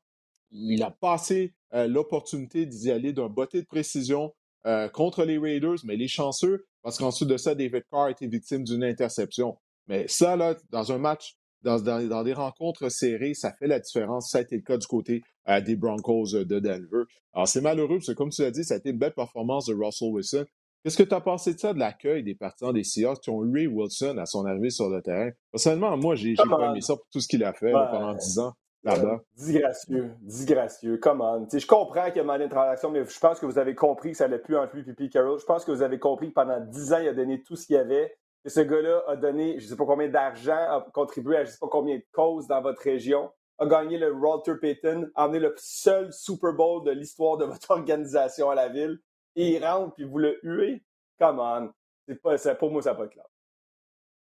il 0.51 0.83
a 0.83 0.91
passé 0.91 1.53
euh, 1.73 1.87
l'opportunité 1.87 2.65
d'y 2.65 2.91
aller 2.91 3.13
d'un 3.13 3.29
botté 3.29 3.61
de 3.61 3.65
précision 3.65 4.33
euh, 4.65 4.87
contre 4.89 5.23
les 5.25 5.37
Raiders, 5.37 5.77
mais 5.83 5.95
les 5.95 6.07
chanceux, 6.07 6.65
parce 6.81 6.97
qu'ensuite 6.97 7.29
de 7.29 7.37
ça, 7.37 7.55
David 7.55 7.83
Carr 7.91 8.05
a 8.05 8.11
été 8.11 8.27
victime 8.27 8.63
d'une 8.63 8.83
interception. 8.83 9.57
Mais 9.87 10.07
ça, 10.07 10.35
là, 10.35 10.55
dans 10.69 10.91
un 10.91 10.97
match 10.97 11.35
dans, 11.63 12.23
des 12.23 12.33
rencontres 12.33 12.89
serrées, 12.89 13.33
ça 13.33 13.53
fait 13.53 13.67
la 13.67 13.79
différence. 13.79 14.29
Ça 14.29 14.39
a 14.39 14.41
été 14.41 14.55
le 14.55 14.61
cas 14.61 14.77
du 14.77 14.85
côté 14.85 15.21
euh, 15.47 15.61
des 15.61 15.75
Broncos 15.75 16.33
de 16.33 16.59
Denver. 16.59 17.03
Alors, 17.33 17.47
c'est 17.47 17.61
malheureux, 17.61 17.97
parce 17.97 18.07
que 18.07 18.13
comme 18.13 18.29
tu 18.29 18.41
l'as 18.41 18.51
dit, 18.51 18.63
ça 18.63 18.75
a 18.75 18.77
été 18.77 18.89
une 18.89 18.97
belle 18.97 19.13
performance 19.13 19.65
de 19.67 19.73
Russell 19.73 20.09
Wilson. 20.11 20.45
Qu'est-ce 20.83 20.97
que 20.97 21.03
tu 21.03 21.15
as 21.15 21.21
pensé 21.21 21.53
de 21.53 21.59
ça, 21.59 21.73
de 21.73 21.79
l'accueil 21.79 22.23
des 22.23 22.35
partisans 22.35 22.73
des 22.73 22.83
Seahawks 22.83 23.21
qui 23.21 23.29
ont 23.29 23.43
eu 23.45 23.67
Wilson 23.67 24.17
à 24.17 24.25
son 24.25 24.45
arrivée 24.45 24.69
sur 24.69 24.89
le 24.89 25.01
terrain? 25.01 25.31
Personnellement, 25.51 25.95
moi, 25.95 26.15
j'ai 26.15 26.35
pas 26.35 26.69
aimé 26.69 26.81
ça 26.81 26.95
pour 26.95 27.07
tout 27.09 27.21
ce 27.21 27.27
qu'il 27.29 27.43
a 27.45 27.53
fait 27.53 27.71
pendant 27.71 28.13
dix 28.13 28.39
ans 28.39 28.53
là-bas. 28.83 29.21
disgracieux, 29.35 30.11
disgracieux. 30.21 30.97
Comment? 30.97 31.45
Je 31.51 31.65
comprends 31.65 32.07
qu'il 32.07 32.17
y 32.17 32.19
a 32.19 32.23
mal 32.23 32.47
transaction, 32.49 32.91
mais 32.91 33.05
je 33.05 33.19
pense 33.19 33.39
que 33.39 33.45
vous 33.45 33.57
avez 33.57 33.75
compris 33.75 34.11
que 34.11 34.17
ça 34.17 34.27
n'allait 34.27 34.41
plus 34.41 34.57
entre 34.57 34.75
lui 34.75 34.83
et 34.87 34.93
Pete 34.93 35.11
Carroll. 35.11 35.39
Je 35.39 35.45
pense 35.45 35.65
que 35.65 35.71
vous 35.71 35.81
avez 35.81 35.99
compris 35.99 36.29
que 36.29 36.33
pendant 36.33 36.59
dix 36.59 36.93
ans, 36.93 36.99
il 36.99 37.07
a 37.07 37.13
donné 37.13 37.41
tout 37.43 37.55
ce 37.55 37.65
qu'il 37.65 37.75
y 37.75 37.79
avait 37.79 38.15
que 38.43 38.49
ce 38.49 38.59
gars-là 38.59 39.03
a 39.07 39.15
donné 39.15 39.57
je 39.59 39.65
ne 39.65 39.69
sais 39.69 39.75
pas 39.75 39.85
combien 39.85 40.09
d'argent, 40.09 40.53
a 40.53 40.85
contribué 40.93 41.37
à 41.37 41.43
je 41.43 41.49
ne 41.49 41.53
sais 41.53 41.59
pas 41.59 41.69
combien 41.69 41.95
de 41.95 42.05
causes 42.11 42.47
dans 42.47 42.61
votre 42.61 42.81
région, 42.81 43.31
a 43.57 43.65
gagné 43.65 43.97
le 43.97 44.11
Walter 44.11 44.55
Payton, 44.59 45.09
a 45.15 45.23
amené 45.23 45.39
le 45.39 45.53
seul 45.57 46.11
Super 46.11 46.53
Bowl 46.53 46.83
de 46.83 46.91
l'histoire 46.91 47.37
de 47.37 47.45
votre 47.45 47.69
organisation 47.71 48.49
à 48.49 48.55
la 48.55 48.67
ville, 48.67 48.99
et 49.35 49.55
il 49.55 49.65
rentre 49.65 49.93
puis 49.95 50.03
vous 50.03 50.19
le 50.19 50.39
huez. 50.43 50.83
Come 51.19 51.39
on. 51.39 51.71
C'est 52.07 52.21
pas, 52.21 52.55
pour 52.55 52.71
moi, 52.71 52.81
ça 52.81 52.91
n'a 52.91 52.95
pas 52.97 53.05
de 53.05 53.11
classe. 53.11 53.25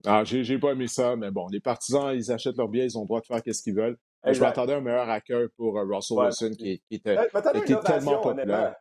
Ah, 0.06 0.24
j'ai 0.26 0.60
pas 0.60 0.72
aimé 0.72 0.88
ça, 0.88 1.16
mais 1.16 1.32
bon, 1.32 1.48
les 1.48 1.60
partisans, 1.60 2.14
ils 2.14 2.32
achètent 2.32 2.58
leurs 2.58 2.68
billets, 2.68 2.88
ils 2.88 2.98
ont 2.98 3.02
le 3.02 3.08
droit 3.08 3.22
de 3.22 3.26
faire 3.26 3.42
ce 3.46 3.62
qu'ils 3.62 3.76
veulent. 3.76 3.98
Je 4.26 4.40
m'attendais 4.40 4.74
à 4.74 4.78
un 4.78 4.82
meilleur 4.82 5.10
accueil 5.10 5.48
pour 5.58 5.78
uh, 5.78 5.86
Russell 5.86 6.18
Wilson 6.18 6.52
qui, 6.58 6.82
était, 6.92 7.18
tellement 7.84 8.22
populaire. 8.22 8.76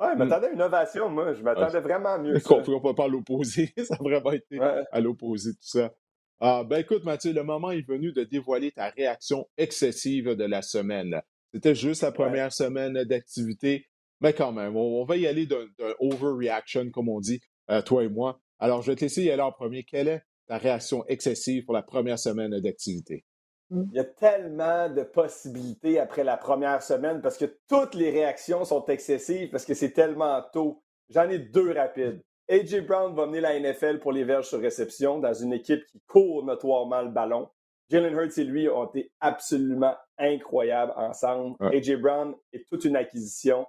Ouais, 0.00 0.08
je 0.12 0.18
m'attendais 0.18 0.48
à 0.48 0.50
une 0.50 0.62
ovation, 0.62 1.08
moi. 1.08 1.32
Je 1.32 1.42
m'attendais 1.42 1.80
vraiment 1.80 2.18
mieux. 2.18 2.34
Ne 2.50 2.62
pourra 2.62 2.94
pas 2.94 3.04
à 3.04 3.08
l'opposé. 3.08 3.72
ça 3.84 3.94
a 3.94 4.02
vraiment 4.02 4.32
été 4.32 4.58
à 4.60 5.00
l'opposé, 5.00 5.52
tout 5.52 5.58
ça. 5.60 5.92
Ah, 6.40 6.64
ben 6.64 6.78
écoute, 6.78 7.04
Mathieu, 7.04 7.32
le 7.32 7.44
moment 7.44 7.70
est 7.70 7.86
venu 7.86 8.12
de 8.12 8.24
dévoiler 8.24 8.72
ta 8.72 8.90
réaction 8.90 9.48
excessive 9.56 10.30
de 10.30 10.44
la 10.44 10.62
semaine. 10.62 11.22
C'était 11.52 11.76
juste 11.76 12.02
la 12.02 12.10
première 12.10 12.52
semaine 12.52 13.04
d'activité, 13.04 13.86
mais 14.20 14.32
quand 14.32 14.50
même, 14.50 14.76
on, 14.76 15.04
va 15.04 15.16
y 15.16 15.28
aller 15.28 15.46
d'un 15.46 15.66
overreaction, 16.00 16.90
comme 16.90 17.08
on 17.08 17.20
dit, 17.20 17.40
euh, 17.70 17.80
toi 17.80 18.02
et 18.02 18.08
moi. 18.08 18.40
Alors, 18.58 18.82
je 18.82 18.90
vais 18.90 18.96
te 18.96 19.02
laisser 19.02 19.22
y 19.22 19.30
aller 19.30 19.42
en 19.42 19.52
premier. 19.52 19.84
Quelle 19.84 20.08
est 20.08 20.22
ta 20.48 20.58
réaction 20.58 21.04
excessive 21.06 21.64
pour 21.64 21.74
la 21.74 21.82
première 21.82 22.18
semaine 22.18 22.58
d'activité? 22.58 23.24
Il 23.70 23.92
y 23.92 23.98
a 23.98 24.04
tellement 24.04 24.88
de 24.88 25.02
possibilités 25.02 25.98
après 25.98 26.22
la 26.22 26.36
première 26.36 26.82
semaine 26.82 27.20
parce 27.22 27.38
que 27.38 27.46
toutes 27.68 27.94
les 27.94 28.10
réactions 28.10 28.64
sont 28.64 28.84
excessives 28.86 29.50
parce 29.50 29.64
que 29.64 29.74
c'est 29.74 29.92
tellement 29.92 30.42
tôt. 30.52 30.82
J'en 31.08 31.28
ai 31.28 31.38
deux 31.38 31.72
rapides. 31.72 32.22
A.J. 32.48 32.82
Brown 32.82 33.14
va 33.14 33.26
mener 33.26 33.40
la 33.40 33.58
NFL 33.58 34.00
pour 34.00 34.12
les 34.12 34.24
verges 34.24 34.48
sur 34.48 34.60
réception 34.60 35.18
dans 35.18 35.32
une 35.32 35.52
équipe 35.52 35.84
qui 35.86 36.00
court 36.06 36.44
notoirement 36.44 37.02
le 37.02 37.10
ballon. 37.10 37.48
Jalen 37.90 38.14
Hurts 38.14 38.38
et 38.38 38.44
lui 38.44 38.68
ont 38.68 38.86
été 38.86 39.10
absolument 39.20 39.94
incroyables 40.18 40.92
ensemble. 40.96 41.56
A.J. 41.60 41.96
Brown 41.96 42.34
est 42.52 42.68
toute 42.68 42.84
une 42.84 42.96
acquisition. 42.96 43.66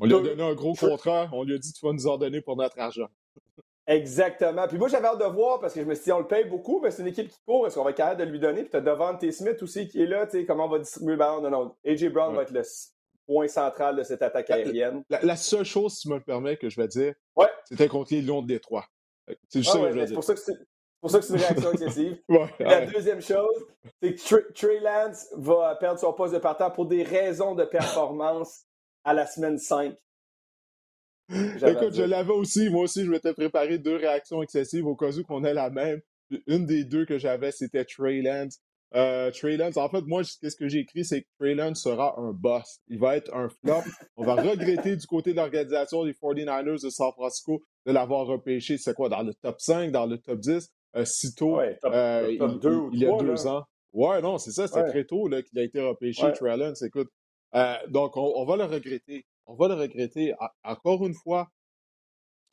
On 0.00 0.06
lui 0.06 0.14
a 0.14 0.20
donné 0.20 0.42
un 0.42 0.54
gros 0.54 0.74
contrat. 0.74 1.28
On 1.32 1.44
lui 1.44 1.54
a 1.54 1.58
dit 1.58 1.72
Tu 1.72 1.84
vas 1.84 1.92
nous 1.92 2.06
en 2.06 2.18
donner 2.18 2.40
pour 2.40 2.56
notre 2.56 2.78
argent. 2.78 3.08
Exactement. 3.90 4.68
Puis 4.68 4.78
moi, 4.78 4.86
j'avais 4.86 5.08
hâte 5.08 5.18
de 5.18 5.24
voir 5.24 5.58
parce 5.58 5.74
que 5.74 5.80
je 5.80 5.84
me 5.84 5.94
suis 5.96 6.04
dit, 6.04 6.12
on 6.12 6.20
le 6.20 6.26
paye 6.28 6.44
beaucoup, 6.44 6.80
mais 6.80 6.92
c'est 6.92 7.02
une 7.02 7.08
équipe 7.08 7.28
qui 7.28 7.38
court. 7.44 7.66
Est-ce 7.66 7.74
qu'on 7.74 7.82
va 7.82 7.90
être 7.90 7.96
capable 7.96 8.24
de 8.24 8.30
lui 8.30 8.38
donner? 8.38 8.62
Puis 8.62 8.70
tu 8.70 8.76
as 8.76 8.80
Devante 8.80 9.18
T. 9.18 9.32
Smith 9.32 9.60
aussi 9.64 9.88
qui 9.88 10.00
est 10.00 10.06
là. 10.06 10.26
Tu 10.26 10.38
sais, 10.38 10.46
comment 10.46 10.66
on 10.66 10.68
va 10.68 10.78
distribuer 10.78 11.14
le 11.14 11.18
ballon? 11.18 11.40
Non, 11.40 11.50
non. 11.50 11.74
A.J. 11.84 12.08
Brown 12.08 12.36
va 12.36 12.42
être 12.42 12.52
le 12.52 12.62
point 13.26 13.48
central 13.48 13.96
de 13.96 14.04
cette 14.04 14.22
attaque 14.22 14.48
aérienne. 14.50 15.02
La, 15.08 15.34
seule 15.34 15.64
chose, 15.64 15.94
si 15.94 16.02
tu 16.02 16.08
me 16.08 16.14
le 16.14 16.20
permets, 16.20 16.56
que 16.56 16.70
je 16.70 16.80
vais 16.80 16.86
dire, 16.86 17.14
ouais. 17.34 17.48
c'était 17.64 17.88
contre 17.88 18.14
les 18.14 18.22
Lions 18.22 18.42
de 18.42 18.46
Détroit. 18.46 18.86
C'est 19.48 19.62
juste 19.62 19.74
ah 19.74 19.80
ça 19.80 19.90
que 19.90 20.00
je 20.00 20.06
C'est 20.06 20.14
pour 20.14 20.24
ça 20.24 20.34
que 20.34 20.40
c'est. 20.40 20.58
pour 21.00 21.10
ça 21.10 21.18
que 21.18 21.24
c'est 21.24 21.34
une 21.34 21.40
réaction 21.40 21.72
excessive. 21.72 22.22
la 22.60 22.86
deuxième 22.86 23.20
chose, 23.20 23.66
c'est 24.00 24.14
que 24.14 24.52
Trey 24.52 24.78
Lance 24.78 25.26
va 25.36 25.74
perdre 25.74 25.98
son 25.98 26.12
poste 26.12 26.34
de 26.34 26.38
partant 26.38 26.70
pour 26.70 26.86
des 26.86 27.02
raisons 27.02 27.56
de 27.56 27.64
performance 27.64 28.66
à 29.02 29.14
la 29.14 29.26
semaine 29.26 29.58
5. 29.58 29.96
Écoute, 31.30 31.94
je 31.94 32.02
l'avais 32.02 32.32
aussi. 32.32 32.70
Moi 32.70 32.84
aussi, 32.84 33.04
je 33.04 33.10
m'étais 33.10 33.32
préparé 33.32 33.78
deux 33.78 33.96
réactions 33.96 34.42
excessives 34.42 34.86
au 34.86 34.96
cas 34.96 35.12
où 35.12 35.24
qu'on 35.24 35.44
ait 35.44 35.54
la 35.54 35.70
même. 35.70 36.00
Une 36.46 36.66
des 36.66 36.84
deux 36.84 37.04
que 37.06 37.18
j'avais, 37.18 37.52
c'était 37.52 37.84
Trey 37.84 38.22
Lance. 38.22 38.60
Euh, 38.94 39.30
Trey 39.30 39.56
Lance, 39.56 39.76
en 39.76 39.88
fait, 39.88 40.02
moi, 40.06 40.22
ce 40.24 40.56
que 40.56 40.68
j'ai 40.68 40.80
écrit, 40.80 41.04
c'est 41.04 41.22
que 41.22 41.26
Trey 41.38 41.54
Lance 41.54 41.82
sera 41.82 42.18
un 42.18 42.32
boss. 42.32 42.80
Il 42.88 42.98
va 42.98 43.16
être 43.16 43.34
un 43.34 43.48
flop. 43.48 43.82
On 44.16 44.24
va 44.24 44.34
regretter 44.34 44.96
du 44.96 45.06
côté 45.06 45.32
de 45.32 45.36
l'organisation 45.36 46.04
des 46.04 46.12
49ers 46.12 46.82
de 46.82 46.90
San 46.90 47.12
Francisco 47.12 47.62
de 47.86 47.92
l'avoir 47.92 48.26
repêché, 48.26 48.78
c'est 48.78 48.94
quoi, 48.94 49.08
dans 49.08 49.22
le 49.22 49.34
top 49.34 49.60
5, 49.60 49.90
dans 49.90 50.06
le 50.06 50.18
top 50.18 50.38
10, 50.38 50.70
euh, 50.96 51.04
si 51.04 51.34
tôt, 51.34 51.60
euh, 51.60 52.28
il, 52.30 52.98
y 52.98 53.06
a 53.06 53.16
deux 53.16 53.46
ans. 53.46 53.64
Ouais, 53.92 54.20
non, 54.20 54.38
c'est 54.38 54.52
ça, 54.52 54.66
c'était 54.66 54.88
très 54.88 55.04
tôt 55.04 55.28
qu'il 55.28 55.58
a 55.58 55.62
été 55.62 55.80
repêché, 55.80 56.30
Trey 56.32 56.56
Lance. 56.56 56.82
Écoute, 56.82 57.08
euh, 57.54 57.74
donc 57.88 58.16
on, 58.16 58.44
va 58.44 58.56
le 58.56 58.64
regretter. 58.64 59.26
On 59.50 59.56
va 59.56 59.66
le 59.66 59.74
regretter. 59.74 60.32
encore 60.62 61.04
une 61.04 61.14
fois, 61.14 61.48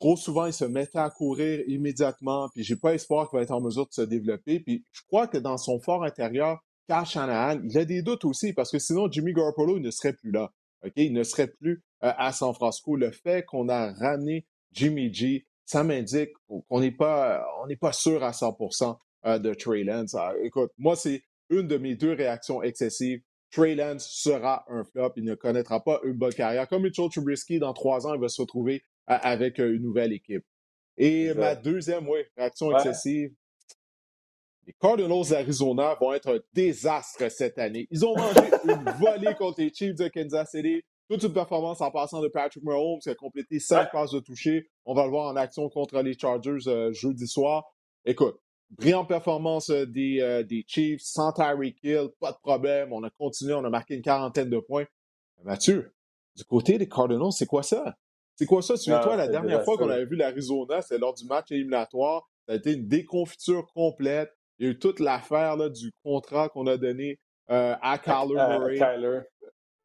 trop 0.00 0.16
souvent, 0.16 0.46
il 0.46 0.52
se 0.52 0.64
mettait 0.64 0.98
à 0.98 1.10
courir 1.10 1.60
immédiatement, 1.68 2.48
puis 2.52 2.64
j'ai 2.64 2.74
pas 2.74 2.92
espoir 2.94 3.30
qu'il 3.30 3.36
va 3.38 3.44
être 3.44 3.52
en 3.52 3.60
mesure 3.60 3.86
de 3.86 3.92
se 3.92 4.02
développer. 4.02 4.58
Puis 4.58 4.84
je 4.90 5.02
crois 5.06 5.28
que 5.28 5.38
dans 5.38 5.58
son 5.58 5.78
fort 5.78 6.02
intérieur, 6.02 6.58
Kyle 6.88 7.06
Shanahan, 7.06 7.60
il 7.62 7.78
a 7.78 7.84
des 7.84 8.02
doutes 8.02 8.24
aussi, 8.24 8.52
parce 8.52 8.72
que 8.72 8.80
sinon, 8.80 9.08
Jimmy 9.10 9.32
Garoppolo 9.32 9.78
ne 9.78 9.90
serait 9.92 10.12
plus 10.12 10.32
là. 10.32 10.50
Il 10.96 11.12
ne 11.12 11.22
serait 11.22 11.48
plus 11.48 11.84
euh, 12.02 12.12
à 12.16 12.32
San 12.32 12.52
Francisco. 12.52 12.96
Le 12.96 13.12
fait 13.12 13.44
qu'on 13.44 13.68
a 13.68 13.92
ramené 13.92 14.46
Jimmy 14.72 15.12
G, 15.12 15.46
ça 15.64 15.84
m'indique 15.84 16.30
qu'on 16.46 16.80
n'est 16.80 16.92
pas, 16.92 17.46
on 17.62 17.66
n'est 17.66 17.76
pas 17.76 17.92
sûr 17.92 18.24
à 18.24 18.30
100% 18.32 18.96
euh, 19.26 19.38
de 19.38 19.54
Trey 19.54 19.84
Lance. 19.84 20.14
Ah, 20.14 20.32
écoute, 20.42 20.72
moi, 20.78 20.96
c'est 20.96 21.22
une 21.50 21.68
de 21.68 21.76
mes 21.76 21.94
deux 21.94 22.12
réactions 22.12 22.62
excessives. 22.62 23.20
Trey 23.50 23.74
Lance 23.74 24.08
sera 24.10 24.64
un 24.68 24.84
flop. 24.84 25.12
Il 25.16 25.24
ne 25.24 25.34
connaîtra 25.34 25.82
pas 25.82 26.00
une 26.04 26.14
bonne 26.14 26.34
carrière. 26.34 26.68
Comme 26.68 26.82
Mitchell 26.82 27.08
Trubisky, 27.08 27.58
dans 27.58 27.72
trois 27.72 28.06
ans, 28.06 28.14
il 28.14 28.20
va 28.20 28.28
se 28.28 28.40
retrouver 28.40 28.82
avec 29.06 29.58
une 29.58 29.82
nouvelle 29.82 30.12
équipe. 30.12 30.44
Et 30.98 31.32
ma 31.34 31.54
deuxième, 31.54 32.08
oui, 32.08 32.20
réaction 32.36 32.76
excessive. 32.76 33.30
Les 34.66 34.74
Cardinals 34.78 35.28
d'Arizona 35.30 35.96
vont 35.98 36.12
être 36.12 36.34
un 36.34 36.40
désastre 36.52 37.30
cette 37.30 37.58
année. 37.58 37.86
Ils 37.90 38.04
ont 38.04 38.14
mangé 38.14 38.40
une 38.64 38.84
volée 39.00 39.34
contre 39.38 39.62
les 39.62 39.72
Chiefs 39.72 39.94
de 39.94 40.08
Kansas 40.08 40.50
City. 40.50 40.82
Toute 41.08 41.22
une 41.22 41.32
performance 41.32 41.80
en 41.80 41.90
passant 41.90 42.20
de 42.20 42.28
Patrick 42.28 42.62
Mahomes 42.62 42.98
qui 43.02 43.08
a 43.08 43.14
complété 43.14 43.60
cinq 43.60 43.90
passes 43.92 44.10
de 44.10 44.20
toucher. 44.20 44.68
On 44.84 44.92
va 44.92 45.04
le 45.04 45.10
voir 45.10 45.28
en 45.32 45.36
action 45.36 45.70
contre 45.70 46.02
les 46.02 46.18
Chargers 46.18 46.66
euh, 46.66 46.92
jeudi 46.92 47.26
soir. 47.26 47.64
Écoute, 48.04 48.38
brillante 48.70 49.08
performance 49.08 49.70
euh, 49.70 49.86
des, 49.86 50.20
euh, 50.20 50.42
des 50.42 50.64
Chiefs 50.66 51.00
sans 51.02 51.32
Tyreek 51.32 51.78
Hill, 51.82 52.08
pas 52.20 52.32
de 52.32 52.38
problème. 52.38 52.92
On 52.92 53.02
a 53.02 53.10
continué, 53.10 53.54
on 53.54 53.64
a 53.64 53.70
marqué 53.70 53.94
une 53.94 54.02
quarantaine 54.02 54.50
de 54.50 54.58
points. 54.58 54.86
Mathieu, 55.44 55.92
du 56.36 56.44
côté 56.44 56.78
des 56.78 56.88
Cardinals, 56.88 57.32
c'est 57.32 57.46
quoi 57.46 57.62
ça? 57.62 57.96
C'est 58.36 58.46
quoi 58.46 58.62
ça? 58.62 58.76
Souviens-toi, 58.76 59.16
la 59.16 59.28
dernière 59.28 59.64
fois 59.64 59.76
qu'on 59.76 59.88
avait 59.88 60.06
vu 60.06 60.16
l'Arizona, 60.16 60.80
c'est 60.82 60.98
lors 60.98 61.14
du 61.14 61.24
match 61.26 61.50
éliminatoire. 61.50 62.28
Ça 62.46 62.54
a 62.54 62.56
été 62.56 62.72
une 62.72 62.86
déconfiture 62.86 63.66
complète. 63.74 64.30
Il 64.58 64.66
y 64.66 64.68
a 64.68 64.72
eu 64.72 64.78
toute 64.78 65.00
l'affaire 65.00 65.56
du 65.70 65.92
contrat 66.04 66.48
qu'on 66.48 66.66
a 66.66 66.76
donné 66.76 67.18
euh, 67.50 67.74
à 67.80 67.98
Kyler 67.98 68.34
Murray. 68.34 69.24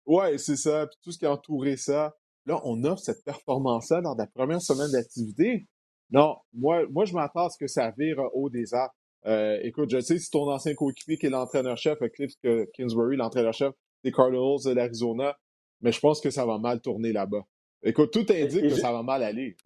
Ouais, 0.05 0.37
c'est 0.37 0.55
ça. 0.55 0.87
Puis 0.87 0.97
tout 1.01 1.11
ce 1.11 1.17
qui 1.17 1.25
a 1.25 1.31
entouré 1.31 1.77
ça. 1.77 2.15
Là, 2.45 2.59
on 2.65 2.83
offre 2.83 3.01
cette 3.01 3.23
performance-là 3.23 4.01
lors 4.01 4.15
de 4.15 4.21
la 4.21 4.27
première 4.27 4.61
semaine 4.61 4.91
d'activité. 4.91 5.67
Non, 6.11 6.37
moi, 6.53 6.85
moi 6.89 7.05
je 7.05 7.13
m'attends 7.13 7.45
à 7.45 7.49
ce 7.49 7.57
que 7.57 7.67
ça 7.67 7.91
vire 7.97 8.19
au 8.33 8.49
désastre. 8.49 8.95
Euh, 9.25 9.57
écoute, 9.63 9.89
je 9.89 9.99
sais 9.99 10.19
si 10.19 10.29
ton 10.29 10.49
ancien 10.49 10.73
coéquipier 10.73 11.17
qui 11.17 11.27
est 11.27 11.29
l'entraîneur-chef, 11.29 11.99
Cliff 12.13 12.33
Kingsbury, 12.73 13.15
l'entraîneur-chef 13.15 13.73
des 14.03 14.11
Cardinals 14.11 14.63
de 14.65 14.71
l'Arizona, 14.71 15.37
mais 15.81 15.91
je 15.91 15.99
pense 15.99 16.19
que 16.19 16.29
ça 16.29 16.45
va 16.45 16.57
mal 16.57 16.81
tourner 16.81 17.13
là-bas. 17.13 17.43
Écoute, 17.83 18.11
tout 18.11 18.25
indique 18.29 18.61
que 18.61 18.75
ça 18.75 18.91
va 18.91 19.03
mal 19.03 19.23
aller. 19.23 19.57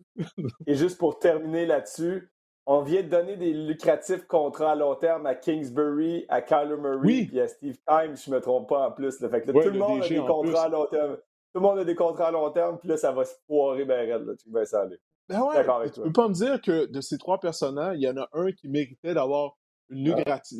et 0.67 0.75
juste 0.75 0.97
pour 0.97 1.19
terminer 1.19 1.65
là-dessus, 1.65 2.31
on 2.65 2.81
vient 2.81 3.01
de 3.01 3.07
donner 3.07 3.37
des 3.37 3.53
lucratifs 3.53 4.25
contrats 4.25 4.71
à 4.71 4.75
long 4.75 4.95
terme 4.95 5.25
à 5.25 5.35
Kingsbury, 5.35 6.25
à 6.27 6.41
Kyler 6.41 6.75
Murray 6.77 7.29
et 7.31 7.41
à 7.41 7.47
Steve 7.47 7.77
Time, 7.87 8.15
si 8.15 8.25
je 8.25 8.31
ne 8.31 8.35
me 8.35 8.41
trompe 8.41 8.67
pas 8.67 8.89
en 8.89 8.91
plus. 8.91 9.17
Fait 9.19 9.41
que 9.41 9.51
tout 9.51 9.57
le, 9.57 9.79
monde 9.79 10.03
a 10.03 10.07
des 10.07 10.17
contrats 10.17 10.63
à 10.63 10.69
long 10.69 10.85
terme. 10.87 11.15
Tout 11.53 11.61
le 11.61 11.67
monde 11.67 11.79
a 11.79 11.85
des 11.85 11.95
contrats 11.95 12.27
à 12.27 12.31
long 12.31 12.51
terme, 12.51 12.77
puis 12.77 12.89
là, 12.89 12.97
ça 12.97 13.11
va 13.11 13.23
se 13.23 13.35
poirer 13.47 13.85
bien 13.85 13.97
raide. 13.97 14.25
Là. 14.25 14.33
Tu 14.35 14.49
vas 14.51 14.65
ça 14.65 14.81
aller. 14.81 14.97
Ben 15.29 15.41
ouais, 15.41 15.91
tu 15.91 16.01
peux 16.01 16.11
pas 16.11 16.29
me 16.29 16.33
dire 16.33 16.61
que 16.61 16.85
de 16.85 17.01
ces 17.01 17.17
trois 17.17 17.39
personnages, 17.39 17.97
il 17.97 18.03
y 18.03 18.09
en 18.09 18.17
a 18.17 18.29
un 18.33 18.51
qui 18.51 18.69
méritait 18.69 19.13
d'avoir 19.13 19.57
une, 19.89 20.15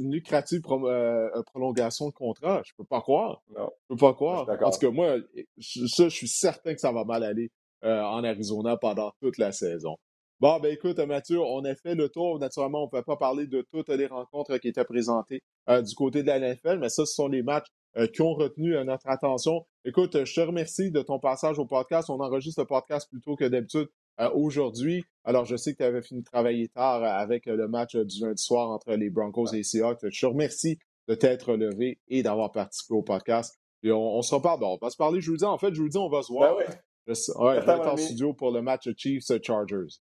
lucrative, 0.10 0.62
euh, 0.69 1.30
euh, 1.36 1.43
prolongation 1.43 2.08
de 2.08 2.13
contrat. 2.13 2.62
Je 2.65 2.73
peux 2.77 2.86
pas 2.86 3.01
croire. 3.01 3.41
Non. 3.56 3.69
Je 3.84 3.95
peux 3.95 3.99
pas 3.99 4.13
croire. 4.13 4.45
Parce 4.60 4.77
que 4.77 4.88
moi, 4.88 5.17
ça, 5.60 6.10
je 6.10 6.15
suis 6.15 6.27
certain 6.27 6.73
que 6.73 6.80
ça 6.80 6.91
va 6.91 7.03
mal 7.03 7.23
aller 7.23 7.51
euh, 7.84 8.01
en 8.01 8.23
Arizona 8.23 8.77
pendant 8.77 9.12
toute 9.21 9.38
la 9.38 9.51
saison. 9.51 9.97
Bon, 10.39 10.60
ben 10.60 10.71
écoute, 10.71 10.99
Mathieu, 10.99 11.41
on 11.41 11.65
a 11.65 11.73
fait 11.75 11.95
le 11.95 12.10
tour. 12.10 12.38
Naturellement, 12.38 12.84
on 12.84 12.86
ne 12.86 12.91
peut 12.91 13.01
pas 13.01 13.17
parler 13.17 13.47
de 13.47 13.65
toutes 13.71 13.89
les 13.89 14.06
rencontres 14.06 14.58
qui 14.58 14.67
étaient 14.67 14.86
présentées 14.86 15.41
du 15.67 15.95
côté 15.95 16.21
de 16.21 16.27
la 16.27 16.39
NFL, 16.39 16.77
mais 16.77 16.89
ça, 16.89 17.06
ce 17.06 17.13
sont 17.13 17.27
les 17.27 17.41
matchs 17.41 17.67
qui 18.13 18.21
ont 18.21 18.36
retenu 18.36 18.75
notre 18.86 19.08
attention. 19.08 19.65
Écoute, 19.84 20.25
je 20.25 20.34
te 20.36 20.41
remercie 20.41 20.91
de 20.91 21.01
ton 21.01 21.17
passage 21.17 21.58
au 21.58 21.65
podcast. 21.65 22.12
On 22.12 22.19
enregistre 22.19 22.62
le 22.62 22.67
podcast 22.67 23.10
plus 23.10 23.19
tôt 23.19 23.36
que 23.36 23.45
d'habitude 23.45 23.89
aujourd'hui. 24.34 25.03
Alors, 25.23 25.45
je 25.45 25.56
sais 25.56 25.73
que 25.73 25.77
tu 25.77 25.84
avais 25.84 26.01
fini 26.01 26.21
de 26.21 26.25
travailler 26.25 26.69
tard 26.69 27.03
avec 27.03 27.45
le 27.45 27.67
match 27.67 27.95
du 27.95 28.21
lundi 28.21 28.41
soir 28.41 28.69
entre 28.69 28.93
les 28.93 29.10
Broncos 29.10 29.47
et 29.53 29.58
les 29.58 29.63
Seahawks. 29.63 29.99
Je 30.10 30.19
te 30.19 30.25
remercie 30.25 30.80
de 31.08 31.15
t'être 31.15 31.56
levé 31.56 31.99
et 32.08 32.23
d'avoir 32.23 32.51
participé 32.51 32.93
au 32.93 33.03
podcast. 33.03 33.60
Et 33.84 33.91
on, 33.91 34.21
se 34.21 34.34
reparle. 34.34 34.63
on 34.63 34.77
va 34.82 34.89
se 34.89 34.97
parler 34.97 35.21
jeudi. 35.21 35.45
En 35.45 35.58
fait, 35.58 35.73
jeudi, 35.73 35.97
on 35.97 36.10
va 36.10 36.23
se 36.23 36.32
voir. 36.32 36.56
Ben 36.56 36.65
ouais. 36.65 36.80
Je, 37.08 37.13
ouais, 37.13 37.62
je 37.62 37.65
vais 37.65 37.71
être 37.73 37.88
en 37.88 37.97
studio 37.97 38.34
pour 38.34 38.51
le 38.51 38.62
match 38.62 38.89
Chiefs-Chargers. 38.97 40.01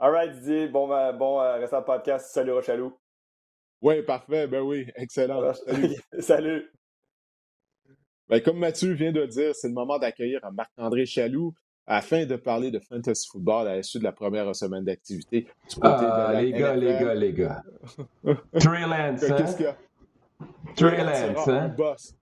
All 0.00 0.10
right, 0.10 0.32
Didier. 0.32 0.68
Bon, 0.68 0.88
ben, 0.88 1.12
bon 1.12 1.40
euh, 1.40 1.56
restant 1.56 1.80
de 1.80 1.86
podcast. 1.86 2.32
Salut, 2.32 2.52
Rochalou. 2.52 2.92
Oui, 3.82 4.02
parfait. 4.02 4.48
Ben 4.48 4.62
oui, 4.62 4.86
excellent. 4.96 5.52
Salut. 5.52 5.96
Salut. 6.18 6.72
Ben, 8.28 8.40
comme 8.40 8.58
Mathieu 8.58 8.94
vient 8.94 9.12
de 9.12 9.26
dire, 9.26 9.54
c'est 9.54 9.68
le 9.68 9.74
moment 9.74 9.98
d'accueillir 9.98 10.40
Marc-André 10.52 11.06
Chaloux 11.06 11.54
afin 11.86 12.24
de 12.24 12.36
parler 12.36 12.70
de 12.70 12.78
fantasy 12.78 13.28
football 13.30 13.68
à 13.68 13.76
l'issue 13.76 13.98
de 13.98 14.04
la 14.04 14.12
première 14.12 14.54
semaine 14.56 14.84
d'activité. 14.84 15.46
Ah, 15.82 16.32
les 16.40 16.52
gars, 16.52 16.74
les 16.74 16.92
gars, 16.98 17.14
les 17.14 17.32
gars. 17.32 17.62
Trey 18.58 18.80
Lance, 18.80 19.22
hein? 19.22 19.34
Qu'est-ce 19.36 19.56
qu'il 19.56 19.66
y 19.66 19.68
a? 19.68 19.76
Trey 20.76 21.04
Lance, 21.04 21.48
hein? 21.48 21.68
Boss. 21.68 22.14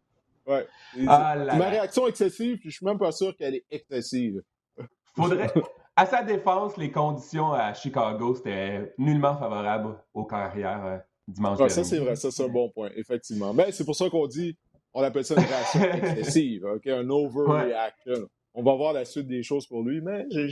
Ouais. 0.47 0.67
Ah 1.07 1.37
Ma 1.57 1.69
réaction 1.69 2.07
excessive, 2.09 2.59
puis 2.59 2.71
je 2.71 2.77
suis 2.77 2.87
même 2.87 2.99
pas 2.99 3.13
sûr 3.13 3.37
qu'elle 3.37 3.55
est 3.55 3.65
excessive. 3.71 4.43
Faudrait. 5.17 5.53
À 5.95 6.07
sa 6.07 6.23
défense, 6.23 6.77
les 6.79 6.91
conditions 6.91 7.53
à 7.53 7.75
Chicago, 7.75 8.35
c'était 8.35 8.95
nullement 8.97 9.37
favorable 9.37 9.99
aux 10.15 10.25
carrières 10.25 10.85
euh, 10.87 10.99
dimanche 11.29 11.59
ouais, 11.61 11.69
Ça, 11.69 11.85
c'est 11.85 11.99
vrai, 11.99 12.17
ça, 12.17 12.31
c'est 12.31 12.45
un 12.45 12.49
bon 12.49 12.71
point, 12.71 12.91
effectivement. 12.97 13.53
Mais 13.53 13.73
c'est 13.73 13.85
pour 13.85 13.95
ça 13.95 14.09
qu'on 14.09 14.27
dit, 14.27 14.57
on 14.95 15.03
appelle 15.03 15.25
ça 15.25 15.35
une 15.35 15.47
réaction 15.47 15.81
excessive, 15.93 16.65
OK? 16.65 16.87
Un 16.87 17.09
overreaction. 17.11 18.27
On 18.55 18.63
va 18.63 18.75
voir 18.75 18.93
la 18.93 19.05
suite 19.05 19.27
des 19.27 19.43
choses 19.43 19.67
pour 19.67 19.83
lui, 19.83 20.01
mais 20.01 20.27
j'ai, 20.31 20.49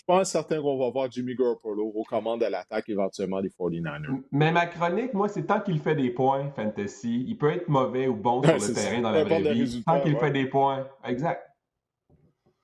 je 0.00 0.04
pense 0.06 0.30
certain 0.30 0.62
qu'on 0.62 0.78
va 0.78 0.88
voir 0.88 1.10
Jimmy 1.10 1.34
Garoppolo 1.34 1.92
aux 1.94 2.04
commandes 2.04 2.40
de 2.40 2.46
l'attaque 2.46 2.88
éventuellement 2.88 3.42
des 3.42 3.50
49ers. 3.50 4.22
Mais 4.32 4.50
ma 4.50 4.66
chronique, 4.66 5.12
moi, 5.12 5.28
c'est 5.28 5.44
tant 5.44 5.60
qu'il 5.60 5.78
fait 5.78 5.94
des 5.94 6.10
points, 6.10 6.50
Fantasy, 6.56 7.26
il 7.28 7.36
peut 7.36 7.50
être 7.50 7.68
mauvais 7.68 8.08
ou 8.08 8.16
bon 8.16 8.42
sur 8.42 8.54
le 8.54 8.74
terrain 8.74 9.02
dans 9.02 9.10
la 9.10 9.24
vraie 9.24 9.52
vie. 9.52 9.82
Tant 9.84 10.00
qu'il 10.00 10.16
fait 10.16 10.30
des 10.30 10.46
points. 10.46 10.88
Exact. 11.04 11.46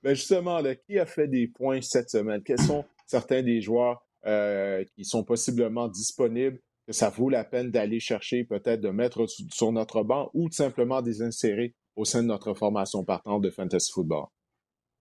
Mais 0.02 0.14
justement, 0.14 0.62
qui 0.86 0.98
a 0.98 1.04
fait 1.04 1.28
des 1.28 1.46
points 1.46 1.82
cette 1.82 2.08
semaine? 2.08 2.42
Quels 2.42 2.60
sont 2.60 2.86
certains 3.06 3.42
des 3.42 3.60
joueurs 3.60 4.02
euh, 4.24 4.84
qui 4.94 5.04
sont 5.04 5.22
possiblement 5.22 5.88
disponibles 5.88 6.58
que 6.86 6.92
ça 6.92 7.10
vaut 7.10 7.28
la 7.28 7.44
peine 7.44 7.70
d'aller 7.70 8.00
chercher, 8.00 8.44
peut-être 8.44 8.80
de 8.80 8.88
mettre 8.88 9.26
sur 9.52 9.72
notre 9.72 10.04
banc 10.04 10.30
ou 10.32 10.48
de 10.48 10.54
simplement 10.54 11.02
des 11.02 11.20
insérer 11.20 11.74
au 11.96 12.06
sein 12.06 12.22
de 12.22 12.28
notre 12.28 12.54
formation 12.54 13.04
partante 13.04 13.42
de 13.42 13.50
Fantasy 13.50 13.92
Football? 13.92 14.26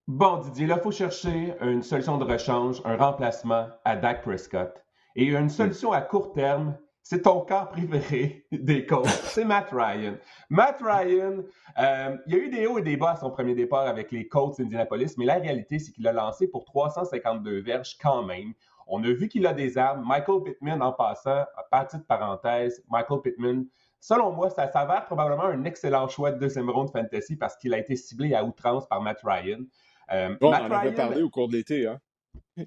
Bon, 0.08 0.36
Didier, 0.36 0.68
là, 0.68 0.76
il 0.76 0.82
faut 0.82 0.92
chercher 0.92 1.54
une 1.60 1.82
solution 1.82 2.16
de 2.16 2.22
rechange, 2.22 2.80
un 2.84 2.96
remplacement 2.96 3.66
à 3.84 3.96
Dak 3.96 4.22
Prescott. 4.22 4.72
Et 5.16 5.24
une 5.24 5.48
solution 5.48 5.90
à 5.90 6.00
court 6.00 6.32
terme, 6.32 6.76
c'est 7.02 7.22
ton 7.22 7.40
corps 7.40 7.68
préféré 7.70 8.46
des 8.52 8.86
coachs, 8.86 9.08
c'est 9.08 9.44
Matt 9.44 9.70
Ryan. 9.72 10.14
Matt 10.48 10.80
Ryan, 10.80 11.42
euh, 11.80 12.16
il 12.28 12.32
y 12.32 12.36
a 12.36 12.38
eu 12.38 12.48
des 12.50 12.68
hauts 12.68 12.78
et 12.78 12.82
des 12.82 12.96
bas 12.96 13.10
à 13.10 13.16
son 13.16 13.32
premier 13.32 13.56
départ 13.56 13.88
avec 13.88 14.12
les 14.12 14.28
Colts 14.28 14.56
d'Indianapolis, 14.56 15.18
mais 15.18 15.24
la 15.24 15.40
réalité, 15.40 15.80
c'est 15.80 15.90
qu'il 15.90 16.06
a 16.06 16.12
lancé 16.12 16.46
pour 16.46 16.64
352 16.66 17.62
verges 17.62 17.98
quand 18.00 18.22
même. 18.22 18.52
On 18.86 19.02
a 19.02 19.12
vu 19.12 19.26
qu'il 19.26 19.44
a 19.44 19.52
des 19.54 19.76
armes. 19.76 20.06
Michael 20.06 20.44
Pittman, 20.44 20.82
en 20.82 20.92
passant, 20.92 21.46
petite 21.72 22.06
parenthèse, 22.06 22.80
Michael 22.88 23.22
Pittman, 23.22 23.66
selon 23.98 24.30
moi, 24.30 24.50
ça 24.50 24.70
s'avère 24.70 25.04
probablement 25.06 25.46
un 25.46 25.64
excellent 25.64 26.06
choix 26.06 26.30
de 26.30 26.38
deuxième 26.38 26.70
ronde 26.70 26.90
fantasy 26.92 27.34
parce 27.34 27.56
qu'il 27.56 27.74
a 27.74 27.78
été 27.78 27.96
ciblé 27.96 28.34
à 28.34 28.44
outrance 28.44 28.86
par 28.86 29.02
Matt 29.02 29.18
Ryan. 29.24 29.64
Euh, 30.12 30.36
on 30.40 30.48
en 30.48 30.70
avait 30.70 30.92
parlé 30.92 31.22
au 31.22 31.30
cours 31.30 31.48
de 31.48 31.54
l'été. 31.54 31.86
Hein? 31.86 31.98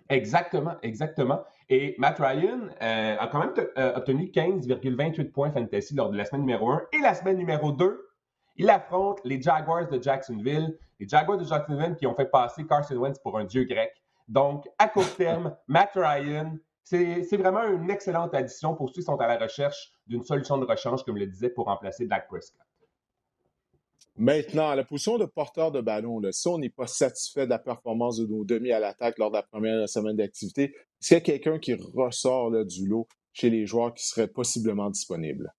Exactement, 0.10 0.76
exactement. 0.82 1.44
Et 1.70 1.96
Matt 1.98 2.20
Ryan 2.20 2.62
euh, 2.82 3.18
a 3.18 3.28
quand 3.28 3.40
même 3.40 3.54
euh, 3.78 3.96
obtenu 3.96 4.26
15,28 4.26 5.32
points 5.32 5.52
fantasy 5.52 5.96
lors 5.96 6.10
de 6.10 6.18
la 6.18 6.26
semaine 6.26 6.42
numéro 6.42 6.72
1 6.72 6.82
et 6.94 7.00
la 7.00 7.14
semaine 7.14 7.38
numéro 7.38 7.72
2. 7.72 8.08
Il 8.58 8.70
affronte 8.70 9.20
les 9.24 9.42
Jaguars 9.42 9.88
de 9.88 10.02
Jacksonville, 10.02 10.78
les 11.00 11.08
Jaguars 11.08 11.38
de 11.38 11.46
Jacksonville 11.46 11.96
qui 11.96 12.08
ont 12.08 12.16
fait 12.16 12.30
passer 12.30 12.66
Carson 12.68 12.96
Wentz 12.96 13.20
pour 13.20 13.38
un 13.38 13.46
dieu 13.46 13.64
grec. 13.64 13.92
Donc, 14.28 14.68
à 14.78 14.88
court 14.88 15.16
terme, 15.16 15.56
Matt 15.68 15.92
Ryan, 15.96 16.58
c'est 16.84 17.38
vraiment 17.38 17.64
une 17.64 17.90
excellente 17.90 18.34
addition 18.34 18.76
pour 18.76 18.90
ceux 18.90 19.02
qui 19.02 19.04
sont 19.04 19.16
à 19.18 19.28
la 19.28 19.38
recherche 19.38 19.92
d'une 20.08 20.24
solution 20.24 20.58
de 20.58 20.66
rechange, 20.66 21.04
comme 21.04 21.16
je 21.18 21.24
le 21.24 21.28
disais, 21.28 21.50
pour 21.50 21.66
remplacer 21.66 22.06
Dak 22.06 22.28
Prescott. 22.28 22.69
Maintenant, 24.18 24.70
à 24.70 24.76
la 24.76 24.84
position 24.84 25.18
de 25.18 25.26
porteur 25.26 25.72
de 25.72 25.82
ballon, 25.82 26.20
là, 26.20 26.32
si 26.32 26.48
on 26.48 26.58
n'est 26.58 26.70
pas 26.70 26.88
satisfait 26.88 27.46
de 27.46 27.52
la 27.52 27.60
performance 27.60 28.18
de 28.18 28.26
nos 28.26 28.44
demi 28.44 28.72
à 28.72 28.80
l'attaque 28.80 29.18
lors 29.18 29.32
de 29.32 29.38
la 29.38 29.44
première 29.44 29.88
semaine 29.88 30.18
d'activité, 30.18 30.74
est-ce 31.02 31.16
qu'il 31.16 31.34
y 31.34 31.38
a 31.38 31.40
quelqu'un 31.40 31.60
qui 31.60 31.74
ressort 31.74 32.52
du 32.66 32.88
lot 32.88 33.08
chez 33.34 33.50
les 33.50 33.66
joueurs 33.66 33.94
qui 33.94 34.06
serait 34.06 34.28
possiblement 34.28 34.90
disponible? 34.90 35.54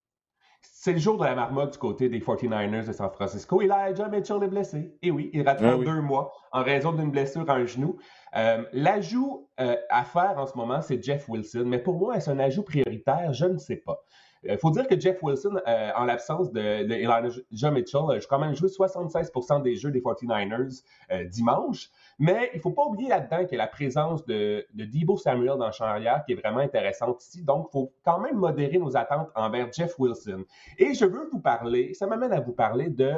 c'est 0.83 0.95
le 0.95 0.99
jour 0.99 1.19
de 1.19 1.25
la 1.25 1.35
marmotte 1.35 1.75
du 1.75 1.79
côté 1.79 2.09
des 2.09 2.21
49ers 2.21 2.87
de 2.87 2.93
San 2.93 3.11
Francisco. 3.11 3.61
Elijah 3.61 4.09
Mitchell 4.09 4.43
est 4.43 4.49
blessé. 4.49 4.97
Et 5.03 5.11
oui, 5.11 5.29
il 5.35 5.47
rattrape 5.47 5.81
ah 5.83 5.85
deux 5.85 6.01
mois 6.01 6.33
en 6.53 6.63
raison 6.63 6.93
d'une 6.93 7.11
blessure 7.11 7.45
à 7.51 7.57
un 7.57 7.67
genou. 7.67 7.99
Euh, 8.35 8.65
l'ajout 8.73 9.51
euh, 9.61 9.77
à 9.91 10.05
faire 10.05 10.39
en 10.39 10.47
ce 10.47 10.57
moment, 10.57 10.81
c'est 10.81 11.03
Jeff 11.03 11.29
Wilson. 11.29 11.65
Mais 11.67 11.81
pour 11.81 11.99
moi, 11.99 12.17
est-ce 12.17 12.31
un 12.31 12.39
ajout 12.39 12.63
prioritaire? 12.63 13.35
Je 13.35 13.45
ne 13.45 13.59
sais 13.59 13.77
pas. 13.77 14.03
Il 14.43 14.59
faut 14.59 14.71
dire 14.71 14.87
que 14.87 14.99
Jeff 14.99 15.23
Wilson, 15.23 15.61
en 15.97 16.05
l'absence 16.05 16.51
de, 16.53 16.85
de, 16.87 16.95
Elijah 16.95 17.71
Mitchell, 17.71 18.03
a 18.11 18.19
quand 18.29 18.39
même 18.39 18.55
joué 18.55 18.69
76% 18.69 19.63
des 19.63 19.77
jeux 19.77 19.91
des 19.91 20.01
49ers 20.01 20.83
dimanche. 21.31 21.91
Mais 22.19 22.51
il 22.53 22.57
ne 22.57 22.63
faut 22.63 22.71
pas 22.71 22.85
oublier 22.85 23.09
là-dedans 23.09 23.47
a 23.51 23.57
la 23.57 23.67
présence 23.67 24.25
de, 24.27 24.67
de 24.75 24.85
Debo 24.85 25.17
Samuel 25.17 25.57
dans 25.59 25.67
le 25.67 25.73
champ 25.73 25.85
arrière 25.85 26.23
qui 26.25 26.33
est 26.33 26.37
vraiment 26.37 26.61
intéressante 26.61 27.23
ici. 27.23 27.43
Donc, 27.43 27.69
il 27.69 27.73
faut 27.73 27.93
quand 28.05 28.19
même 28.19 28.37
modérer 28.37 28.79
nos 28.79 28.97
attentes 28.97 29.29
envers 29.35 29.73
Jeff 29.73 29.99
Wilson. 29.99 30.45
Et 30.79 30.95
je 30.95 31.05
veux 31.05 31.29
vous 31.31 31.41
parler, 31.41 31.95
ça 31.95 32.07
m'amène 32.07 32.33
à 32.33 32.41
vous 32.41 32.53
parler 32.53 32.89
de, 32.89 33.13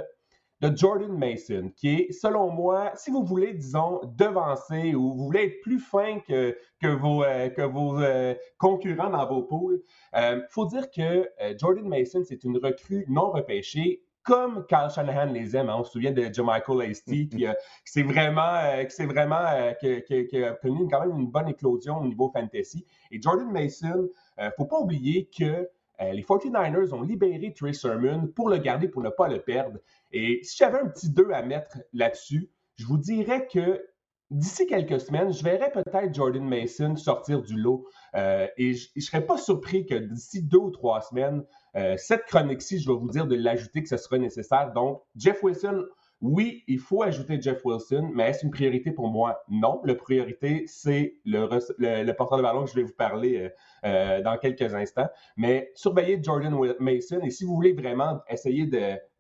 de 0.63 0.77
Jordan 0.77 1.13
Mason, 1.13 1.71
qui 1.77 1.89
est, 1.89 2.13
selon 2.13 2.51
moi, 2.51 2.93
si 2.95 3.11
vous 3.11 3.25
voulez, 3.25 3.53
disons, 3.53 4.01
devancer 4.17 4.95
ou 4.95 5.13
vous 5.13 5.25
voulez 5.25 5.45
être 5.45 5.61
plus 5.63 5.81
fin 5.81 6.21
que, 6.21 6.57
que 6.81 6.87
vos, 6.87 7.25
euh, 7.25 7.49
que 7.51 7.63
vos 7.63 8.01
euh, 8.01 8.35
concurrents 8.59 9.11
dans 9.11 9.27
vos 9.27 9.43
poules, 9.43 9.83
il 10.15 10.19
euh, 10.19 10.41
faut 10.51 10.67
dire 10.67 10.89
que 10.91 11.29
Jordan 11.59 11.89
Mason, 11.89 12.23
c'est 12.25 12.45
une 12.45 12.59
recrue 12.59 13.05
non 13.09 13.31
repêchée 13.31 14.03
comme 14.23 14.65
Kyle 14.67 14.89
Shanahan 14.95 15.33
les 15.33 15.57
aime. 15.57 15.69
Hein. 15.69 15.77
On 15.79 15.85
se 15.85 15.93
souvient 15.93 16.13
de 16.13 16.43
Michael 16.43 16.91
Hasty 16.91 17.29
qui, 17.29 17.47
s'est 17.85 18.03
vraiment, 18.03 18.55
euh, 18.55 18.85
qui, 18.85 19.05
vraiment 19.05 19.45
euh, 19.47 19.73
qui, 19.75 20.45
a 20.45 20.53
connu 20.55 20.89
quand 20.89 21.01
même 21.01 21.19
une 21.19 21.31
bonne 21.31 21.49
éclosion 21.49 21.99
au 21.99 22.05
niveau 22.07 22.31
fantasy. 22.33 22.87
Et 23.11 23.21
Jordan 23.21 23.51
Mason, 23.51 24.09
ne 24.39 24.45
euh, 24.45 24.51
faut 24.57 24.67
pas 24.67 24.79
oublier 24.79 25.29
que 25.37 25.69
les 26.13 26.23
49ers 26.23 26.93
ont 26.93 27.03
libéré 27.03 27.53
Trey 27.53 27.73
Sermon 27.73 28.27
pour 28.35 28.49
le 28.49 28.59
garder, 28.59 28.89
pour 28.89 29.03
ne 29.03 29.11
pas 29.11 29.29
le 29.29 29.41
perdre. 29.41 29.79
Et 30.13 30.41
si 30.43 30.57
j'avais 30.57 30.79
un 30.79 30.89
petit 30.89 31.11
2 31.11 31.31
à 31.33 31.43
mettre 31.43 31.79
là-dessus, 31.93 32.51
je 32.77 32.87
vous 32.87 32.99
dirais 32.99 33.47
que 33.47 33.85
d'ici 34.31 34.67
quelques 34.67 35.01
semaines, 35.01 35.33
je 35.33 35.45
verrais 35.45 35.71
peut-être 35.71 36.15
Jordan 36.15 36.45
Mason 36.45 36.97
sortir 36.97 37.43
du 37.43 37.57
lot. 37.57 37.87
et 38.15 38.75
je 38.75 38.89
ne 38.97 39.01
serais 39.01 39.25
pas 39.25 39.37
surpris 39.37 39.87
que 39.87 39.95
d'ici 39.95 40.43
deux 40.43 40.59
ou 40.59 40.71
trois 40.71 41.01
semaines, 41.03 41.45
euh, 41.77 41.97
cette 41.97 42.25
chronique-ci, 42.25 42.81
je 42.81 42.89
vais 42.91 42.97
vous 42.97 43.09
dire 43.09 43.27
de 43.27 43.35
l'ajouter 43.35 43.83
que 43.83 43.89
ce 43.89 43.97
sera 43.97 44.19
nécessaire. 44.19 44.73
Donc, 44.73 45.03
Jeff 45.17 45.43
Wilson, 45.43 45.85
oui, 46.23 46.63
il 46.69 46.79
faut 46.79 47.03
ajouter 47.03 47.41
Jeff 47.43 47.65
Wilson, 47.65 48.09
mais 48.15 48.31
est-ce 48.31 48.45
une 48.45 48.53
priorité 48.53 48.93
pour 48.93 49.09
moi? 49.09 49.43
Non. 49.49 49.81
La 49.85 49.97
priorité, 49.97 50.65
c'est 50.69 51.17
le, 51.25 52.13
porteur 52.13 52.39
de 52.39 52.43
ballon 52.43 52.65
que 52.65 52.71
je 52.71 52.77
vais 52.77 52.85
vous 52.85 52.95
parler 52.95 53.39
euh, 53.39 53.49
euh, 53.85 54.23
dans 54.23 54.39
quelques 54.39 54.73
instants. 54.73 55.09
Mais 55.37 55.73
surveillez 55.75 56.23
Jordan 56.23 56.57
Mason 56.79 57.21
et 57.25 57.31
si 57.31 57.45
vous 57.45 57.57
voulez 57.57 57.73
vraiment 57.73 58.21
essayer 58.29 58.67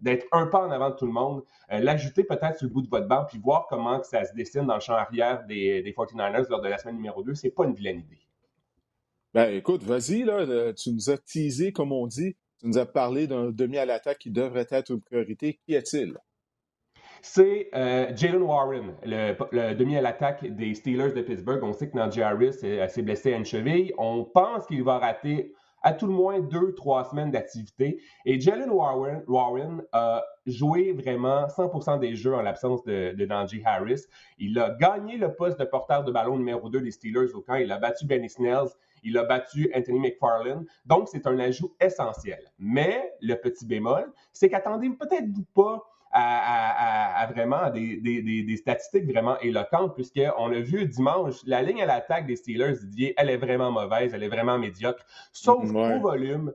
d'être 0.00 0.26
un 0.30 0.46
pas 0.46 0.64
en 0.64 0.70
avant 0.70 0.90
de 0.90 0.94
tout 0.94 1.06
le 1.06 1.12
monde, 1.12 1.42
l'ajouter 1.68 2.22
peut-être 2.22 2.58
sur 2.58 2.68
le 2.68 2.72
bout 2.72 2.82
de 2.82 2.88
votre 2.88 3.08
banc 3.08 3.24
puis 3.28 3.38
voir 3.38 3.66
comment 3.68 4.00
ça 4.04 4.24
se 4.24 4.32
dessine 4.34 4.66
dans 4.66 4.74
le 4.74 4.80
champ 4.80 4.94
arrière 4.94 5.44
des, 5.46 5.82
des 5.82 5.92
49ers 5.92 6.48
lors 6.48 6.60
de 6.60 6.68
la 6.68 6.78
semaine 6.78 6.96
numéro 6.96 7.24
2, 7.24 7.34
c'est 7.34 7.50
pas 7.50 7.64
une 7.64 7.74
vilaine 7.74 7.98
idée. 7.98 8.20
Ben 9.34 9.52
écoute, 9.52 9.82
vas-y, 9.82 10.22
là, 10.22 10.72
tu 10.74 10.92
nous 10.92 11.10
as 11.10 11.18
teasé, 11.18 11.72
comme 11.72 11.90
on 11.90 12.06
dit. 12.06 12.36
Tu 12.60 12.68
nous 12.68 12.78
as 12.78 12.86
parlé 12.86 13.26
d'un 13.26 13.50
demi 13.50 13.78
à 13.78 13.86
l'attaque 13.86 14.18
qui 14.18 14.30
devrait 14.30 14.68
être 14.70 14.92
une 14.92 15.00
priorité. 15.00 15.58
Qui 15.64 15.74
est-il? 15.74 16.16
C'est 17.24 17.68
euh, 17.72 18.10
Jalen 18.16 18.42
Warren, 18.42 18.94
le, 19.04 19.74
demi 19.74 19.96
à 19.96 20.00
l'attaque 20.00 20.44
des 20.44 20.74
Steelers 20.74 21.12
de 21.12 21.22
Pittsburgh. 21.22 21.62
On 21.62 21.72
sait 21.72 21.88
que 21.88 21.96
Najee 21.96 22.20
Harris 22.20 22.56
euh, 22.64 22.88
s'est 22.88 23.02
blessé 23.02 23.32
à 23.32 23.36
une 23.36 23.44
cheville. 23.44 23.92
On 23.96 24.24
pense 24.24 24.66
qu'il 24.66 24.82
va 24.82 24.98
rater 24.98 25.54
à 25.84 25.92
tout 25.92 26.08
le 26.08 26.12
moins 26.12 26.40
deux, 26.40 26.74
trois 26.74 27.04
semaines 27.04 27.30
d'activité. 27.30 28.00
Et 28.24 28.40
Jalen 28.40 28.70
Warren, 28.70 29.22
Warren, 29.28 29.84
a 29.92 30.24
joué 30.46 30.92
vraiment 30.92 31.46
100% 31.46 32.00
des 32.00 32.16
jeux 32.16 32.34
en 32.34 32.42
l'absence 32.42 32.82
de, 32.82 33.14
de 33.16 33.24
Najee 33.24 33.62
Harris. 33.64 34.02
Il 34.38 34.58
a 34.58 34.70
gagné 34.70 35.16
le 35.16 35.32
poste 35.32 35.60
de 35.60 35.64
porteur 35.64 36.02
de 36.02 36.10
ballon 36.10 36.36
numéro 36.36 36.68
2 36.68 36.80
des 36.80 36.90
Steelers 36.90 37.34
au 37.34 37.40
camp. 37.40 37.54
Il 37.54 37.70
a 37.70 37.78
battu 37.78 38.04
Benny 38.04 38.28
Snells. 38.28 38.70
Il 39.04 39.16
a 39.16 39.22
battu 39.22 39.70
Anthony 39.76 40.00
McFarlane. 40.00 40.64
Donc, 40.86 41.06
c'est 41.08 41.26
un 41.28 41.38
ajout 41.38 41.72
essentiel. 41.80 42.40
Mais 42.58 43.12
le 43.20 43.36
petit 43.36 43.64
bémol, 43.64 44.12
c'est 44.32 44.48
qu'attendez 44.48 44.90
peut-être 44.90 45.28
pas 45.54 45.84
à, 46.12 47.26
vraiment 47.32 47.70
des, 47.70 48.56
statistiques 48.56 49.06
vraiment 49.06 49.38
éloquentes, 49.40 49.94
puisqu'on 49.94 50.52
a 50.52 50.60
vu 50.60 50.86
dimanche, 50.86 51.36
la 51.46 51.62
ligne 51.62 51.82
à 51.82 51.86
l'attaque 51.86 52.26
des 52.26 52.36
Steelers, 52.36 52.76
Didier, 52.80 53.14
elle 53.16 53.30
est 53.30 53.36
vraiment 53.36 53.70
mauvaise, 53.70 54.12
elle 54.14 54.22
est 54.22 54.28
vraiment 54.28 54.58
médiocre, 54.58 55.04
sauf 55.32 55.70
qu'au 55.72 56.00
volume, 56.00 56.52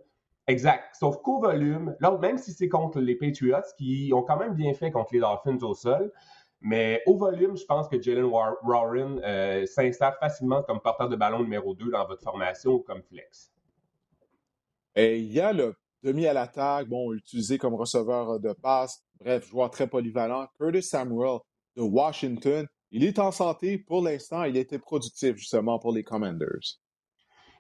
Exact. 0.50 0.96
Sauf 0.96 1.17
qu'au 1.22 1.41
volume, 1.41 1.96
même 2.22 2.38
si 2.38 2.54
c'est 2.54 2.70
contre 2.70 3.02
les 3.02 3.15
Patriots, 3.15 3.58
qui 3.78 4.12
ont 4.13 4.24
quand 4.24 4.38
même 4.38 4.54
bien 4.54 4.74
fait 4.74 4.91
contre 4.91 5.13
les 5.13 5.20
Dolphins 5.20 5.58
au 5.62 5.74
sol, 5.74 6.10
mais 6.62 7.04
au 7.06 7.17
volume, 7.17 7.58
je 7.58 7.65
pense 7.65 7.88
que 7.89 8.02
Jalen 8.02 8.32
Warren 8.63 9.20
euh, 9.24 9.65
s'insère 9.65 10.17
facilement 10.20 10.63
comme 10.63 10.80
porteur 10.80 11.10
de 11.10 11.17
ballon 11.17 11.43
numéro 11.43 11.76
2 11.76 11.91
dans 11.91 12.08
votre 12.08 12.24
formation 12.24 12.72
ou 12.72 12.80
comme 12.80 13.04
flex. 13.04 13.52
Et 14.96 15.20
il 15.20 15.32
y 15.32 15.41
a 15.41 15.52
le 15.52 15.76
demi 16.02 16.26
à 16.26 16.34
l'attaque, 16.34 16.88
bon, 16.88 17.13
utilisé 17.13 17.58
comme 17.58 17.76
receveur 17.76 18.39
de 18.39 18.54
passe, 18.54 19.04
bref, 19.20 19.50
joueur 19.50 19.70
très 19.70 19.88
polyvalent, 19.88 20.48
Curtis 20.60 20.84
Samuel 20.84 21.40
de 21.76 21.82
Washington. 21.82 22.68
Il 22.92 23.04
est 23.04 23.20
en 23.20 23.32
santé 23.32 23.78
pour 23.78 24.02
l'instant, 24.02 24.44
il 24.44 24.58
était 24.58 24.80
productif 24.80 25.36
justement 25.36 25.80
pour 25.80 25.94
les 25.94 26.04
Commanders. 26.04 26.80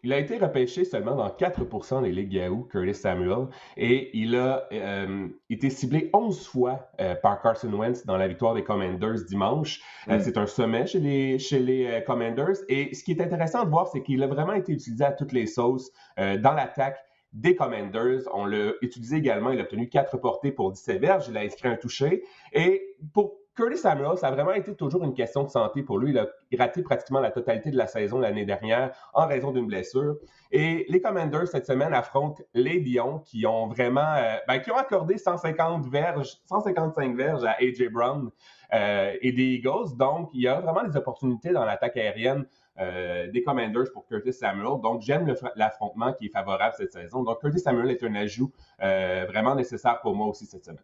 Il 0.03 0.13
a 0.13 0.19
été 0.19 0.37
repêché 0.37 0.85
seulement 0.85 1.15
dans 1.15 1.27
4% 1.27 2.03
des 2.03 2.11
ligues 2.11 2.33
Yahoo, 2.33 2.63
Curtis 2.71 2.93
Samuel, 2.93 3.47
et 3.75 4.17
il 4.17 4.35
a 4.35 4.67
euh, 4.71 5.27
été 5.49 5.69
ciblé 5.69 6.09
11 6.13 6.47
fois 6.47 6.87
euh, 7.01 7.15
par 7.15 7.41
Carson 7.41 7.73
Wentz 7.73 8.05
dans 8.05 8.15
la 8.15 8.27
victoire 8.27 8.53
des 8.53 8.63
Commanders 8.63 9.25
dimanche. 9.27 9.81
Euh, 10.07 10.17
mm. 10.17 10.21
c'est 10.21 10.37
un 10.37 10.45
sommet 10.45 10.85
chez 10.85 10.99
les, 10.99 11.39
chez 11.39 11.59
les 11.59 12.03
Commanders, 12.05 12.57
et 12.69 12.93
ce 12.93 13.03
qui 13.03 13.11
est 13.11 13.21
intéressant 13.21 13.65
de 13.65 13.69
voir, 13.69 13.87
c'est 13.87 14.03
qu'il 14.03 14.21
a 14.21 14.27
vraiment 14.27 14.53
été 14.53 14.71
utilisé 14.71 15.03
à 15.03 15.11
toutes 15.11 15.31
les 15.33 15.47
sauces 15.47 15.91
dans 16.17 16.53
l'attaque 16.53 16.99
des 17.33 17.55
Commanders. 17.55 18.21
On 18.33 18.45
l'a 18.45 18.71
utilisé 18.81 19.17
également, 19.17 19.51
il 19.51 19.59
a 19.59 19.63
obtenu 19.63 19.89
4 19.89 20.17
portées 20.17 20.51
pour 20.51 20.71
17 20.71 20.99
verges, 20.99 21.27
il 21.27 21.37
a 21.37 21.41
inscrit 21.41 21.69
un 21.69 21.75
touché, 21.75 22.23
et 22.53 22.95
pour 23.13 23.37
Curtis 23.57 23.77
Samuel, 23.77 24.17
ça 24.17 24.27
a 24.27 24.31
vraiment 24.31 24.53
été 24.53 24.75
toujours 24.75 25.03
une 25.03 25.15
question 25.15 25.43
de 25.43 25.49
santé 25.49 25.81
pour 25.81 25.97
lui. 25.97 26.11
Il 26.11 26.19
a 26.19 26.27
raté 26.59 26.83
pratiquement 26.83 27.19
la 27.19 27.31
totalité 27.31 27.71
de 27.71 27.75
la 27.75 27.87
saison 27.87 28.19
l'année 28.19 28.45
dernière 28.45 28.95
en 29.15 29.25
raison 29.25 29.51
d'une 29.51 29.65
blessure. 29.65 30.17
Et 30.51 30.85
les 30.89 31.01
Commanders, 31.01 31.47
cette 31.47 31.65
semaine, 31.65 31.91
affrontent 31.91 32.43
les 32.53 32.79
Lions 32.79 33.17
qui 33.25 33.47
ont 33.47 33.67
vraiment, 33.67 34.13
euh, 34.13 34.35
ben, 34.47 34.59
qui 34.59 34.69
ont 34.69 34.77
accordé 34.77 35.17
150 35.17 35.87
verges, 35.87 36.37
155 36.45 37.17
verges 37.17 37.43
à 37.45 37.53
A.J. 37.53 37.89
Brown 37.89 38.29
euh, 38.75 39.13
et 39.21 39.31
des 39.31 39.55
Eagles. 39.55 39.97
Donc, 39.97 40.29
il 40.33 40.41
y 40.41 40.47
a 40.47 40.59
vraiment 40.61 40.83
des 40.83 40.95
opportunités 40.95 41.49
dans 41.49 41.65
l'attaque 41.65 41.97
aérienne 41.97 42.45
euh, 42.79 43.27
des 43.31 43.43
Commanders 43.43 43.91
pour 43.93 44.05
Curtis 44.07 44.33
Samuel. 44.33 44.81
Donc, 44.81 45.01
j'aime 45.01 45.33
l'affrontement 45.55 46.13
qui 46.13 46.27
est 46.27 46.29
favorable 46.29 46.75
cette 46.77 46.93
saison. 46.93 47.23
Donc, 47.23 47.39
Curtis 47.41 47.59
Samuel 47.59 47.91
est 47.91 48.03
un 48.03 48.15
ajout 48.15 48.51
vraiment 48.79 49.55
nécessaire 49.55 49.99
pour 50.01 50.15
moi 50.15 50.27
aussi 50.27 50.45
cette 50.45 50.65
semaine. 50.65 50.83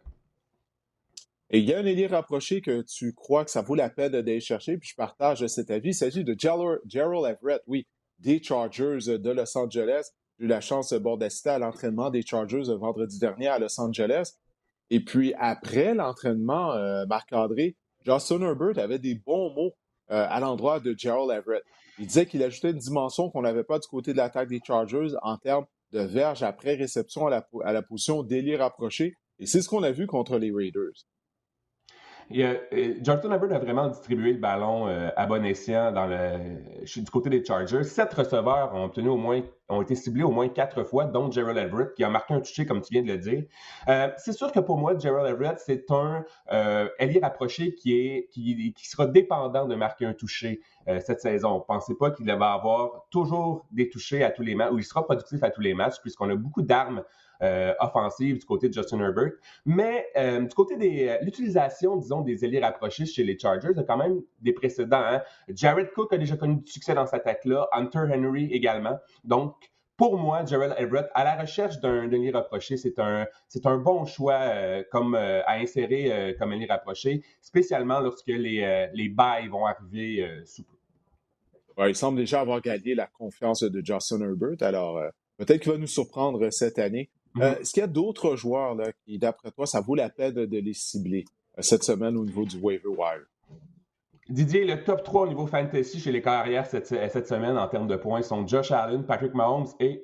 Et 1.50 1.58
il 1.58 1.66
y 1.66 1.74
a 1.74 1.78
un 1.78 1.84
élire 1.84 2.10
rapproché 2.10 2.60
que 2.60 2.82
tu 2.82 3.12
crois 3.12 3.44
que 3.44 3.50
ça 3.50 3.62
vaut 3.62 3.74
la 3.74 3.90
peine 3.90 4.10
d'aller 4.10 4.40
chercher, 4.40 4.76
puis 4.76 4.88
je 4.88 4.96
partage 4.96 5.46
cet 5.46 5.70
avis. 5.70 5.90
Il 5.90 5.94
s'agit 5.94 6.24
de 6.24 6.34
Gerald 6.36 7.26
Everett, 7.26 7.62
oui, 7.66 7.86
des 8.18 8.42
Chargers 8.42 9.18
de 9.18 9.30
Los 9.30 9.56
Angeles. 9.56 10.10
J'ai 10.38 10.46
eu 10.46 10.48
la 10.48 10.60
chance 10.60 10.92
d'assister 10.92 11.50
à 11.50 11.58
l'entraînement 11.58 12.10
des 12.10 12.22
Chargers 12.22 12.74
vendredi 12.76 13.18
dernier 13.18 13.48
à 13.48 13.58
Los 13.58 13.80
Angeles. 13.80 14.32
Et 14.90 15.00
puis 15.00 15.32
après 15.38 15.94
l'entraînement, 15.94 16.72
euh, 16.72 17.06
Marc-André, 17.06 17.76
Justin 18.04 18.42
Herbert 18.42 18.78
avait 18.78 18.98
des 18.98 19.14
bons 19.14 19.52
mots 19.54 19.74
euh, 20.10 20.26
à 20.28 20.40
l'endroit 20.40 20.80
de 20.80 20.94
Gerald 20.96 21.30
Everett. 21.30 21.62
Il 21.98 22.06
disait 22.06 22.26
qu'il 22.26 22.42
ajoutait 22.42 22.70
une 22.70 22.78
dimension 22.78 23.30
qu'on 23.30 23.42
n'avait 23.42 23.64
pas 23.64 23.78
du 23.78 23.86
côté 23.86 24.12
de 24.12 24.18
l'attaque 24.18 24.48
des 24.48 24.60
Chargers 24.64 25.12
en 25.22 25.36
termes 25.38 25.66
de 25.92 26.00
verge 26.00 26.42
après 26.42 26.74
réception 26.74 27.26
à 27.26 27.30
la, 27.30 27.48
à 27.64 27.72
la 27.72 27.82
position. 27.82 28.26
Et 29.38 29.46
c'est 29.46 29.62
ce 29.62 29.68
qu'on 29.68 29.82
a 29.82 29.92
vu 29.92 30.06
contre 30.06 30.38
les 30.38 30.52
Raiders. 30.52 31.06
Euh, 32.32 32.94
Jonathan 33.02 33.32
Hubbard 33.32 33.52
a 33.52 33.58
vraiment 33.58 33.88
distribué 33.88 34.32
le 34.32 34.38
ballon 34.38 34.88
euh, 34.88 35.10
à 35.16 35.26
bon 35.26 35.44
escient 35.44 35.92
dans 35.92 36.08
du 36.08 37.10
côté 37.10 37.30
des 37.30 37.44
Chargers. 37.44 37.84
Sept 37.84 38.12
receveurs 38.14 38.74
ont 38.74 38.84
obtenu 38.84 39.08
au 39.08 39.16
moins 39.16 39.42
ont 39.70 39.80
été 39.80 39.94
ciblés 39.94 40.22
au 40.22 40.30
moins 40.30 40.48
quatre 40.50 40.82
fois, 40.82 41.06
dont 41.06 41.30
Gerald 41.30 41.56
Everett, 41.56 41.94
qui 41.94 42.04
a 42.04 42.10
marqué 42.10 42.34
un 42.34 42.40
touché, 42.40 42.66
comme 42.66 42.82
tu 42.82 42.92
viens 42.92 43.02
de 43.02 43.08
le 43.08 43.16
dire. 43.16 43.44
Euh, 43.88 44.10
c'est 44.18 44.34
sûr 44.34 44.52
que 44.52 44.60
pour 44.60 44.76
moi, 44.76 44.98
Gerald 44.98 45.26
Everett, 45.26 45.58
c'est 45.58 45.90
un 45.90 46.22
allié 46.98 47.18
rapproché 47.22 47.74
qui, 47.74 48.74
sera 48.76 49.06
dépendant 49.06 49.66
de 49.66 49.74
marquer 49.74 50.04
un 50.04 50.12
touché 50.12 50.60
cette 51.00 51.20
saison. 51.20 51.64
Pensez 51.66 51.94
pas 51.94 52.10
qu'il 52.10 52.26
va 52.26 52.52
avoir 52.52 53.06
toujours 53.10 53.64
des 53.70 53.88
touchés 53.88 54.22
à 54.22 54.30
tous 54.30 54.42
les 54.42 54.54
matchs, 54.54 54.70
ou 54.72 54.78
il 54.78 54.84
sera 54.84 55.02
productif 55.02 55.42
à 55.42 55.50
tous 55.50 55.62
les 55.62 55.72
matchs, 55.72 55.98
puisqu'on 56.02 56.28
a 56.28 56.34
beaucoup 56.34 56.62
d'armes 56.62 57.02
euh, 57.44 57.74
offensive 57.78 58.38
du 58.38 58.46
côté 58.46 58.68
de 58.68 58.72
Justin 58.72 59.00
Herbert. 59.00 59.32
Mais 59.66 60.06
euh, 60.16 60.40
du 60.40 60.54
côté 60.54 60.76
de 60.76 61.08
euh, 61.08 61.18
l'utilisation, 61.20 61.96
disons, 61.96 62.22
des 62.22 62.42
ailiers 62.42 62.60
rapprochés 62.60 63.04
chez 63.04 63.22
les 63.22 63.38
Chargers, 63.38 63.68
il 63.72 63.76
y 63.76 63.80
a 63.80 63.82
quand 63.82 63.98
même 63.98 64.22
des 64.40 64.54
précédents. 64.54 65.02
Hein. 65.04 65.20
Jared 65.48 65.90
Cook 65.92 66.12
a 66.14 66.16
déjà 66.16 66.38
connu 66.38 66.56
du 66.56 66.66
succès 66.72 66.94
dans 66.94 67.04
cette 67.04 67.20
attaque-là, 67.20 67.68
Hunter 67.72 68.06
Henry 68.10 68.46
également. 68.50 68.98
Donc, 69.24 69.56
pour 69.98 70.16
moi, 70.16 70.44
Gerald 70.46 70.74
Everett, 70.78 71.10
à 71.14 71.22
la 71.22 71.36
recherche 71.36 71.78
d'un 71.80 72.06
lit 72.06 72.30
rapproché, 72.30 72.78
c'est 72.78 72.98
un, 72.98 73.26
bon 73.76 74.06
choix 74.06 74.40
comme, 74.90 75.14
à 75.14 75.52
insérer 75.58 76.34
comme 76.36 76.50
un 76.50 76.66
rapproché, 76.66 77.22
spécialement 77.40 78.00
lorsque 78.00 78.26
les, 78.26 78.88
les 78.92 79.08
bails 79.08 79.46
vont 79.46 79.66
arriver 79.66 80.42
sous 80.46 80.64
peu. 80.64 81.88
il 81.88 81.94
semble 81.94 82.18
déjà 82.18 82.40
avoir 82.40 82.60
gagné 82.60 82.96
la 82.96 83.06
confiance 83.06 83.62
de 83.62 83.82
Justin 83.84 84.22
Herbert, 84.22 84.66
alors 84.66 85.00
peut-être 85.36 85.62
qu'il 85.62 85.70
va 85.70 85.78
nous 85.78 85.86
surprendre 85.86 86.50
cette 86.50 86.80
année. 86.80 87.08
Mm-hmm. 87.34 87.60
Est-ce 87.60 87.72
qu'il 87.72 87.80
y 87.80 87.84
a 87.84 87.88
d'autres 87.88 88.36
joueurs 88.36 88.74
là, 88.74 88.92
qui, 89.04 89.18
d'après 89.18 89.50
toi, 89.50 89.66
ça 89.66 89.80
vaut 89.80 89.94
la 89.94 90.08
peine 90.08 90.32
de 90.32 90.58
les 90.58 90.74
cibler 90.74 91.24
cette 91.58 91.84
semaine 91.84 92.16
au 92.16 92.24
niveau 92.24 92.44
du 92.44 92.58
waiver 92.58 92.88
wire? 92.88 93.26
Didier, 94.28 94.64
le 94.64 94.82
top 94.84 95.02
3 95.02 95.22
au 95.22 95.28
niveau 95.28 95.46
fantasy 95.46 96.00
chez 96.00 96.10
les 96.10 96.22
carrières 96.22 96.66
cette, 96.66 96.86
cette 96.86 97.28
semaine 97.28 97.58
en 97.58 97.68
termes 97.68 97.86
de 97.86 97.96
points 97.96 98.22
sont 98.22 98.46
Josh 98.46 98.70
Allen, 98.70 99.04
Patrick 99.04 99.34
Mahomes 99.34 99.68
et 99.80 100.02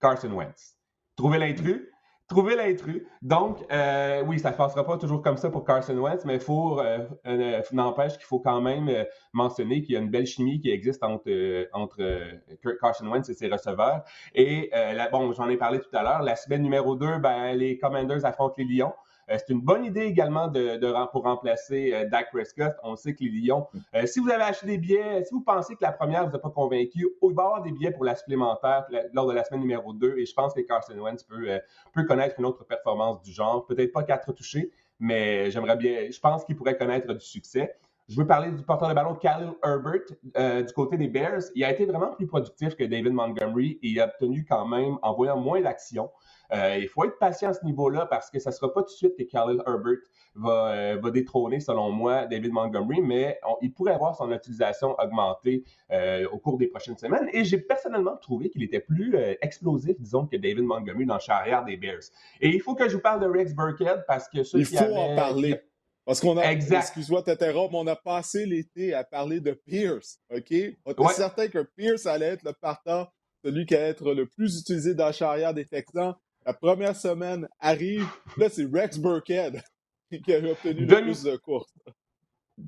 Carson 0.00 0.30
Wentz. 0.32 0.76
Trouvez 1.16 1.38
l'intrus? 1.38 1.90
Trouvez 2.28 2.56
l'intrus. 2.56 3.06
Donc, 3.22 3.64
euh, 3.72 4.22
oui, 4.26 4.38
ça 4.38 4.50
ne 4.50 4.56
passera 4.56 4.84
pas 4.84 4.98
toujours 4.98 5.22
comme 5.22 5.38
ça 5.38 5.48
pour 5.48 5.64
Carson 5.64 5.96
Wentz, 5.96 6.26
mais 6.26 6.38
faut, 6.38 6.78
euh, 6.78 6.98
euh, 7.26 7.62
n'empêche 7.72 8.18
qu'il 8.18 8.26
faut 8.26 8.38
quand 8.38 8.60
même 8.60 8.90
mentionner 9.32 9.80
qu'il 9.80 9.94
y 9.94 9.96
a 9.96 10.00
une 10.00 10.10
belle 10.10 10.26
chimie 10.26 10.60
qui 10.60 10.70
existe 10.70 11.02
entre, 11.02 11.66
entre 11.72 12.76
Carson 12.82 13.06
Wentz 13.06 13.30
et 13.30 13.34
ses 13.34 13.48
receveurs. 13.48 14.02
Et, 14.34 14.70
bon, 15.10 15.32
j'en 15.32 15.48
ai 15.48 15.56
parlé 15.56 15.80
tout 15.80 15.88
à 15.94 16.02
l'heure, 16.02 16.20
la 16.20 16.36
semaine 16.36 16.60
numéro 16.60 16.96
2, 16.96 17.16
ben, 17.18 17.54
les 17.54 17.78
Commanders 17.78 18.26
affrontent 18.26 18.56
les 18.58 18.64
Lions. 18.64 18.92
Euh, 19.30 19.36
c'est 19.38 19.52
une 19.52 19.60
bonne 19.60 19.84
idée 19.84 20.02
également 20.02 20.48
de, 20.48 20.78
pour 21.12 21.24
remplacer 21.24 21.92
euh, 21.92 22.08
Dak 22.08 22.30
Prescott. 22.30 22.74
On 22.82 22.96
sait 22.96 23.14
que 23.14 23.24
les 23.24 23.30
Lions, 23.30 23.66
euh, 23.94 24.06
si 24.06 24.20
vous 24.20 24.30
avez 24.30 24.42
acheté 24.42 24.66
des 24.66 24.78
billets, 24.78 25.24
si 25.24 25.34
vous 25.34 25.42
pensez 25.42 25.74
que 25.74 25.82
la 25.82 25.92
première 25.92 26.24
ne 26.24 26.30
vous 26.30 26.36
a 26.36 26.38
pas 26.38 26.50
convaincu, 26.50 27.08
il 27.22 27.34
va 27.34 27.42
y 27.42 27.46
avoir 27.46 27.62
des 27.62 27.72
billets 27.72 27.90
pour 27.90 28.04
la 28.04 28.14
supplémentaire 28.14 28.86
lors 29.12 29.26
de 29.26 29.32
la 29.32 29.44
semaine 29.44 29.60
numéro 29.60 29.92
2 29.92 30.18
et 30.18 30.26
je 30.26 30.34
pense 30.34 30.54
que 30.54 30.60
Carson 30.60 30.98
Wentz 30.98 31.22
peut, 31.22 31.60
peut 31.92 32.04
connaître 32.04 32.36
une 32.38 32.46
autre 32.46 32.64
performance 32.64 33.22
du 33.22 33.32
genre. 33.32 33.66
Peut-être 33.66 33.92
pas 33.92 34.02
quatre 34.02 34.32
touchés, 34.32 34.70
mais 34.98 35.50
j'aimerais 35.50 35.76
bien, 35.76 36.10
je 36.10 36.20
pense 36.20 36.44
qu'il 36.44 36.56
pourrait 36.56 36.76
connaître 36.76 37.12
du 37.12 37.24
succès. 37.24 37.76
Je 38.08 38.16
veux 38.16 38.26
parler 38.26 38.50
du 38.50 38.62
porteur 38.62 38.88
de 38.88 38.94
ballon 38.94 39.14
Khalil 39.14 39.52
Herbert 39.62 40.64
du 40.64 40.72
côté 40.72 40.96
des 40.96 41.08
Bears. 41.08 41.42
Il 41.54 41.62
a 41.62 41.70
été 41.70 41.84
vraiment 41.84 42.14
plus 42.14 42.26
productif 42.26 42.74
que 42.74 42.84
David 42.84 43.12
Montgomery 43.12 43.78
et 43.82 43.88
il 43.88 44.00
a 44.00 44.06
obtenu 44.06 44.46
quand 44.48 44.66
même, 44.66 44.98
en 45.02 45.12
voyant 45.12 45.36
moins 45.36 45.60
d'action, 45.60 46.10
il 46.52 46.88
faut 46.88 47.04
être 47.04 47.18
patient 47.18 47.50
à 47.50 47.52
ce 47.52 47.64
niveau-là 47.64 48.06
parce 48.06 48.30
que 48.30 48.38
ça 48.38 48.50
ne 48.50 48.54
sera 48.54 48.72
pas 48.72 48.82
tout 48.82 48.92
de 48.92 48.96
suite 48.96 49.16
que 49.16 49.24
Khalil 49.24 49.62
Herbert 49.66 49.98
va, 50.34 50.72
euh, 50.72 50.98
va 51.00 51.10
détrôner, 51.10 51.60
selon 51.60 51.90
moi, 51.90 52.26
David 52.26 52.52
Montgomery, 52.52 53.00
mais 53.00 53.38
il 53.60 53.72
pourrait 53.72 53.92
avoir 53.92 54.16
son 54.16 54.30
utilisation 54.32 54.94
augmentée 54.98 55.64
euh, 55.90 56.26
au 56.30 56.38
cours 56.38 56.58
des 56.58 56.68
prochaines 56.68 56.96
semaines. 56.96 57.28
Et 57.32 57.44
j'ai 57.44 57.58
personnellement 57.58 58.16
trouvé 58.16 58.50
qu'il 58.50 58.62
était 58.62 58.80
plus 58.80 59.14
explosif, 59.40 59.96
disons, 59.98 60.26
que 60.26 60.36
David 60.36 60.64
Montgomery 60.64 61.06
dans 61.06 61.14
le 61.14 61.20
charrière 61.20 61.64
des 61.64 61.76
Bears. 61.76 62.02
Et 62.40 62.48
il 62.48 62.60
faut 62.60 62.74
que 62.74 62.88
je 62.88 62.96
vous 62.96 63.02
parle 63.02 63.20
de 63.20 63.26
Rex 63.26 63.54
Burkhead 63.54 64.04
parce 64.06 64.28
que 64.28 64.42
ceux 64.42 64.60
il 64.60 64.66
faut 64.66 64.76
en 64.76 65.14
parler. 65.14 65.60
Parce 66.04 66.20
qu'on 66.20 66.38
a, 66.38 66.52
excuse-moi 66.52 67.22
t'interrompre, 67.22 67.74
on 67.74 67.86
a 67.86 67.94
passé 67.94 68.46
l'été 68.46 68.94
à 68.94 69.04
parler 69.04 69.40
de 69.40 69.52
Pierce, 69.52 70.18
OK? 70.34 70.54
On 70.86 70.92
était 70.92 71.12
certain 71.12 71.48
que 71.48 71.62
Pierce 71.76 72.06
allait 72.06 72.28
être 72.28 72.44
le 72.44 72.54
partant, 72.54 73.08
celui 73.44 73.66
qui 73.66 73.74
allait 73.74 73.90
être 73.90 74.14
le 74.14 74.26
plus 74.26 74.58
utilisé 74.58 74.94
dans 74.94 75.04
la 75.04 75.12
charrière 75.12 75.52
des 75.52 75.66
Texans. 75.66 76.14
La 76.48 76.54
première 76.54 76.96
semaine 76.96 77.46
arrive. 77.60 78.08
Là, 78.38 78.48
c'est 78.48 78.64
Rex 78.64 78.96
Burkhead 78.96 79.62
qui 80.24 80.34
a 80.34 80.38
obtenu 80.38 80.86
le 80.86 81.02
plus 81.02 81.22
de 81.22 81.36
courses. 81.36 81.74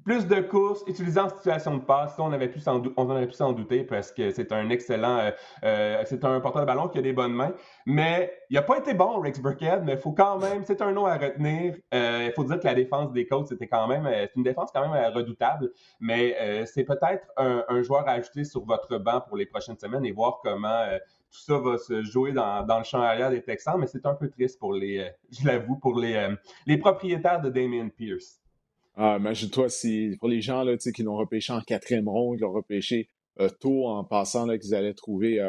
Plus 0.05 0.26
de 0.28 0.41
courses 0.41 0.84
utilisant 0.86 1.24
en 1.24 1.28
situation 1.30 1.76
de 1.76 1.82
passe, 1.82 2.14
on, 2.18 2.32
avait 2.32 2.49
pu 2.49 2.61
on 2.68 3.11
aurait 3.11 3.26
pu 3.26 3.32
s'en 3.32 3.53
douter 3.53 3.82
parce 3.82 4.12
que 4.12 4.30
c'est 4.30 4.53
un 4.53 4.70
excellent, 4.70 5.18
euh, 5.18 5.30
euh, 5.64 6.03
c'est 6.07 6.24
un 6.24 6.38
porteur 6.41 6.62
de 6.62 6.66
ballon 6.66 6.88
qui 6.88 6.99
a 6.99 7.03
des 7.03 7.12
bonnes 7.12 7.32
mains. 7.32 7.53
Mais 7.86 8.32
il 8.51 8.55
n'a 8.55 8.62
pas 8.62 8.78
été 8.78 8.95
bon, 8.95 9.20
Rex 9.20 9.41
Burkhead, 9.41 9.82
mais 9.84 9.95
il 9.95 9.99
faut 9.99 10.12
quand 10.12 10.38
même, 10.38 10.64
c'est 10.64 10.80
un 10.80 10.93
nom 10.93 11.07
à 11.07 11.16
retenir. 11.16 11.74
Euh, 11.93 12.26
il 12.28 12.32
faut 12.34 12.45
dire 12.45 12.61
que 12.61 12.66
la 12.66 12.74
défense 12.74 13.11
des 13.12 13.26
Colts, 13.26 13.49
c'était 13.49 13.66
quand 13.66 13.88
même, 13.88 14.09
c'est 14.09 14.36
une 14.36 14.45
défense 14.45 14.70
quand 14.72 14.88
même 14.88 15.12
redoutable. 15.12 15.70
Mais 15.99 16.64
c'est 16.66 16.84
peut-être 16.84 17.26
un, 17.36 17.64
un, 17.68 17.82
joueur 17.82 18.07
à 18.07 18.12
ajouter 18.12 18.45
sur 18.45 18.64
votre 18.64 18.97
banc 18.99 19.22
pour 19.22 19.36
les 19.36 19.47
prochaines 19.47 19.78
semaines 19.78 20.07
et 20.07 20.12
voir 20.12 20.38
comment 20.45 20.84
tout 21.32 21.41
ça 21.41 21.59
va 21.59 21.78
se 21.78 22.03
jouer 22.05 22.32
dans, 22.32 22.64
le 22.66 22.84
champ 22.84 23.01
arrière 23.01 23.30
des 23.30 23.43
Texans, 23.43 23.76
mais 23.78 23.86
c'est 23.86 24.07
un 24.07 24.14
peu 24.14 24.28
triste 24.28 24.59
pour 24.59 24.72
les, 24.72 25.11
je 25.30 25.47
l'avoue, 25.47 25.76
pour 25.76 25.99
les 25.99 26.76
propriétaires 26.78 27.41
de 27.41 27.51
Damien 27.51 27.88
Pierce. 27.88 28.39
Ah, 28.97 29.16
imagine-toi 29.18 29.68
si 29.68 30.16
pour 30.18 30.28
les 30.28 30.41
gens 30.41 30.62
là, 30.64 30.76
qui 30.76 31.03
l'ont 31.03 31.16
repêché 31.16 31.53
en 31.53 31.61
quatrième 31.61 32.09
ronde, 32.09 32.36
qui 32.36 32.43
l'ont 32.43 32.53
repêché 32.53 33.09
euh, 33.41 33.49
tôt 33.61 33.86
en 33.86 34.05
pensant 34.05 34.47
qu'ils 34.59 34.74
allaient 34.74 34.95
trouver 34.95 35.41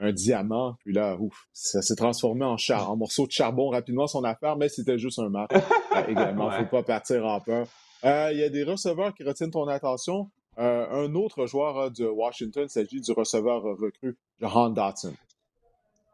un 0.00 0.12
diamant, 0.12 0.76
puis 0.84 0.92
là, 0.92 1.16
ouf, 1.18 1.48
ça 1.52 1.82
s'est 1.82 1.96
transformé 1.96 2.44
en, 2.44 2.56
char 2.56 2.90
en 2.90 2.96
morceau 2.96 3.26
de 3.26 3.32
charbon 3.32 3.70
rapidement 3.70 4.06
son 4.06 4.24
affaire, 4.24 4.56
mais 4.56 4.68
c'était 4.68 4.98
juste 4.98 5.18
un 5.18 5.28
match 5.28 5.50
également. 6.08 6.50
ne 6.50 6.58
Faut 6.58 6.70
pas 6.70 6.82
partir 6.82 7.24
en 7.24 7.40
peur. 7.40 7.66
Il 8.04 8.38
y 8.38 8.42
a 8.42 8.48
des 8.48 8.64
receveurs 8.64 9.14
qui 9.14 9.24
retiennent 9.24 9.50
ton 9.50 9.66
attention. 9.68 10.30
un 10.56 11.14
autre 11.14 11.46
joueur 11.46 11.90
de 11.90 12.06
Washington 12.06 12.68
s'agit 12.68 13.00
du 13.00 13.12
receveur 13.12 13.62
recru, 13.62 14.16
Johan 14.40 14.70
Dotson 14.70 15.14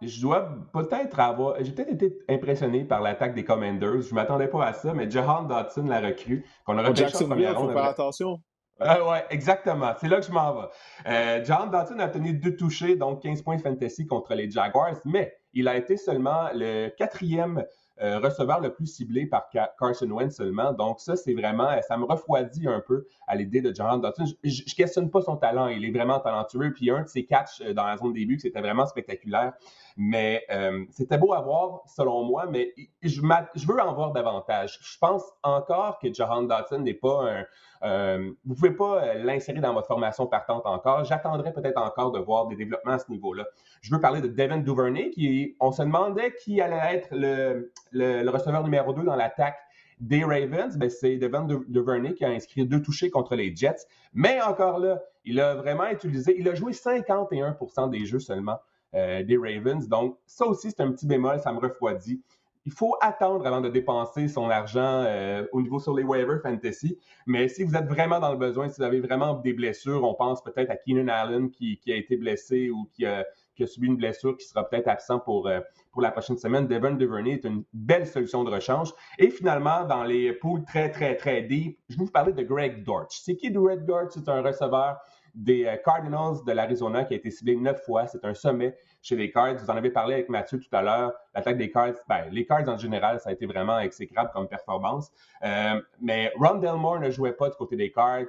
je 0.06 0.20
dois 0.20 0.48
peut-être 0.72 1.18
avoir. 1.20 1.56
J'ai 1.60 1.72
peut-être 1.72 1.92
été 1.92 2.18
impressionné 2.28 2.84
par 2.84 3.00
l'attaque 3.00 3.34
des 3.34 3.44
Commanders. 3.44 4.00
Je 4.00 4.10
ne 4.10 4.14
m'attendais 4.14 4.48
pas 4.48 4.66
à 4.66 4.72
ça, 4.72 4.92
mais 4.94 5.10
Jahan 5.10 5.44
Dotson, 5.44 5.84
la 5.84 6.00
recrue, 6.00 6.44
qu'on 6.64 6.78
aurait 6.78 6.94
Jackson 6.94 7.28
il 7.36 7.46
faut 7.46 7.68
faire 7.68 7.84
attention. 7.84 8.40
Euh, 8.80 8.96
oui, 9.08 9.18
exactement. 9.30 9.92
C'est 10.00 10.08
là 10.08 10.20
que 10.20 10.26
je 10.26 10.32
m'en 10.32 10.54
vais. 10.54 10.66
Euh, 11.06 11.44
John 11.44 11.70
Dotson 11.70 11.98
a 12.00 12.08
tenu 12.08 12.34
deux 12.34 12.56
touchés, 12.56 12.96
donc 12.96 13.22
15 13.22 13.42
points 13.42 13.56
de 13.56 13.62
fantasy 13.62 14.06
contre 14.06 14.34
les 14.34 14.50
Jaguars, 14.50 14.96
mais 15.04 15.36
il 15.52 15.68
a 15.68 15.76
été 15.76 15.96
seulement 15.96 16.48
le 16.52 16.88
quatrième 16.88 17.64
euh, 18.02 18.18
receveur 18.18 18.58
le 18.60 18.74
plus 18.74 18.86
ciblé 18.86 19.26
par 19.26 19.48
Carson 19.78 20.10
Wentz 20.10 20.34
seulement. 20.34 20.72
Donc 20.72 20.98
ça, 20.98 21.14
c'est 21.14 21.34
vraiment, 21.34 21.70
ça 21.86 21.96
me 21.96 22.04
refroidit 22.04 22.66
un 22.66 22.80
peu 22.80 23.06
à 23.28 23.36
l'idée 23.36 23.60
de 23.60 23.72
John 23.72 24.00
Dotson. 24.00 24.24
Je, 24.42 24.62
ne 24.62 24.74
questionne 24.74 25.08
pas 25.08 25.20
son 25.20 25.36
talent, 25.36 25.68
il 25.68 25.84
est 25.84 25.92
vraiment 25.92 26.18
talentueux. 26.18 26.72
Puis 26.72 26.90
un 26.90 27.02
de 27.02 27.08
ses 27.08 27.24
catchs 27.24 27.62
dans 27.62 27.86
la 27.86 27.96
zone 27.96 28.12
début, 28.12 28.40
c'était 28.40 28.60
vraiment 28.60 28.86
spectaculaire. 28.86 29.52
Mais 29.96 30.44
euh, 30.50 30.84
c'était 30.90 31.18
beau 31.18 31.32
à 31.34 31.40
voir, 31.40 31.82
selon 31.86 32.24
moi, 32.24 32.46
mais 32.50 32.74
je, 33.02 33.20
je, 33.54 33.66
veux 33.66 33.80
en 33.80 33.94
voir 33.94 34.12
davantage. 34.12 34.78
Je 34.82 34.98
pense 34.98 35.22
encore 35.44 35.98
que 36.00 36.12
Jahan 36.12 36.42
Dotson 36.42 36.80
n'est 36.80 36.94
pas 36.94 37.30
un. 37.30 37.44
Euh, 37.84 38.32
vous 38.44 38.54
ne 38.54 38.54
pouvez 38.54 38.72
pas 38.72 39.04
euh, 39.04 39.22
l'insérer 39.22 39.60
dans 39.60 39.72
votre 39.72 39.86
formation 39.86 40.26
partante 40.26 40.66
encore. 40.66 41.04
J'attendrai 41.04 41.52
peut-être 41.52 41.80
encore 41.80 42.10
de 42.10 42.18
voir 42.18 42.48
des 42.48 42.56
développements 42.56 42.94
à 42.94 42.98
ce 42.98 43.08
niveau-là. 43.10 43.44
Je 43.82 43.94
veux 43.94 44.00
parler 44.00 44.20
de 44.20 44.26
Devin 44.26 44.58
Duvernay, 44.58 45.10
qui 45.10 45.54
on 45.60 45.70
se 45.70 45.82
demandait 45.82 46.34
qui 46.42 46.60
allait 46.60 46.96
être 46.96 47.08
le, 47.12 47.72
le, 47.92 48.28
receveur 48.30 48.64
numéro 48.64 48.92
2 48.94 49.02
dans 49.04 49.16
l'attaque 49.16 49.58
des 50.00 50.24
Ravens, 50.24 50.76
ben 50.76 50.90
c'est 50.90 51.18
Devin 51.18 51.46
Duvernay 51.68 52.14
qui 52.14 52.24
a 52.24 52.30
inscrit 52.30 52.66
deux 52.66 52.82
touchés 52.82 53.10
contre 53.10 53.36
les 53.36 53.54
Jets. 53.54 53.86
Mais 54.12 54.42
encore 54.42 54.80
là, 54.80 55.00
il 55.24 55.38
a 55.38 55.54
vraiment 55.54 55.86
utilisé, 55.86 56.34
il 56.36 56.48
a 56.48 56.54
joué 56.54 56.72
51% 56.72 57.90
des 57.90 58.04
jeux 58.06 58.18
seulement. 58.18 58.58
Euh, 58.94 59.24
des 59.24 59.36
Ravens. 59.36 59.88
Donc, 59.88 60.18
ça 60.24 60.46
aussi, 60.46 60.70
c'est 60.70 60.80
un 60.80 60.92
petit 60.92 61.06
bémol, 61.06 61.40
ça 61.40 61.52
me 61.52 61.58
refroidit. 61.58 62.22
Il 62.64 62.72
faut 62.72 62.96
attendre 63.00 63.44
avant 63.44 63.60
de 63.60 63.68
dépenser 63.68 64.28
son 64.28 64.48
argent 64.48 65.02
euh, 65.04 65.44
au 65.52 65.60
niveau 65.60 65.80
sur 65.80 65.94
les 65.94 66.04
waivers 66.04 66.40
fantasy. 66.40 66.96
Mais 67.26 67.48
si 67.48 67.64
vous 67.64 67.74
êtes 67.74 67.86
vraiment 67.86 68.20
dans 68.20 68.30
le 68.30 68.38
besoin, 68.38 68.68
si 68.68 68.76
vous 68.78 68.84
avez 68.84 69.00
vraiment 69.00 69.34
des 69.34 69.52
blessures, 69.52 70.04
on 70.04 70.14
pense 70.14 70.42
peut-être 70.44 70.70
à 70.70 70.76
Keenan 70.76 71.08
Allen 71.08 71.50
qui, 71.50 71.80
a 71.88 71.96
été 71.96 72.16
blessé 72.16 72.70
ou 72.70 72.88
qui 72.94 73.04
a, 73.04 73.26
subi 73.66 73.88
une 73.88 73.96
blessure 73.96 74.36
qui 74.36 74.46
sera 74.46 74.66
peut-être 74.66 74.86
absent 74.86 75.18
pour, 75.18 75.48
euh, 75.48 75.58
la 75.98 76.12
prochaine 76.12 76.38
semaine. 76.38 76.68
Devin 76.68 76.92
Duvernay 76.92 77.32
est 77.32 77.44
une 77.44 77.64
belle 77.72 78.06
solution 78.06 78.44
de 78.44 78.50
rechange. 78.50 78.92
Et 79.18 79.28
finalement, 79.28 79.84
dans 79.84 80.04
les 80.04 80.32
poules 80.32 80.64
très, 80.64 80.90
très, 80.90 81.16
très 81.16 81.42
deep, 81.42 81.80
je 81.88 81.98
vais 81.98 82.04
vous 82.04 82.10
parler 82.10 82.32
de 82.32 82.42
Greg 82.42 82.84
Dortch. 82.84 83.18
C'est 83.22 83.34
qui 83.34 83.50
Greg 83.50 83.84
Dortch? 83.84 84.12
C'est 84.14 84.28
un 84.28 84.40
receveur 84.40 84.98
des 85.34 85.66
euh, 85.66 85.76
Cardinals 85.84 86.44
de 86.46 86.52
l'Arizona 86.52 87.04
qui 87.04 87.14
a 87.14 87.16
été 87.16 87.30
ciblé 87.30 87.56
neuf 87.56 87.82
fois. 87.84 88.06
C'est 88.06 88.24
un 88.24 88.34
sommet 88.34 88.76
chez 89.02 89.16
les 89.16 89.30
Cards. 89.30 89.56
Vous 89.56 89.70
en 89.70 89.76
avez 89.76 89.90
parlé 89.90 90.14
avec 90.14 90.28
Mathieu 90.28 90.58
tout 90.58 90.74
à 90.76 90.82
l'heure. 90.82 91.12
L'attaque 91.34 91.58
des 91.58 91.70
Cards, 91.70 91.94
ben, 92.08 92.26
les 92.30 92.46
Cards 92.46 92.68
en 92.68 92.78
général, 92.78 93.20
ça 93.20 93.30
a 93.30 93.32
été 93.32 93.46
vraiment 93.46 93.78
exécrable 93.78 94.30
comme 94.32 94.48
performance. 94.48 95.10
Euh, 95.44 95.80
mais 96.00 96.32
Ron 96.36 96.56
Delmore 96.56 97.00
ne 97.00 97.10
jouait 97.10 97.32
pas 97.32 97.48
du 97.48 97.56
côté 97.56 97.76
des 97.76 97.90
Cards. 97.90 98.26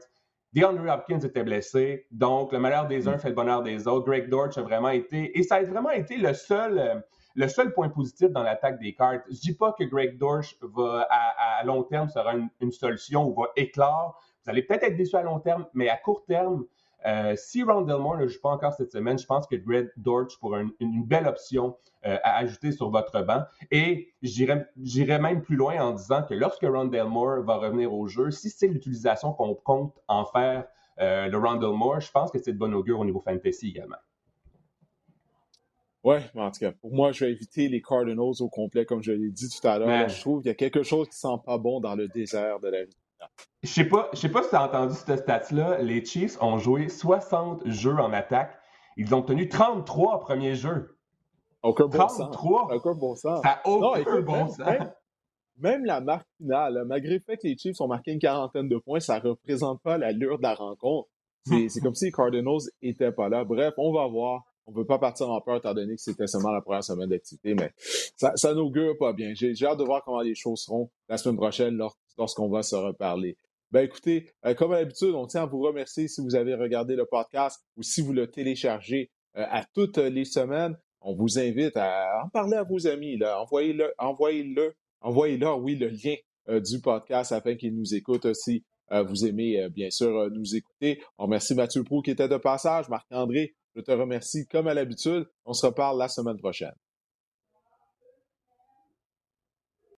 DeAndre 0.55 0.89
Hopkins 0.89 1.19
était 1.19 1.43
blessé. 1.43 2.07
Donc, 2.11 2.53
le 2.53 2.59
malheur 2.59 2.87
des 2.87 3.09
uns 3.09 3.17
fait 3.17 3.27
le 3.27 3.35
bonheur 3.35 3.61
des 3.61 3.89
autres. 3.89 4.05
Greg 4.05 4.29
Dortch 4.29 4.57
a 4.57 4.61
vraiment 4.61 4.89
été, 4.89 5.37
et 5.37 5.43
ça 5.43 5.55
a 5.55 5.63
vraiment 5.63 5.89
été 5.89 6.15
le 6.15 6.33
seul, 6.33 6.79
euh, 6.79 6.95
le 7.35 7.49
seul 7.49 7.73
point 7.73 7.89
positif 7.89 8.29
dans 8.29 8.41
l'attaque 8.41 8.79
des 8.79 8.93
Cards. 8.93 9.19
Je 9.29 9.37
dis 9.37 9.53
pas 9.53 9.73
que 9.77 9.83
Greg 9.83 10.17
Dortch 10.17 10.57
va, 10.61 11.07
à, 11.09 11.61
long 11.65 11.83
terme, 11.83 12.07
sera 12.07 12.33
une, 12.35 12.71
solution 12.71 13.27
ou 13.27 13.33
va 13.33 13.49
éclore. 13.57 14.17
Vous 14.45 14.49
allez 14.49 14.61
peut-être 14.63 14.83
être 14.83 14.95
déçu 14.95 15.17
à 15.17 15.23
long 15.23 15.41
terme, 15.41 15.65
mais 15.73 15.89
à 15.89 15.97
court 15.97 16.23
terme, 16.25 16.63
euh, 17.05 17.35
si 17.35 17.63
Ron 17.63 17.81
Delmore 17.81 18.17
ne 18.17 18.27
joue 18.27 18.39
pas 18.41 18.49
encore 18.49 18.73
cette 18.73 18.91
semaine, 18.91 19.17
je 19.17 19.25
pense 19.25 19.47
que 19.47 19.55
Greg 19.55 19.89
Dortch 19.97 20.37
pourrait 20.39 20.61
une, 20.61 20.71
une 20.79 21.03
belle 21.03 21.27
option 21.27 21.77
euh, 22.05 22.17
à 22.23 22.37
ajouter 22.37 22.71
sur 22.71 22.89
votre 22.89 23.21
banc. 23.21 23.43
Et 23.71 24.09
j'irais 24.21 25.19
même 25.19 25.41
plus 25.41 25.55
loin 25.55 25.79
en 25.79 25.91
disant 25.91 26.23
que 26.23 26.33
lorsque 26.33 26.63
Ron 26.63 26.85
Delmore 26.85 27.41
va 27.43 27.57
revenir 27.57 27.93
au 27.93 28.07
jeu, 28.07 28.31
si 28.31 28.49
c'est 28.49 28.67
l'utilisation 28.67 29.33
qu'on 29.33 29.55
compte 29.55 29.97
en 30.07 30.25
faire 30.25 30.65
euh, 30.99 31.29
de 31.29 31.35
Ron 31.35 31.55
Delmore, 31.55 31.99
je 31.99 32.11
pense 32.11 32.31
que 32.31 32.39
c'est 32.39 32.53
de 32.53 32.57
bon 32.57 32.73
augure 32.73 32.99
au 32.99 33.05
niveau 33.05 33.21
fantasy 33.21 33.69
également. 33.69 33.97
Oui, 36.03 36.17
en 36.35 36.51
tout 36.51 36.59
cas, 36.59 36.71
pour 36.71 36.93
moi, 36.93 37.11
je 37.11 37.25
vais 37.25 37.31
éviter 37.31 37.67
les 37.67 37.81
Cardinals 37.81 38.39
au 38.39 38.49
complet, 38.49 38.85
comme 38.85 39.01
je 39.01 39.11
l'ai 39.11 39.31
dit 39.31 39.49
tout 39.49 39.67
à 39.67 39.79
l'heure. 39.79 40.07
Je 40.07 40.21
trouve 40.21 40.41
qu'il 40.41 40.49
y 40.49 40.51
a 40.51 40.55
quelque 40.55 40.83
chose 40.83 41.09
qui 41.09 41.17
sent 41.17 41.39
pas 41.43 41.57
bon 41.57 41.79
dans 41.79 41.95
le 41.95 42.07
désert 42.07 42.59
de 42.59 42.67
la 42.67 42.83
vie. 42.83 42.95
Je 43.63 43.69
sais 43.69 43.85
pas, 43.85 44.09
je 44.13 44.19
sais 44.19 44.29
pas 44.29 44.43
si 44.43 44.49
tu 44.49 44.55
as 44.55 44.63
entendu 44.63 44.93
cette 44.93 45.21
stat-là. 45.21 45.81
Les 45.81 46.05
Chiefs 46.05 46.41
ont 46.41 46.59
joué 46.59 46.87
60 46.87 47.67
jeux 47.67 47.95
en 47.95 48.13
attaque. 48.13 48.55
Ils 48.97 49.13
ont 49.15 49.23
tenu 49.23 49.49
33 49.49 50.19
premiers 50.19 50.55
jeux. 50.55 50.97
Aucun 51.63 51.87
bon 51.87 51.97
33. 51.97 52.75
Aucun 52.75 52.93
bon 52.93 53.15
sens. 53.15 53.41
Ça 53.41 53.61
a 53.63 53.67
aucun 53.67 54.21
bon 54.21 54.33
même, 54.33 54.49
sens. 54.49 54.87
Même, 55.57 55.85
la 55.85 55.99
marque 55.99 56.27
finale, 56.37 56.83
malgré 56.85 57.15
le 57.15 57.19
fait 57.21 57.37
que 57.37 57.47
les 57.47 57.57
Chiefs 57.57 57.81
ont 57.81 57.87
marqué 57.87 58.11
une 58.11 58.19
quarantaine 58.19 58.69
de 58.69 58.77
points, 58.77 58.99
ça 58.99 59.19
représente 59.19 59.81
pas 59.81 59.97
l'allure 59.97 60.37
de 60.37 60.43
la 60.43 60.53
rencontre. 60.53 61.09
C'est 61.45 61.79
comme 61.81 61.95
si 61.95 62.05
les 62.05 62.11
Cardinals 62.11 62.59
étaient 62.81 63.11
pas 63.11 63.29
là. 63.29 63.43
Bref, 63.43 63.73
on 63.77 63.91
va 63.91 64.07
voir. 64.07 64.43
On 64.67 64.71
ne 64.71 64.77
peut 64.77 64.85
pas 64.85 64.97
partir 64.97 65.29
en 65.29 65.41
peur 65.41 65.57
étant 65.57 65.73
donné 65.73 65.95
que 65.95 66.01
c'était 66.01 66.25
seulement 66.27 66.51
la 66.51 66.61
première 66.61 66.83
semaine 66.83 67.09
d'activité, 67.09 67.53
mais 67.53 67.71
ça, 67.77 68.31
ça 68.35 68.53
n'augure 68.55 68.97
pas 68.97 69.13
bien. 69.13 69.33
J'ai 69.35 69.53
hâte 69.63 69.77
de 69.77 69.83
voir 69.83 70.03
comment 70.03 70.21
les 70.21 70.33
choses 70.33 70.61
seront 70.61 70.89
la 71.07 71.17
semaine 71.17 71.37
prochaine 71.37 71.77
lorsqu'on 72.17 72.49
va 72.49 72.63
se 72.63 72.75
reparler. 72.75 73.37
Ben 73.71 73.81
écoutez, 73.81 74.29
euh, 74.45 74.53
comme 74.53 74.71
à 74.71 74.79
l'habitude, 74.79 75.13
on 75.15 75.27
tient 75.27 75.43
à 75.43 75.45
vous 75.45 75.59
remercier 75.59 76.07
si 76.07 76.21
vous 76.21 76.35
avez 76.35 76.55
regardé 76.55 76.95
le 76.95 77.05
podcast 77.05 77.61
ou 77.77 77.83
si 77.83 78.01
vous 78.01 78.13
le 78.13 78.27
téléchargez 78.27 79.11
euh, 79.37 79.45
à 79.49 79.65
toutes 79.73 79.97
les 79.97 80.25
semaines. 80.25 80.77
On 81.01 81.15
vous 81.15 81.39
invite 81.39 81.75
à 81.75 82.23
en 82.23 82.29
parler 82.29 82.57
à 82.57 82.63
vos 82.63 82.87
amis. 82.87 83.19
Envoyez-le, 83.23 83.93
envoyez-le, 83.97 84.73
envoyez-leur, 85.01 85.59
oui, 85.59 85.75
le 85.75 85.89
lien 85.89 86.15
euh, 86.49 86.59
du 86.59 86.79
podcast 86.79 87.31
afin 87.31 87.55
qu'ils 87.55 87.75
nous 87.75 87.93
écoutent 87.93 88.25
aussi. 88.25 88.63
vous 88.91 89.25
aimez 89.25 89.67
bien 89.69 89.89
sûr 89.89 90.29
nous 90.31 90.55
écouter. 90.55 91.01
On 91.17 91.23
remercie 91.23 91.55
Mathieu 91.55 91.83
Prou 91.83 92.01
qui 92.01 92.11
était 92.11 92.29
de 92.29 92.37
passage, 92.37 92.87
Marc-André, 92.87 93.55
je 93.75 93.81
te 93.81 93.91
remercie 93.91 94.47
comme 94.47 94.67
à 94.67 94.73
l'habitude. 94.73 95.27
On 95.43 95.53
se 95.53 95.65
reparle 95.65 95.97
la 95.97 96.07
semaine 96.07 96.37
prochaine. 96.37 96.75